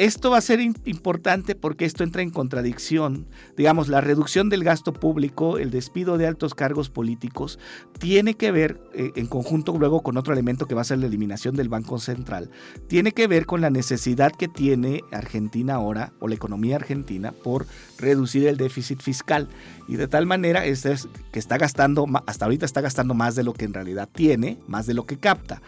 esto 0.00 0.30
va 0.30 0.38
a 0.38 0.40
ser 0.40 0.60
importante 0.62 1.54
porque 1.54 1.84
esto 1.84 2.04
entra 2.04 2.22
en 2.22 2.30
contradicción. 2.30 3.26
Digamos, 3.54 3.88
la 3.88 4.00
reducción 4.00 4.48
del 4.48 4.64
gasto 4.64 4.94
público, 4.94 5.58
el 5.58 5.70
despido 5.70 6.16
de 6.16 6.26
altos 6.26 6.54
cargos 6.54 6.88
políticos, 6.88 7.58
tiene 7.98 8.32
que 8.32 8.50
ver, 8.50 8.80
eh, 8.94 9.12
en 9.16 9.26
conjunto 9.26 9.76
luego 9.76 10.02
con 10.02 10.16
otro 10.16 10.32
elemento 10.32 10.64
que 10.64 10.74
va 10.74 10.80
a 10.80 10.84
ser 10.84 11.00
la 11.00 11.06
eliminación 11.06 11.54
del 11.54 11.68
Banco 11.68 11.98
Central, 11.98 12.50
tiene 12.88 13.12
que 13.12 13.26
ver 13.26 13.44
con 13.44 13.60
la 13.60 13.68
necesidad 13.68 14.32
que 14.32 14.48
tiene 14.48 15.02
Argentina 15.12 15.74
ahora, 15.74 16.14
o 16.18 16.28
la 16.28 16.34
economía 16.34 16.76
argentina, 16.76 17.32
por 17.32 17.66
reducir 17.98 18.48
el 18.48 18.56
déficit 18.56 19.02
fiscal. 19.02 19.48
Y 19.86 19.96
de 19.96 20.08
tal 20.08 20.24
manera 20.24 20.64
este 20.64 20.92
es 20.92 21.08
que 21.30 21.38
está 21.38 21.58
gastando, 21.58 22.06
hasta 22.24 22.46
ahorita 22.46 22.64
está 22.64 22.80
gastando 22.80 23.12
más 23.12 23.34
de 23.34 23.44
lo 23.44 23.52
que 23.52 23.66
en 23.66 23.74
realidad 23.74 24.08
tiene, 24.10 24.56
más 24.66 24.86
de 24.86 24.94
lo 24.94 25.04
que 25.04 25.18
capta. 25.18 25.60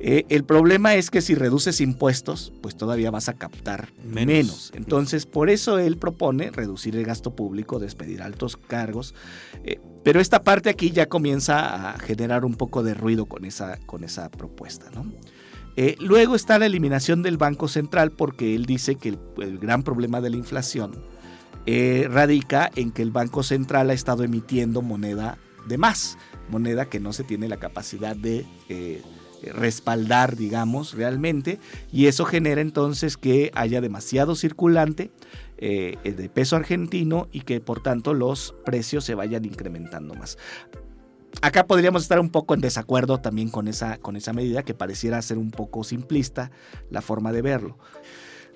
Eh, 0.00 0.26
el 0.28 0.44
problema 0.44 0.94
es 0.94 1.10
que 1.10 1.20
si 1.20 1.34
reduces 1.34 1.80
impuestos, 1.80 2.52
pues 2.62 2.76
todavía 2.76 3.10
vas 3.10 3.28
a 3.28 3.34
captar 3.34 3.92
menos. 4.04 4.70
Entonces, 4.74 5.26
por 5.26 5.50
eso 5.50 5.78
él 5.78 5.96
propone 5.96 6.50
reducir 6.50 6.96
el 6.96 7.04
gasto 7.04 7.34
público, 7.34 7.78
despedir 7.78 8.22
altos 8.22 8.56
cargos. 8.56 9.14
Eh, 9.64 9.80
pero 10.04 10.20
esta 10.20 10.42
parte 10.42 10.70
aquí 10.70 10.90
ya 10.92 11.06
comienza 11.06 11.90
a 11.90 11.98
generar 11.98 12.44
un 12.44 12.54
poco 12.54 12.82
de 12.82 12.94
ruido 12.94 13.26
con 13.26 13.44
esa, 13.44 13.78
con 13.86 14.04
esa 14.04 14.30
propuesta. 14.30 14.86
Eh, 15.76 15.96
luego 15.98 16.34
está 16.34 16.58
la 16.58 16.66
eliminación 16.66 17.22
del 17.22 17.36
Banco 17.36 17.66
Central 17.68 18.12
porque 18.12 18.54
él 18.54 18.66
dice 18.66 18.94
que 18.94 19.18
el, 19.38 19.58
gran 19.58 19.82
problema 19.82 20.20
de 20.20 20.30
la 20.30 20.36
inflación 20.36 20.92
radica 22.10 22.70
en 22.76 22.92
que 22.92 23.02
el 23.02 23.10
Banco 23.10 23.42
Central 23.42 23.90
ha 23.90 23.92
estado 23.92 24.24
emitiendo 24.24 24.80
moneda 24.80 25.36
de 25.66 25.76
más, 25.76 26.16
moneda 26.48 26.86
que 26.86 26.98
no 26.98 27.12
se 27.12 27.24
tiene 27.24 27.46
la 27.46 27.58
capacidad 27.58 28.16
de 28.16 28.46
respaldar, 29.42 30.36
digamos, 30.36 30.94
realmente, 30.94 31.58
y 31.92 32.06
eso 32.06 32.24
genera 32.24 32.60
entonces 32.60 33.16
que 33.16 33.50
haya 33.54 33.80
demasiado 33.80 34.34
circulante 34.34 35.10
eh, 35.58 35.96
de 36.04 36.28
peso 36.28 36.56
argentino 36.56 37.28
y 37.32 37.40
que 37.40 37.60
por 37.60 37.82
tanto 37.82 38.14
los 38.14 38.54
precios 38.64 39.04
se 39.04 39.14
vayan 39.14 39.44
incrementando 39.44 40.14
más. 40.14 40.38
Acá 41.42 41.66
podríamos 41.66 42.02
estar 42.02 42.18
un 42.18 42.30
poco 42.30 42.54
en 42.54 42.60
desacuerdo 42.60 43.20
también 43.20 43.50
con 43.50 43.68
esa, 43.68 43.98
con 43.98 44.16
esa 44.16 44.32
medida 44.32 44.62
que 44.62 44.74
pareciera 44.74 45.20
ser 45.22 45.38
un 45.38 45.50
poco 45.50 45.84
simplista 45.84 46.50
la 46.90 47.02
forma 47.02 47.32
de 47.32 47.42
verlo. 47.42 47.78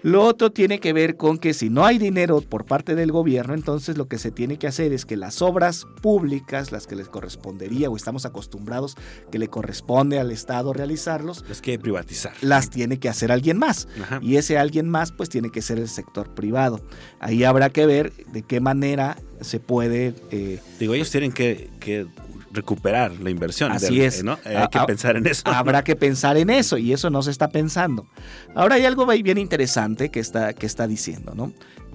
Lo 0.03 0.25
otro 0.25 0.51
tiene 0.51 0.81
que 0.81 0.93
ver 0.93 1.17
con 1.17 1.39
que 1.39 1.55
si 1.55 1.71
no 1.71 1.85
hay 1.85 1.99
dinero 1.99 2.41
por 2.41 2.65
parte 2.65 2.95
del 2.97 3.13
gobierno, 3.13 3.55
entonces 3.55 3.97
lo 3.97 4.09
que 4.09 4.19
se 4.19 4.33
tiene 4.33 4.59
que 4.59 4.67
hacer 4.67 4.93
es 4.93 5.07
que 5.07 5.17
las 5.17 5.43
obras 5.43 5.87
públicas, 6.01 6.73
las 6.73 6.89
que 6.89 6.97
les 6.97 7.09
correspondería 7.09 7.89
o 7.89 7.97
estamos 7.97 8.27
acostumbrados 8.27 8.97
que 9.31 9.39
le 9.39 9.49
corresponde 9.49 10.19
al 10.19 10.33
Estado 10.33 10.73
realizarlos, 10.73 11.45
las 11.49 11.61
que 11.61 11.79
privatizar. 11.79 12.33
Las 12.41 12.69
tiene 12.69 12.99
que 12.99 13.09
hacer 13.09 13.31
alguien 13.31 13.59
más. 13.59 13.87
Y 14.21 14.37
ese 14.37 14.59
alguien 14.59 14.89
más 14.89 15.13
pues 15.13 15.29
tiene 15.29 15.51
que 15.51 15.63
ser 15.63 15.79
el 15.79 15.89
sector 15.89 16.35
privado. 16.35 16.81
Ahí 17.21 17.45
habrá 17.45 17.71
que 17.71 17.87
ver 17.87 18.13
de 18.33 18.43
qué 18.43 18.61
manera 18.61 19.17
se 19.41 19.61
puede... 19.61 20.15
Eh, 20.31 20.61
Digo, 20.81 20.95
ellos 20.95 21.11
tienen 21.11 21.33
que, 21.33 21.71
que 21.79 22.07
recuperar 22.53 23.13
la 23.21 23.31
inversión. 23.31 23.73
Así 23.73 24.03
es. 24.03 24.23
¿no? 24.23 24.39
Hay 24.45 24.69
que 24.69 24.81
pensar 24.87 25.17
en 25.17 25.27
eso. 25.27 25.43
Habrá 25.47 25.85
que 25.85 25.97
pensar 25.97 26.37
en 26.37 26.51
eso 26.51 26.79
y 26.79 26.93
eso 26.93 27.11
no 27.11 27.23
se 27.23 27.31
está 27.31 27.49
pensando. 27.49 28.07
Ahora 28.55 28.77
hay 28.77 28.85
algo 28.85 29.07
bien 29.07 29.39
interesante 29.39 30.11
que 30.11 30.21
está, 30.21 30.53
que 30.53 30.67
está 30.67 30.87
diciendo, 30.87 31.33
¿no? 31.35 31.53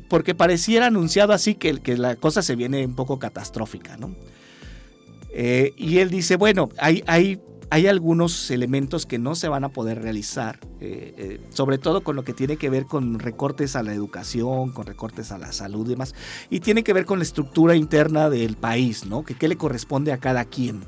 Porque 0.10 0.36
pareciera 0.36 0.88
anunciado 0.88 1.34
así 1.34 1.56
que, 1.56 1.80
que 1.80 1.98
la 1.98 2.16
cosa 2.16 2.42
se 2.42 2.56
viene 2.56 2.86
un 2.86 2.96
poco 2.96 3.20
catastrófica, 3.20 3.98
¿no? 3.98 4.16
Eh, 5.32 5.74
y 5.78 6.00
él 6.00 6.10
dice, 6.10 6.36
bueno, 6.36 6.70
hay, 6.78 7.04
hay 7.06 7.40
hay 7.70 7.88
algunos 7.88 8.50
elementos 8.50 9.06
que 9.06 9.20
no 9.20 9.36
se 9.36 9.50
van 9.50 9.64
a 9.64 9.70
poder 9.70 10.02
realizar, 10.02 10.60
eh, 10.80 11.14
eh, 11.18 11.42
sobre 11.50 11.78
todo 11.78 12.02
con 12.02 12.16
lo 12.16 12.24
que 12.24 12.34
tiene 12.34 12.58
que 12.58 12.70
ver 12.70 12.86
con 12.86 13.20
recortes 13.20 13.76
a 13.76 13.84
la 13.84 13.94
educación, 13.94 14.72
con 14.72 14.86
recortes 14.86 15.32
a 15.32 15.38
la 15.38 15.52
salud 15.52 15.86
y 15.86 15.92
demás, 15.92 16.16
y 16.50 16.62
tiene 16.62 16.84
que 16.84 16.94
ver 16.94 17.06
con 17.06 17.20
la 17.20 17.24
estructura 17.24 17.76
interna 17.76 18.30
del 18.30 18.56
país, 18.56 19.06
¿no? 19.06 19.24
Que 19.24 19.36
qué 19.36 19.48
le 19.48 19.58
corresponde 19.58 20.12
a 20.12 20.18
cada 20.18 20.46
quien. 20.46 20.84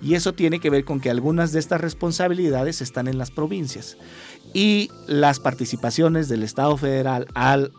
Y 0.00 0.14
eso 0.14 0.34
tiene 0.34 0.60
que 0.60 0.70
ver 0.70 0.84
con 0.84 1.00
que 1.00 1.10
algunas 1.10 1.50
de 1.50 1.58
estas 1.58 1.80
responsabilidades 1.80 2.80
están 2.80 3.08
en 3.08 3.18
las 3.18 3.32
provincias. 3.32 3.96
Y 4.52 4.88
las 5.08 5.40
participaciones 5.40 6.28
del 6.28 6.44
Estado 6.44 6.76
federal 6.76 7.26
al 7.34 7.72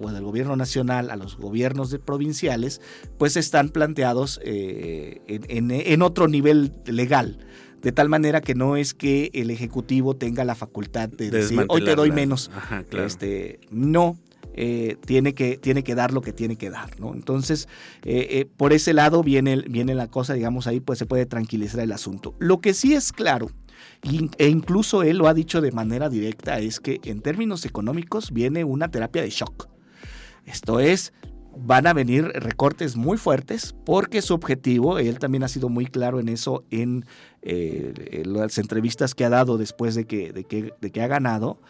o 0.00 0.10
del 0.12 0.22
gobierno 0.22 0.54
nacional 0.54 1.10
a 1.10 1.16
los 1.16 1.36
gobiernos 1.36 1.90
de 1.90 1.98
provinciales, 1.98 2.80
pues 3.18 3.36
están 3.36 3.70
planteados 3.70 4.40
eh, 4.44 5.20
en, 5.26 6.02
otro 6.02 6.28
nivel 6.28 6.72
legal 6.86 7.38
de 7.82 7.92
tal 7.92 8.08
manera 8.08 8.40
que 8.40 8.54
no 8.54 8.76
es 8.76 8.94
que 8.94 9.30
el 9.34 9.50
ejecutivo 9.50 10.16
tenga 10.16 10.44
la 10.44 10.54
facultad 10.54 11.08
de, 11.08 11.30
decir 11.30 11.64
hoy 11.68 11.84
te 11.84 11.94
doy 11.94 12.10
menos. 12.10 12.50
este, 12.90 13.60
no, 13.70 14.16
eh, 14.54 14.96
tiene, 15.06 15.34
que, 15.34 15.56
tiene 15.56 15.84
que 15.84 15.94
dar 15.94 16.12
lo 16.12 16.20
que 16.20 16.32
tiene 16.32 16.56
que 16.56 16.70
dar, 16.70 16.98
¿no? 16.98 17.14
Entonces, 17.14 17.68
eh, 18.04 18.26
eh, 18.30 18.44
por 18.44 18.72
ese 18.72 18.92
lado 18.92 19.22
viene, 19.22 19.62
viene 19.68 19.94
la 19.94 20.08
cosa, 20.08 20.34
digamos, 20.34 20.66
ahí 20.66 20.80
pues 20.80 20.98
se 20.98 21.06
puede 21.06 21.26
tranquilizar 21.26 21.80
el 21.80 21.92
asunto. 21.92 22.34
Lo 22.40 22.60
que 22.60 22.74
sí 22.74 22.94
es 22.94 23.12
claro, 23.12 23.50
e 24.02 24.48
incluso 24.48 25.02
él 25.02 25.18
lo 25.18 25.28
ha 25.28 25.34
dicho 25.34 25.60
de 25.60 25.70
manera 25.70 26.08
directa, 26.08 26.58
es 26.58 26.80
que 26.80 27.00
en 27.04 27.20
términos 27.20 27.64
económicos 27.64 28.32
viene 28.32 28.64
una 28.64 28.90
terapia 28.90 29.22
de 29.22 29.30
shock. 29.30 29.68
Esto 30.44 30.80
es, 30.80 31.12
van 31.60 31.86
a 31.86 31.92
venir 31.92 32.24
recortes 32.34 32.96
muy 32.96 33.18
fuertes 33.18 33.74
porque 33.84 34.22
su 34.22 34.34
objetivo, 34.34 34.98
él 34.98 35.18
también 35.18 35.42
ha 35.42 35.48
sido 35.48 35.68
muy 35.68 35.86
claro 35.86 36.20
en 36.20 36.28
eso 36.28 36.64
en, 36.70 37.04
eh, 37.42 38.22
las 38.24 38.58
entrevistas 38.58 39.14
que 39.14 39.24
ha 39.24 39.30
dado 39.30 39.58
después 39.58 39.94
de 39.94 40.06
que, 40.06 40.32
de 40.32 40.44
que, 40.44 40.72
de 40.80 40.90
que 40.90 41.02
ha 41.02 41.06
ganado, 41.06 41.60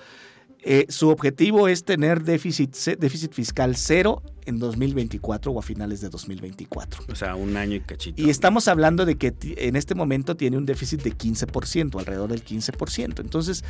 eh, 0.63 0.87
su 0.89 1.09
objetivo 1.09 1.69
es 1.69 1.85
tener 1.85 2.25
déficit, 2.25 2.75
déficit 2.99 3.33
fiscal 3.33 3.77
cero 3.77 4.23
en 4.45 4.59
2024 4.59 5.53
o 5.53 5.59
a 5.59 5.63
finales 5.63 6.01
de 6.01 6.09
2024. 6.09 7.05
O 7.11 7.15
sea, 7.15 7.37
un 7.37 7.57
año 7.57 7.77
y 7.77 7.81
cachito. 7.81 8.21
Y 8.21 8.31
estamos 8.31 8.67
hablando 8.67 9.05
de 9.05 9.17
que 9.17 9.35
en 9.43 9.77
este 9.77 9.95
momento 9.95 10.37
tiene 10.37 10.57
un 10.57 10.67
déficit 10.67 11.03
de 11.03 11.13
15%, 11.13 11.99
alrededor 11.99 12.31
del 12.31 12.45
15%. 12.45 13.21
Entonces, 13.21 13.63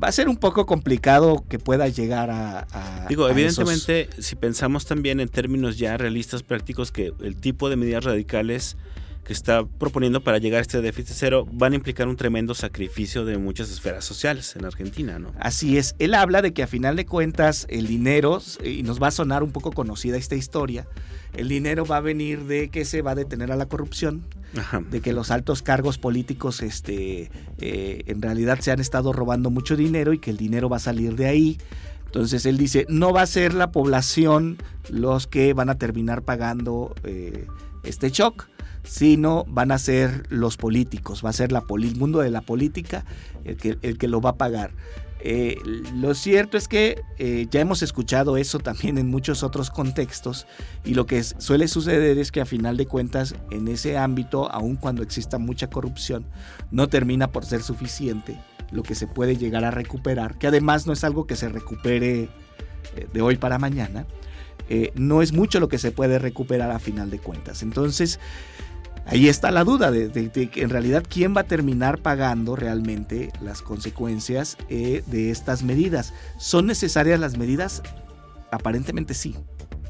va 0.00 0.08
a 0.08 0.12
ser 0.12 0.28
un 0.28 0.36
poco 0.36 0.66
complicado 0.66 1.44
que 1.48 1.58
pueda 1.58 1.88
llegar 1.88 2.30
a... 2.30 3.06
Digo, 3.08 3.28
evidentemente, 3.28 4.10
si 4.18 4.36
pensamos 4.36 4.86
también 4.86 5.20
en 5.20 5.28
términos 5.28 5.78
ya 5.78 5.96
realistas, 5.96 6.42
prácticos, 6.42 6.92
que 6.92 7.12
el 7.22 7.36
tipo 7.36 7.70
de 7.70 7.76
medidas 7.76 8.04
radicales 8.04 8.76
que 9.24 9.32
está 9.32 9.64
proponiendo 9.64 10.22
para 10.22 10.38
llegar 10.38 10.58
a 10.58 10.62
este 10.62 10.80
déficit 10.80 11.14
cero 11.16 11.46
van 11.50 11.72
a 11.72 11.76
implicar 11.76 12.08
un 12.08 12.16
tremendo 12.16 12.54
sacrificio 12.54 13.24
de 13.24 13.38
muchas 13.38 13.70
esferas 13.70 14.04
sociales 14.04 14.54
en 14.56 14.64
Argentina, 14.64 15.18
¿no? 15.18 15.32
Así 15.40 15.78
es. 15.78 15.96
Él 15.98 16.14
habla 16.14 16.42
de 16.42 16.52
que 16.52 16.62
a 16.62 16.66
final 16.66 16.94
de 16.96 17.06
cuentas 17.06 17.66
el 17.70 17.86
dinero, 17.86 18.40
y 18.62 18.82
nos 18.82 19.02
va 19.02 19.08
a 19.08 19.10
sonar 19.10 19.42
un 19.42 19.50
poco 19.50 19.72
conocida 19.72 20.16
esta 20.16 20.34
historia, 20.34 20.86
el 21.34 21.48
dinero 21.48 21.84
va 21.84 21.96
a 21.96 22.00
venir 22.00 22.44
de 22.44 22.68
que 22.68 22.84
se 22.84 23.02
va 23.02 23.12
a 23.12 23.14
detener 23.14 23.50
a 23.50 23.56
la 23.56 23.66
corrupción, 23.66 24.24
de 24.90 25.00
que 25.00 25.12
los 25.12 25.32
altos 25.32 25.62
cargos 25.62 25.98
políticos 25.98 26.62
este, 26.62 27.30
eh, 27.58 28.02
en 28.06 28.22
realidad 28.22 28.60
se 28.60 28.70
han 28.70 28.78
estado 28.78 29.12
robando 29.12 29.50
mucho 29.50 29.74
dinero 29.74 30.12
y 30.12 30.18
que 30.18 30.30
el 30.30 30.36
dinero 30.36 30.68
va 30.68 30.76
a 30.76 30.80
salir 30.80 31.16
de 31.16 31.26
ahí 31.26 31.58
Entonces 32.06 32.46
él 32.46 32.56
dice, 32.56 32.86
no 32.88 33.12
va 33.12 33.22
a 33.22 33.26
ser 33.26 33.52
la 33.52 33.72
población 33.72 34.58
los 34.88 35.26
que 35.26 35.54
van 35.54 35.70
a 35.70 35.74
terminar 35.76 36.22
pagando 36.22 36.94
eh, 37.02 37.48
este 37.82 38.10
shock, 38.10 38.46
sino 38.84 39.44
van 39.48 39.72
a 39.72 39.78
ser 39.78 40.26
los 40.28 40.56
políticos, 40.56 41.22
va 41.24 41.30
a 41.30 41.32
ser 41.32 41.50
el 41.52 41.96
mundo 41.96 42.20
de 42.20 42.30
la 42.30 42.42
política 42.42 43.04
el 43.44 43.56
que, 43.56 43.78
el 43.82 43.98
que 43.98 44.08
lo 44.08 44.20
va 44.20 44.30
a 44.30 44.36
pagar. 44.36 44.72
Eh, 45.26 45.56
lo 45.94 46.12
cierto 46.12 46.58
es 46.58 46.68
que 46.68 47.00
eh, 47.16 47.46
ya 47.50 47.62
hemos 47.62 47.82
escuchado 47.82 48.36
eso 48.36 48.58
también 48.58 48.98
en 48.98 49.08
muchos 49.08 49.42
otros 49.42 49.70
contextos 49.70 50.46
y 50.84 50.92
lo 50.92 51.06
que 51.06 51.22
suele 51.24 51.66
suceder 51.66 52.18
es 52.18 52.30
que 52.30 52.42
a 52.42 52.44
final 52.44 52.76
de 52.76 52.84
cuentas 52.84 53.34
en 53.50 53.66
ese 53.68 53.96
ámbito, 53.96 54.50
aun 54.52 54.76
cuando 54.76 55.02
exista 55.02 55.38
mucha 55.38 55.70
corrupción, 55.70 56.26
no 56.70 56.88
termina 56.88 57.32
por 57.32 57.46
ser 57.46 57.62
suficiente 57.62 58.38
lo 58.70 58.82
que 58.82 58.94
se 58.94 59.06
puede 59.06 59.38
llegar 59.38 59.64
a 59.64 59.70
recuperar, 59.70 60.36
que 60.36 60.48
además 60.48 60.86
no 60.86 60.92
es 60.92 61.04
algo 61.04 61.26
que 61.26 61.36
se 61.36 61.48
recupere 61.48 62.28
eh, 62.94 63.08
de 63.10 63.22
hoy 63.22 63.36
para 63.36 63.58
mañana, 63.58 64.06
no 64.94 65.20
es 65.20 65.32
mucho 65.32 65.60
lo 65.60 65.68
que 65.68 65.76
se 65.76 65.90
puede 65.90 66.18
recuperar 66.18 66.70
a 66.70 66.78
final 66.78 67.10
de 67.10 67.18
cuentas. 67.18 67.62
Entonces, 67.62 68.18
ahí 69.06 69.28
está 69.28 69.50
la 69.50 69.64
duda 69.64 69.90
de, 69.90 70.30
que 70.30 70.62
en 70.62 70.70
realidad 70.70 71.04
quién 71.08 71.36
va 71.36 71.42
a 71.42 71.44
terminar 71.44 71.98
pagando 71.98 72.56
realmente 72.56 73.30
las 73.40 73.62
consecuencias 73.62 74.56
eh, 74.68 75.02
de 75.06 75.30
estas 75.30 75.62
medidas. 75.62 76.12
¿Son 76.38 76.66
necesarias 76.66 77.20
las 77.20 77.36
medidas? 77.36 77.82
Aparentemente 78.50 79.14
sí. 79.14 79.36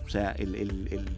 O 0.06 0.08
sea, 0.08 0.32
el, 0.32 1.10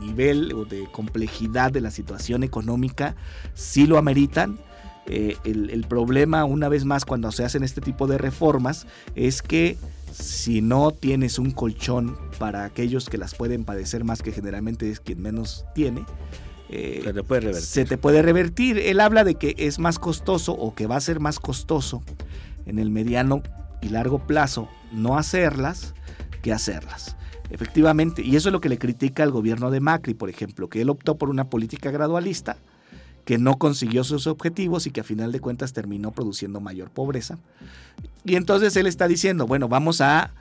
nivel 0.00 0.52
de 0.68 0.86
complejidad 0.90 1.70
de 1.72 1.80
la 1.80 1.90
situación 1.90 2.42
económica 2.42 3.14
sí 3.54 3.86
lo 3.86 3.98
ameritan. 3.98 4.58
Eh, 5.06 5.36
el, 5.44 5.84
problema, 5.88 6.44
una 6.44 6.68
vez 6.68 6.84
más, 6.84 7.04
cuando 7.04 7.32
se 7.32 7.44
hacen 7.44 7.62
este 7.62 7.80
tipo 7.80 8.06
de 8.06 8.18
reformas, 8.18 8.86
es 9.14 9.42
que 9.42 9.78
si 10.12 10.60
no 10.60 10.90
tienes 10.90 11.38
un 11.38 11.52
colchón 11.52 12.18
para 12.38 12.64
aquellos 12.64 13.08
que 13.08 13.18
las 13.18 13.34
pueden 13.34 13.64
padecer 13.64 14.04
más, 14.04 14.22
que 14.22 14.32
generalmente 14.32 14.90
es 14.90 15.00
quien 15.00 15.22
menos 15.22 15.64
tiene, 15.74 16.04
eh, 16.72 17.00
se, 17.04 17.12
te 17.12 17.22
puede 17.22 17.54
se 17.54 17.84
te 17.84 17.98
puede 17.98 18.22
revertir. 18.22 18.78
Él 18.78 19.00
habla 19.00 19.24
de 19.24 19.34
que 19.34 19.54
es 19.58 19.78
más 19.78 19.98
costoso 19.98 20.52
o 20.52 20.74
que 20.74 20.86
va 20.86 20.96
a 20.96 21.00
ser 21.00 21.20
más 21.20 21.38
costoso 21.38 22.02
en 22.66 22.78
el 22.78 22.90
mediano 22.90 23.42
y 23.80 23.88
largo 23.88 24.26
plazo 24.26 24.68
no 24.92 25.18
hacerlas 25.18 25.94
que 26.42 26.52
hacerlas. 26.52 27.16
Efectivamente, 27.50 28.22
y 28.22 28.36
eso 28.36 28.48
es 28.48 28.52
lo 28.52 28.60
que 28.60 28.70
le 28.70 28.78
critica 28.78 29.22
al 29.22 29.30
gobierno 29.30 29.70
de 29.70 29.80
Macri, 29.80 30.14
por 30.14 30.30
ejemplo, 30.30 30.68
que 30.68 30.80
él 30.80 30.88
optó 30.88 31.18
por 31.18 31.28
una 31.28 31.50
política 31.50 31.90
gradualista 31.90 32.56
que 33.24 33.38
no 33.38 33.58
consiguió 33.58 34.04
sus 34.04 34.26
objetivos 34.26 34.86
y 34.86 34.90
que 34.90 35.02
a 35.02 35.04
final 35.04 35.32
de 35.32 35.40
cuentas 35.40 35.72
terminó 35.72 36.12
produciendo 36.12 36.60
mayor 36.60 36.90
pobreza. 36.90 37.38
Y 38.24 38.36
entonces 38.36 38.74
él 38.76 38.86
está 38.86 39.06
diciendo, 39.06 39.46
bueno, 39.46 39.68
vamos 39.68 40.00
a 40.00 40.32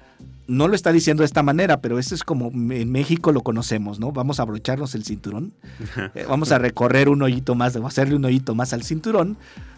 no 0.52 0.68
lo 0.68 0.76
está 0.76 0.92
diciendo 0.92 1.22
de 1.22 1.26
esta 1.26 1.44
manera, 1.44 1.80
pero 1.80 1.98
eso 1.98 2.14
es 2.14 2.24
como 2.26 2.52
en 2.52 2.92
México 2.92 3.32
lo 3.32 3.42
conocemos, 3.42 4.02
¿no? 4.02 4.12
Vamos 4.12 4.40
a 4.40 4.44
abrocharnos 4.44 4.96
el 4.96 5.06
cinturón, 5.06 5.54
eh, 6.16 6.26
vamos 6.28 6.52
a 6.52 6.58
recorrer 6.58 7.08
un 7.08 7.22
hoyito 7.22 7.56
más, 7.56 7.74
vamos 7.74 7.94
a 7.94 7.94
hacerle 7.94 8.16
un 8.18 8.26
hoyito 8.26 8.54
más 8.54 8.74
al 8.74 8.84
cinturón 8.84 9.38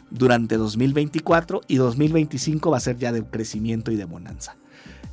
durante 0.09 0.57
2024 0.57 1.61
y 1.67 1.75
2025 1.75 2.71
va 2.71 2.77
a 2.77 2.79
ser 2.79 2.97
ya 2.97 3.11
de 3.11 3.23
crecimiento 3.23 3.91
y 3.91 3.97
de 3.97 4.05
bonanza. 4.05 4.55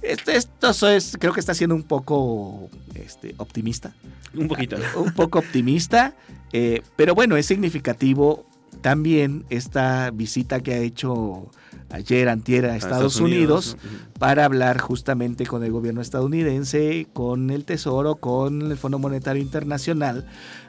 Esto, 0.00 0.30
esto 0.30 0.88
es, 0.88 1.18
creo 1.20 1.34
que 1.34 1.40
está 1.40 1.52
siendo 1.52 1.74
un 1.74 1.82
poco 1.82 2.70
este, 2.94 3.34
optimista. 3.36 3.92
Un 4.34 4.48
poquito. 4.48 4.76
Un 4.96 5.12
poco 5.12 5.40
optimista, 5.40 6.14
eh, 6.54 6.80
pero 6.96 7.14
bueno, 7.14 7.36
es 7.36 7.44
significativo 7.44 8.46
también 8.80 9.44
esta 9.50 10.11
visita 10.11 10.61
que 10.61 10.72
ha 10.72 10.78
hecho 10.78 11.50
ayer 11.91 12.28
antier 12.28 12.66
a 12.66 12.76
Estados, 12.76 13.20
Unidos, 13.20 13.76
para 14.18 14.45
hablar 14.45 14.80
justamente 14.80 15.47
con 15.47 15.64
el 15.64 15.72
gobierno 15.72 16.01
estadounidense, 16.01 17.07
con 17.12 17.51
el 17.51 17.64
Tesoro, 17.64 18.16
con 18.16 18.70
el 18.70 18.76
Fondo 18.76 18.99
Monetario 18.99 19.43
Internacional, 19.43 20.26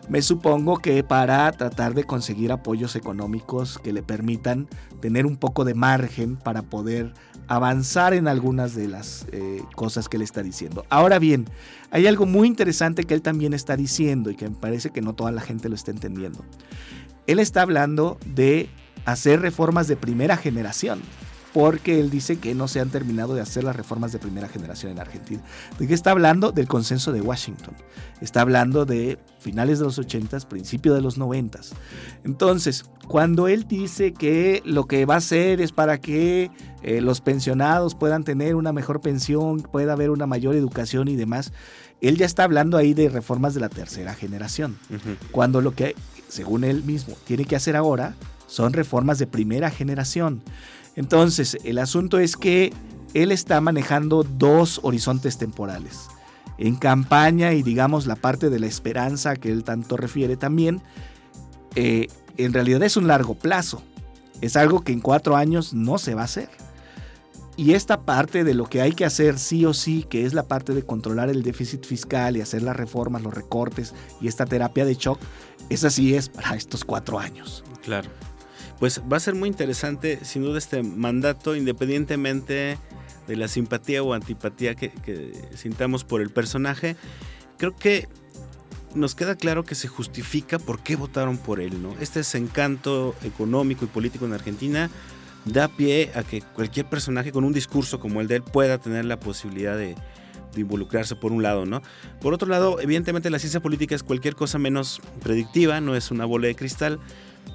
me 0.09 0.21
supongo 0.21 0.77
que 0.77 1.03
para 1.03 1.51
tratar 1.51 1.93
de 1.93 2.03
conseguir 2.03 2.51
apoyos 2.51 2.95
económicos 2.95 3.77
que 3.77 3.93
le 3.93 4.03
permitan 4.03 4.67
tener 4.99 5.25
un 5.25 5.37
poco 5.37 5.63
de 5.63 5.73
margen 5.73 6.37
para 6.37 6.63
poder 6.63 7.13
avanzar 7.47 8.13
en 8.13 8.27
algunas 8.27 8.75
de 8.75 8.87
las 8.87 9.27
eh, 9.31 9.61
cosas 9.75 10.09
que 10.09 10.17
él 10.17 10.23
está 10.23 10.41
diciendo. 10.41 10.85
Ahora 10.89 11.19
bien, 11.19 11.45
hay 11.91 12.07
algo 12.07 12.25
muy 12.25 12.47
interesante 12.47 13.03
que 13.03 13.13
él 13.13 13.21
también 13.21 13.53
está 13.53 13.77
diciendo 13.77 14.31
y 14.31 14.35
que 14.35 14.49
me 14.49 14.55
parece 14.55 14.89
que 14.89 15.01
no 15.01 15.13
toda 15.13 15.31
la 15.31 15.41
gente 15.41 15.69
lo 15.69 15.75
está 15.75 15.91
entendiendo. 15.91 16.43
Él 17.27 17.39
está 17.39 17.61
hablando 17.61 18.17
de 18.25 18.69
hacer 19.05 19.41
reformas 19.41 19.87
de 19.87 19.95
primera 19.95 20.37
generación, 20.37 21.01
porque 21.53 21.99
él 21.99 22.09
dice 22.09 22.37
que 22.37 22.55
no 22.55 22.67
se 22.67 22.79
han 22.79 22.89
terminado 22.89 23.33
de 23.33 23.41
hacer 23.41 23.63
las 23.63 23.75
reformas 23.75 24.11
de 24.11 24.19
primera 24.19 24.47
generación 24.47 24.91
en 24.91 24.99
Argentina. 24.99 25.41
¿De 25.77 25.87
qué 25.87 25.93
está 25.93 26.11
hablando? 26.11 26.51
Del 26.51 26.67
consenso 26.67 27.11
de 27.11 27.21
Washington. 27.21 27.75
Está 28.21 28.41
hablando 28.41 28.85
de 28.85 29.19
finales 29.39 29.79
de 29.79 29.85
los 29.85 29.97
80, 29.99 30.39
principios 30.41 30.95
de 30.95 31.01
los 31.01 31.17
90. 31.17 31.59
Entonces, 32.23 32.85
cuando 33.07 33.47
él 33.47 33.67
dice 33.67 34.13
que 34.13 34.61
lo 34.63 34.85
que 34.85 35.05
va 35.05 35.15
a 35.15 35.17
hacer 35.17 35.59
es 35.59 35.71
para 35.71 35.99
que 35.99 36.51
eh, 36.83 37.01
los 37.01 37.19
pensionados 37.19 37.95
puedan 37.95 38.23
tener 38.23 38.55
una 38.55 38.71
mejor 38.71 39.01
pensión, 39.01 39.59
pueda 39.61 39.93
haber 39.93 40.09
una 40.09 40.27
mayor 40.27 40.55
educación 40.55 41.09
y 41.09 41.15
demás, 41.17 41.51
él 41.99 42.17
ya 42.17 42.25
está 42.25 42.43
hablando 42.43 42.77
ahí 42.77 42.93
de 42.93 43.09
reformas 43.09 43.53
de 43.53 43.59
la 43.59 43.69
tercera 43.69 44.13
generación. 44.13 44.77
Cuando 45.31 45.61
lo 45.61 45.75
que, 45.75 45.95
según 46.29 46.63
él 46.63 46.83
mismo, 46.83 47.15
tiene 47.25 47.45
que 47.45 47.55
hacer 47.55 47.75
ahora 47.75 48.15
son 48.51 48.73
reformas 48.73 49.17
de 49.17 49.27
primera 49.27 49.71
generación. 49.71 50.43
Entonces, 50.97 51.57
el 51.63 51.77
asunto 51.77 52.19
es 52.19 52.35
que 52.35 52.73
él 53.13 53.31
está 53.31 53.61
manejando 53.61 54.23
dos 54.23 54.81
horizontes 54.83 55.37
temporales. 55.37 56.09
En 56.57 56.75
campaña 56.75 57.53
y 57.53 57.63
digamos 57.63 58.07
la 58.07 58.17
parte 58.17 58.49
de 58.49 58.59
la 58.59 58.67
esperanza 58.67 59.37
que 59.37 59.51
él 59.51 59.63
tanto 59.63 59.95
refiere 59.95 60.35
también, 60.35 60.81
eh, 61.75 62.07
en 62.35 62.51
realidad 62.51 62.83
es 62.83 62.97
un 62.97 63.07
largo 63.07 63.35
plazo. 63.35 63.83
Es 64.41 64.57
algo 64.57 64.81
que 64.81 64.91
en 64.91 64.99
cuatro 64.99 65.37
años 65.37 65.73
no 65.73 65.97
se 65.97 66.13
va 66.13 66.23
a 66.23 66.25
hacer. 66.25 66.49
Y 67.55 67.73
esta 67.73 68.01
parte 68.01 68.43
de 68.43 68.53
lo 68.53 68.65
que 68.65 68.81
hay 68.81 68.91
que 68.91 69.05
hacer 69.05 69.39
sí 69.39 69.65
o 69.65 69.73
sí, 69.73 70.05
que 70.09 70.25
es 70.25 70.33
la 70.33 70.43
parte 70.43 70.73
de 70.73 70.83
controlar 70.83 71.29
el 71.29 71.41
déficit 71.41 71.85
fiscal 71.85 72.35
y 72.35 72.41
hacer 72.41 72.63
las 72.63 72.75
reformas, 72.75 73.21
los 73.21 73.33
recortes 73.33 73.93
y 74.19 74.27
esta 74.27 74.45
terapia 74.45 74.83
de 74.83 74.95
shock, 74.95 75.19
esa 75.69 75.89
sí 75.89 76.15
es 76.15 76.27
para 76.27 76.55
estos 76.55 76.83
cuatro 76.83 77.17
años. 77.17 77.63
Claro 77.81 78.09
pues 78.81 78.99
va 79.01 79.17
a 79.17 79.19
ser 79.19 79.35
muy 79.35 79.47
interesante, 79.47 80.17
sin 80.23 80.41
duda, 80.41 80.57
este 80.57 80.81
mandato, 80.81 81.55
independientemente 81.55 82.79
de 83.27 83.35
la 83.35 83.47
simpatía 83.47 84.01
o 84.01 84.13
antipatía 84.13 84.73
que, 84.73 84.91
sintamos 85.53 86.03
por 86.03 86.19
el 86.19 86.31
personaje. 86.31 86.95
Creo 87.59 87.75
que 87.75 88.07
nos 88.95 89.13
queda 89.13 89.35
claro 89.35 89.65
que 89.65 89.75
se 89.75 89.87
justifica 89.87 90.57
por 90.57 90.79
qué 90.79 90.95
votaron 90.95 91.37
por 91.37 91.59
él, 91.59 91.83
¿no? 91.83 91.93
Este 91.99 92.21
desencanto 92.21 93.13
económico 93.23 93.85
y 93.85 93.87
político 93.87 94.25
en 94.25 94.33
Argentina 94.33 94.89
da 95.45 95.67
pie 95.67 96.09
a 96.15 96.23
que 96.23 96.41
cualquier 96.41 96.87
personaje 96.87 97.31
con 97.31 97.43
un 97.43 97.53
discurso 97.53 97.99
como 97.99 98.19
el 98.19 98.27
de 98.27 98.37
él 98.37 98.41
pueda 98.41 98.79
tener 98.79 99.05
la 99.05 99.19
posibilidad 99.19 99.77
de, 99.77 99.93
involucrarse 100.57 101.15
por 101.15 101.31
un 101.33 101.43
lado, 101.43 101.67
¿no? 101.67 101.83
Por 102.19 102.33
otro 102.33 102.47
lado, 102.47 102.81
evidentemente 102.81 103.29
la 103.29 103.37
ciencia 103.37 103.59
política 103.59 103.93
es 103.93 104.01
cualquier 104.01 104.35
cosa 104.35 104.57
menos 104.57 105.01
predictiva, 105.21 105.81
no 105.81 105.95
es 105.95 106.09
una 106.09 106.25
bola 106.25 106.47
de 106.47 106.55
cristal, 106.55 106.99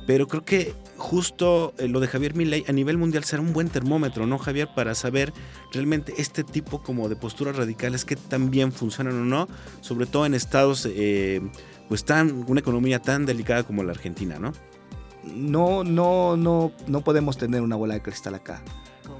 pero 0.06 0.28
creo 0.28 0.44
que 0.44 0.74
justo 0.96 1.74
eh, 1.78 1.88
lo 1.88 2.00
de 2.00 2.06
Javier 2.06 2.34
Milei 2.34 2.64
a 2.68 2.72
nivel 2.72 2.96
mundial 2.96 3.24
será 3.24 3.42
un 3.42 3.52
buen 3.52 3.68
termómetro, 3.68 4.26
¿no, 4.26 4.38
Javier? 4.38 4.68
Para 4.74 4.94
saber 4.94 5.32
realmente 5.72 6.14
este 6.18 6.44
tipo 6.44 6.82
como 6.82 7.08
de 7.08 7.16
posturas 7.16 7.56
radicales 7.56 8.04
que 8.04 8.16
también 8.16 8.72
funcionan 8.72 9.20
o 9.20 9.24
no, 9.24 9.48
sobre 9.80 10.06
todo 10.06 10.24
en 10.24 10.34
estados, 10.34 10.88
eh, 10.88 11.42
pues 11.88 12.04
tan, 12.04 12.44
una 12.48 12.60
economía 12.60 13.00
tan 13.00 13.26
delicada 13.26 13.64
como 13.64 13.82
la 13.82 13.92
Argentina, 13.92 14.38
¿no? 14.38 14.52
No, 15.24 15.82
no, 15.82 16.36
no, 16.36 16.72
no 16.86 17.00
podemos 17.00 17.36
tener 17.36 17.62
una 17.62 17.74
bola 17.74 17.94
de 17.94 18.02
cristal 18.02 18.36
acá. 18.36 18.62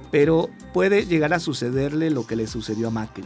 Pero 0.09 0.49
puede 0.73 1.05
llegar 1.05 1.33
a 1.33 1.39
sucederle 1.39 2.09
lo 2.11 2.25
que 2.25 2.37
le 2.37 2.47
sucedió 2.47 2.87
a 2.87 2.91
Macri. 2.91 3.25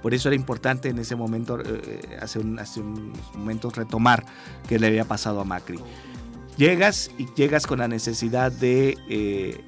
Por 0.00 0.14
eso 0.14 0.28
era 0.28 0.36
importante 0.36 0.88
en 0.88 0.98
ese 0.98 1.16
momento, 1.16 1.58
eh, 1.60 2.18
hace, 2.20 2.40
hace 2.58 2.80
unos 2.80 3.34
momentos, 3.34 3.76
retomar 3.76 4.24
qué 4.66 4.78
le 4.78 4.86
había 4.86 5.04
pasado 5.04 5.40
a 5.40 5.44
Macri. 5.44 5.78
Llegas 6.56 7.10
y 7.18 7.26
llegas 7.34 7.66
con 7.66 7.80
la 7.80 7.88
necesidad 7.88 8.52
de 8.52 8.96
eh, 9.08 9.64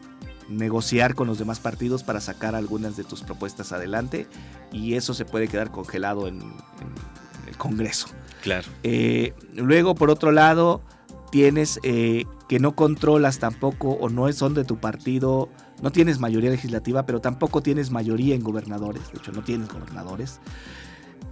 negociar 0.49 1.15
con 1.15 1.27
los 1.27 1.39
demás 1.39 1.59
partidos 1.59 2.03
para 2.03 2.21
sacar 2.21 2.55
algunas 2.55 2.97
de 2.97 3.05
tus 3.05 3.23
propuestas 3.23 3.73
adelante 3.73 4.27
y 4.73 4.95
eso 4.95 5.15
se 5.15 5.25
puede 5.25 5.49
quedar 5.49 5.71
congelado 5.71 6.29
en, 6.29 6.41
el 7.49 7.57
Congreso. 7.57 8.09
Claro. 8.43 8.69
Eh, 8.83 9.35
luego, 9.55 9.95
por 9.95 10.11
otro 10.11 10.31
lado, 10.31 10.83
tienes 11.31 11.81
eh, 11.83 12.25
que 12.49 12.59
no 12.61 12.75
controlas 12.75 13.39
tampoco 13.39 13.91
o 13.91 14.09
no 14.09 14.33
son 14.33 14.55
de 14.55 14.65
tu 14.65 14.79
partido, 14.79 15.49
no 15.83 15.91
tienes 15.91 16.21
mayoría 16.21 16.51
legislativa, 16.51 17.07
pero 17.07 17.21
tampoco 17.21 17.63
tienes 17.63 17.91
mayoría 17.91 18.35
en 18.35 18.43
gobernadores, 18.43 19.03
de 19.13 19.19
hecho 19.19 19.33
no 19.33 19.43
tienes 19.43 19.69
gobernadores. 19.69 20.41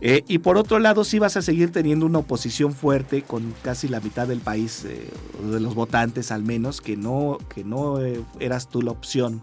Eh, 0.07 0.23
y 0.29 0.37
por 0.37 0.59
otro 0.59 0.81
lado, 0.81 1.03
sí 1.03 1.19
vas 1.19 1.39
a 1.39 1.41
seguir 1.41 1.73
teniendo 1.73 2.05
una 2.05 2.19
oposición 2.19 2.75
fuerte 2.75 3.23
con 3.23 3.55
casi 3.63 3.89
la 3.89 4.01
mitad 4.01 4.29
del 4.29 4.41
país, 4.41 4.85
eh, 4.85 5.09
de 5.51 5.61
los 5.61 5.75
votantes 5.75 6.31
al 6.31 6.43
menos, 6.43 6.83
que 6.83 6.95
no, 6.95 7.39
que 7.49 7.65
no 7.65 7.99
eh, 8.03 8.23
eras 8.39 8.69
tú 8.69 8.83
la 8.83 8.91
opción. 8.91 9.41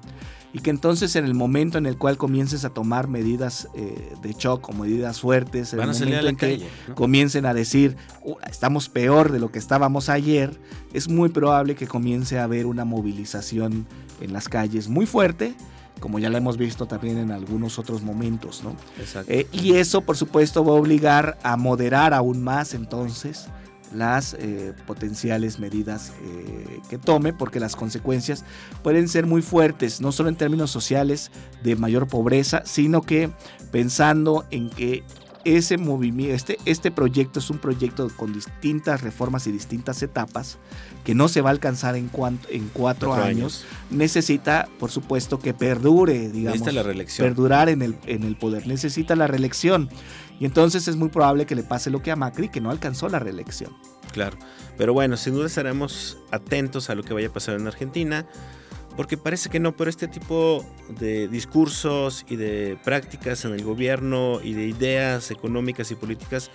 y 0.53 0.59
que 0.59 0.69
entonces 0.69 1.15
en 1.15 1.25
el 1.25 1.33
momento 1.33 1.79
en 1.79 1.87
el 1.87 1.97
cual 1.97 2.17
comiences 2.17 2.63
a 2.63 2.69
tomar 2.69 3.07
medidas 3.07 3.69
de 3.73 4.33
shock 4.33 4.67
o 4.67 4.73
medidas 4.73 5.21
fuertes, 5.21 5.71
en 5.73 5.79
el 5.79 5.87
momento 5.87 6.27
en 6.27 6.35
que 6.35 6.67
comiencen 6.93 7.45
a 7.45 7.53
decir 7.53 7.95
estamos 8.49 8.89
peor 8.89 9.31
de 9.31 9.39
lo 9.39 9.49
que 9.49 9.59
estábamos 9.59 10.09
ayer, 10.09 10.59
es 10.93 11.07
muy 11.07 11.29
probable 11.29 11.75
que 11.75 11.87
comience 11.87 12.37
a 12.37 12.43
haber 12.43 12.65
una 12.65 12.83
movilización 12.83 13.87
en 14.19 14.33
las 14.33 14.49
calles 14.49 14.89
muy 14.89 15.05
fuerte 15.05 15.55
como 16.01 16.19
ya 16.19 16.29
lo 16.29 16.37
hemos 16.37 16.57
visto 16.57 16.87
también 16.87 17.17
en 17.19 17.31
algunos 17.31 17.79
otros 17.79 18.01
momentos, 18.01 18.63
¿no? 18.63 18.75
Eh, 19.27 19.47
y 19.53 19.75
eso, 19.75 20.01
por 20.01 20.17
supuesto, 20.17 20.65
va 20.65 20.71
a 20.71 20.75
obligar 20.75 21.37
a 21.43 21.55
moderar 21.55 22.13
aún 22.13 22.43
más 22.43 22.73
entonces 22.73 23.47
las 23.93 24.35
eh, 24.39 24.73
potenciales 24.87 25.59
medidas 25.59 26.11
eh, 26.23 26.79
que 26.89 26.97
tome, 26.97 27.33
porque 27.33 27.59
las 27.59 27.75
consecuencias 27.75 28.43
pueden 28.83 29.07
ser 29.07 29.25
muy 29.27 29.41
fuertes, 29.41 30.01
no 30.01 30.11
solo 30.11 30.29
en 30.29 30.35
términos 30.35 30.71
sociales 30.71 31.31
de 31.63 31.75
mayor 31.75 32.07
pobreza, 32.07 32.63
sino 32.65 33.01
que 33.01 33.29
pensando 33.71 34.45
en 34.49 34.69
que 34.69 35.03
ese 35.45 35.77
movimiento, 35.77 36.33
este, 36.33 36.57
este 36.65 36.91
proyecto 36.91 37.39
es 37.39 37.49
un 37.49 37.57
proyecto 37.57 38.09
con 38.15 38.33
distintas 38.33 39.01
reformas 39.01 39.47
y 39.47 39.51
distintas 39.51 40.01
etapas 40.03 40.57
que 41.03 41.15
no 41.15 41.27
se 41.27 41.41
va 41.41 41.49
a 41.49 41.53
alcanzar 41.53 41.95
en, 41.95 42.09
en 42.49 42.69
cuatro, 42.73 43.13
años. 43.13 43.65
necesita, 43.89 44.69
por 44.79 44.91
supuesto, 44.91 45.39
que 45.39 45.53
perdure, 45.53 46.29
digamos, 46.29 46.73
la 46.73 46.83
perdurar 47.17 47.69
en 47.69 47.81
el, 47.81 47.95
en 48.05 48.23
el 48.23 48.35
poder, 48.35 48.67
necesita 48.67 49.15
la 49.15 49.27
reelección. 49.27 49.89
Y 50.39 50.45
entonces 50.45 50.87
es 50.87 50.95
muy 50.95 51.09
probable 51.09 51.45
que 51.45 51.55
le 51.55 51.63
pase 51.63 51.89
lo 51.89 52.01
que 52.01 52.11
a 52.11 52.15
Macri, 52.15 52.49
que 52.49 52.61
no 52.61 52.71
alcanzó 52.71 53.09
la 53.09 53.19
reelección. 53.19 53.71
Claro, 54.11 54.37
pero 54.77 54.93
bueno, 54.93 55.15
sin 55.17 55.33
duda 55.33 55.47
estaremos 55.47 56.17
atentos 56.31 56.89
a 56.89 56.95
lo 56.95 57.03
que 57.03 57.13
vaya 57.13 57.27
a 57.27 57.33
pasar 57.33 57.55
en 57.55 57.67
Argentina, 57.67 58.25
porque 58.95 59.17
parece 59.17 59.49
que 59.49 59.59
no, 59.59 59.75
pero 59.75 59.89
este 59.89 60.07
tipo 60.07 60.65
de 60.99 61.27
discursos 61.27 62.25
y 62.29 62.35
de 62.35 62.77
prácticas 62.83 63.45
en 63.45 63.53
el 63.53 63.63
gobierno 63.63 64.39
y 64.43 64.53
de 64.53 64.67
ideas 64.67 65.31
económicas 65.31 65.91
y 65.91 65.95
políticas 65.95 66.51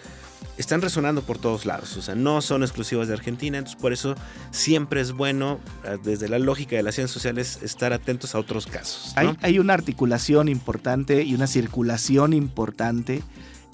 están 0.59 0.81
resonando 0.81 1.23
por 1.23 1.39
todos 1.39 1.67
lados, 1.67 1.97
o 1.97 2.03
sea, 2.03 2.15
no 2.15 2.41
son 2.41 2.63
exclusivas 2.63 3.09
de 3.09 3.15
Argentina, 3.15 3.59
entonces 3.59 3.81
por 3.81 3.93
eso 3.93 4.15
siempre 4.51 5.01
es 5.03 5.13
bueno, 5.13 5.61
eh, 5.85 5.99
desde 6.03 6.29
la 6.29 6.39
lógica 6.39 6.77
de 6.77 6.83
las 6.83 6.95
ciencias 6.95 7.13
sociales, 7.13 7.59
estar 7.63 7.93
atentos 7.93 8.35
a 8.35 8.39
otros 8.39 8.67
casos. 8.67 9.13
Hay 9.17 9.59
una 9.59 9.75
articulación 9.75 10.49
importante 10.49 11.23
y 11.25 11.35
una 11.35 11.47
circulación 11.47 12.33
importante 12.33 13.23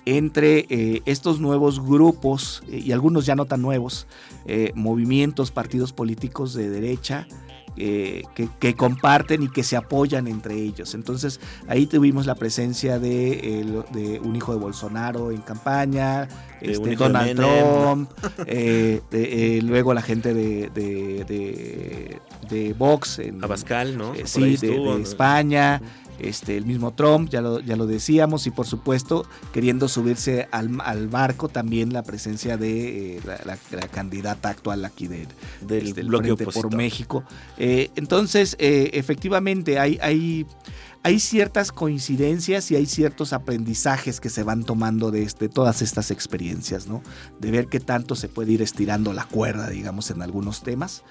entre 0.04 0.66
eh, 0.68 1.02
estos 1.06 1.40
nuevos 1.40 1.84
grupos, 1.84 2.62
eh, 2.68 2.82
y 2.84 2.92
algunos 2.92 3.26
ya 3.26 3.34
no 3.34 3.44
tan 3.44 3.62
nuevos, 3.62 4.06
eh, 4.46 4.72
movimientos, 4.74 5.50
partidos 5.50 5.92
políticos 5.92 6.54
de 6.54 6.70
derecha, 6.70 7.26
que, 7.74 8.74
comparten 8.76 9.44
y 9.44 9.48
que 9.48 9.62
se 9.62 9.76
apoyan 9.76 10.28
entre 10.28 10.56
ellos. 10.56 10.94
Entonces 10.94 11.40
ahí 11.68 11.86
tuvimos 11.86 12.26
la 12.26 12.34
presencia 12.34 12.98
de, 12.98 14.20
un 14.22 14.36
hijo 14.36 14.52
de 14.52 14.58
Bolsonaro 14.58 15.30
en 15.30 15.40
campaña, 15.40 16.28
este, 16.60 16.96
Donald 16.96 17.34
Trump, 17.34 18.10
luego 19.62 19.94
la 19.94 20.02
gente 20.02 20.34
de, 20.34 20.68
de, 22.50 22.74
Vox 22.74 23.20
en 23.20 23.42
Abascal, 23.42 23.96
¿no? 23.96 24.12
sí, 24.26 24.58
de, 24.58 25.00
España 25.00 25.80
este, 26.22 26.56
el 26.56 26.64
mismo 26.64 26.92
Trump, 26.92 27.28
ya 27.28 27.40
lo, 27.40 27.60
ya 27.60 27.76
lo 27.76 27.86
decíamos, 27.86 28.46
y 28.46 28.50
por 28.50 28.66
supuesto 28.66 29.26
queriendo 29.52 29.88
subirse 29.88 30.48
al, 30.50 31.08
barco 31.08 31.48
también 31.48 31.92
la 31.92 32.02
presencia 32.02 32.56
de 32.56 33.16
eh, 33.16 33.20
la, 33.24 33.88
candidata 33.88 34.48
actual 34.48 34.84
aquí 34.84 35.08
de, 35.08 35.26
del, 35.60 35.88
este, 35.88 36.04
Frente 36.04 36.46
por 36.46 36.74
México. 36.74 37.24
Eh, 37.58 37.90
entonces, 37.96 38.56
eh, 38.58 38.90
efectivamente, 38.94 39.78
hay, 39.78 39.98
hay, 40.00 40.46
hay 41.02 41.18
ciertas 41.20 41.72
coincidencias 41.72 42.70
y 42.70 42.76
hay 42.76 42.86
ciertos 42.86 43.32
aprendizajes 43.32 44.20
que 44.20 44.30
se 44.30 44.42
van 44.44 44.64
tomando 44.64 45.10
de, 45.10 45.22
este, 45.22 45.48
todas 45.48 45.82
estas 45.82 46.10
experiencias, 46.10 46.86
¿no? 46.86 47.02
De 47.40 47.50
ver 47.50 47.66
qué 47.66 47.80
tanto 47.80 48.14
se 48.14 48.28
puede 48.28 48.52
ir 48.52 48.62
estirando 48.62 49.12
la 49.12 49.24
cuerda, 49.24 49.68
digamos, 49.68 50.10
en 50.10 50.22
algunos 50.22 50.62
temas. 50.62 51.02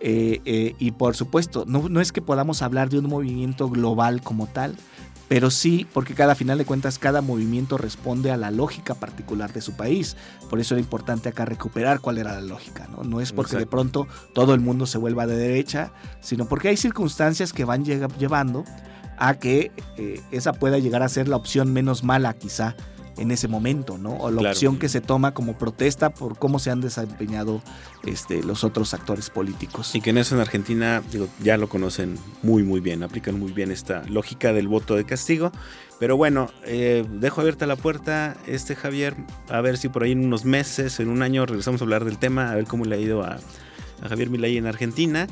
Eh, 0.00 0.40
eh, 0.44 0.74
y 0.78 0.92
por 0.92 1.16
supuesto, 1.16 1.64
no, 1.66 1.88
no 1.88 2.00
es 2.00 2.12
que 2.12 2.22
podamos 2.22 2.62
hablar 2.62 2.88
de 2.88 2.98
un 2.98 3.06
movimiento 3.06 3.68
global 3.68 4.22
como 4.22 4.46
tal, 4.46 4.76
pero 5.28 5.50
sí 5.50 5.86
porque 5.92 6.14
cada 6.14 6.34
final 6.34 6.58
de 6.58 6.64
cuentas 6.64 6.98
cada 6.98 7.20
movimiento 7.20 7.78
responde 7.78 8.30
a 8.30 8.36
la 8.36 8.50
lógica 8.50 8.94
particular 8.94 9.52
de 9.52 9.60
su 9.60 9.72
país. 9.74 10.16
Por 10.48 10.58
eso 10.58 10.74
era 10.74 10.80
importante 10.80 11.28
acá 11.28 11.44
recuperar 11.44 12.00
cuál 12.00 12.18
era 12.18 12.32
la 12.32 12.40
lógica, 12.40 12.88
¿no? 12.88 13.04
No 13.04 13.20
es 13.20 13.32
porque 13.32 13.56
de 13.56 13.66
pronto 13.66 14.06
todo 14.32 14.54
el 14.54 14.60
mundo 14.60 14.86
se 14.86 14.98
vuelva 14.98 15.26
de 15.26 15.36
derecha, 15.36 15.92
sino 16.20 16.46
porque 16.46 16.68
hay 16.68 16.76
circunstancias 16.76 17.52
que 17.52 17.64
van 17.64 17.84
llevando 17.84 18.64
a 19.18 19.34
que 19.34 19.72
eh, 19.96 20.20
esa 20.30 20.52
pueda 20.52 20.78
llegar 20.78 21.02
a 21.02 21.08
ser 21.08 21.28
la 21.28 21.36
opción 21.36 21.72
menos 21.72 22.04
mala 22.04 22.34
quizá 22.34 22.76
en 23.18 23.30
ese 23.30 23.48
momento, 23.48 23.98
¿no? 23.98 24.14
O 24.16 24.30
la 24.30 24.50
opción 24.50 24.78
que 24.78 24.88
se 24.88 25.00
toma 25.00 25.34
como 25.34 25.58
protesta 25.58 26.10
por 26.10 26.38
cómo 26.38 26.58
se 26.58 26.70
han 26.70 26.80
desempeñado 26.80 27.62
este, 28.04 28.42
los 28.42 28.64
otros 28.64 28.94
actores 28.94 29.30
políticos. 29.30 29.94
Y 29.94 30.00
que 30.00 30.10
en 30.10 30.18
eso 30.18 30.34
en 30.34 30.40
Argentina, 30.40 31.02
digo, 31.10 31.28
ya 31.42 31.56
lo 31.56 31.68
conocen 31.68 32.18
muy, 32.42 32.62
muy 32.62 32.80
bien, 32.80 33.02
aplican 33.02 33.38
muy 33.38 33.52
bien 33.52 33.70
esta 33.70 34.02
lógica 34.08 34.52
del 34.52 34.68
voto 34.68 34.94
de 34.94 35.04
castigo. 35.04 35.52
Pero 35.98 36.16
bueno, 36.16 36.50
eh, 36.64 37.04
dejo 37.10 37.40
abierta 37.40 37.66
la 37.66 37.76
puerta, 37.76 38.36
este 38.46 38.76
Javier, 38.76 39.16
a 39.48 39.60
ver 39.60 39.78
si 39.78 39.88
por 39.88 40.04
ahí 40.04 40.12
en 40.12 40.24
unos 40.24 40.44
meses, 40.44 41.00
en 41.00 41.08
un 41.08 41.22
año, 41.22 41.44
regresamos 41.44 41.80
a 41.80 41.84
hablar 41.84 42.04
del 42.04 42.18
tema, 42.18 42.52
a 42.52 42.54
ver 42.54 42.66
cómo 42.66 42.84
le 42.84 42.94
ha 42.94 42.98
ido 42.98 43.24
a, 43.24 43.38
a 44.00 44.08
Javier 44.08 44.30
Milei 44.30 44.56
en 44.56 44.66
Argentina. 44.66 45.26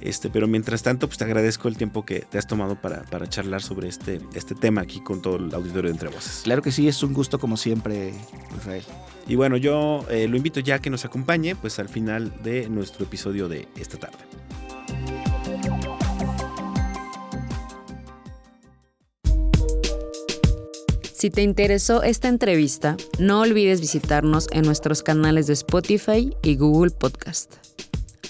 Este, 0.00 0.30
pero 0.30 0.48
mientras 0.48 0.82
tanto, 0.82 1.06
pues 1.06 1.18
te 1.18 1.24
agradezco 1.24 1.68
el 1.68 1.76
tiempo 1.76 2.04
que 2.04 2.20
te 2.20 2.38
has 2.38 2.46
tomado 2.46 2.76
para, 2.80 3.04
charlar 3.28 3.62
sobre 3.62 3.88
este, 3.88 4.20
este 4.34 4.54
tema 4.54 4.80
aquí 4.80 5.00
con 5.00 5.20
todo 5.20 5.36
el 5.36 5.54
auditorio 5.54 5.90
de 5.90 5.90
Entre 5.90 6.08
Voces. 6.08 6.40
Claro 6.44 6.62
que 6.62 6.72
sí, 6.72 6.88
es 6.88 7.02
un 7.02 7.12
gusto 7.12 7.38
como 7.38 7.56
siempre, 7.56 8.14
Israel. 8.56 8.84
Y 9.26 9.36
bueno, 9.36 9.56
yo 9.56 10.04
eh, 10.10 10.26
lo 10.26 10.36
invito 10.36 10.60
ya 10.60 10.76
a 10.76 10.78
que 10.80 10.90
nos 10.90 11.04
acompañe 11.04 11.54
pues 11.54 11.78
al 11.78 11.88
final 11.88 12.32
de 12.42 12.68
nuestro 12.68 13.04
episodio 13.04 13.48
de 13.48 13.68
esta 13.76 13.98
tarde. 13.98 14.18
Si 21.20 21.28
te 21.28 21.42
interesó 21.42 22.02
esta 22.02 22.28
entrevista, 22.28 22.96
no 23.18 23.42
olvides 23.42 23.82
visitarnos 23.82 24.48
en 24.52 24.62
nuestros 24.62 25.02
canales 25.02 25.46
de 25.48 25.52
Spotify 25.52 26.34
y 26.42 26.56
Google 26.56 26.92
Podcast. 26.92 27.59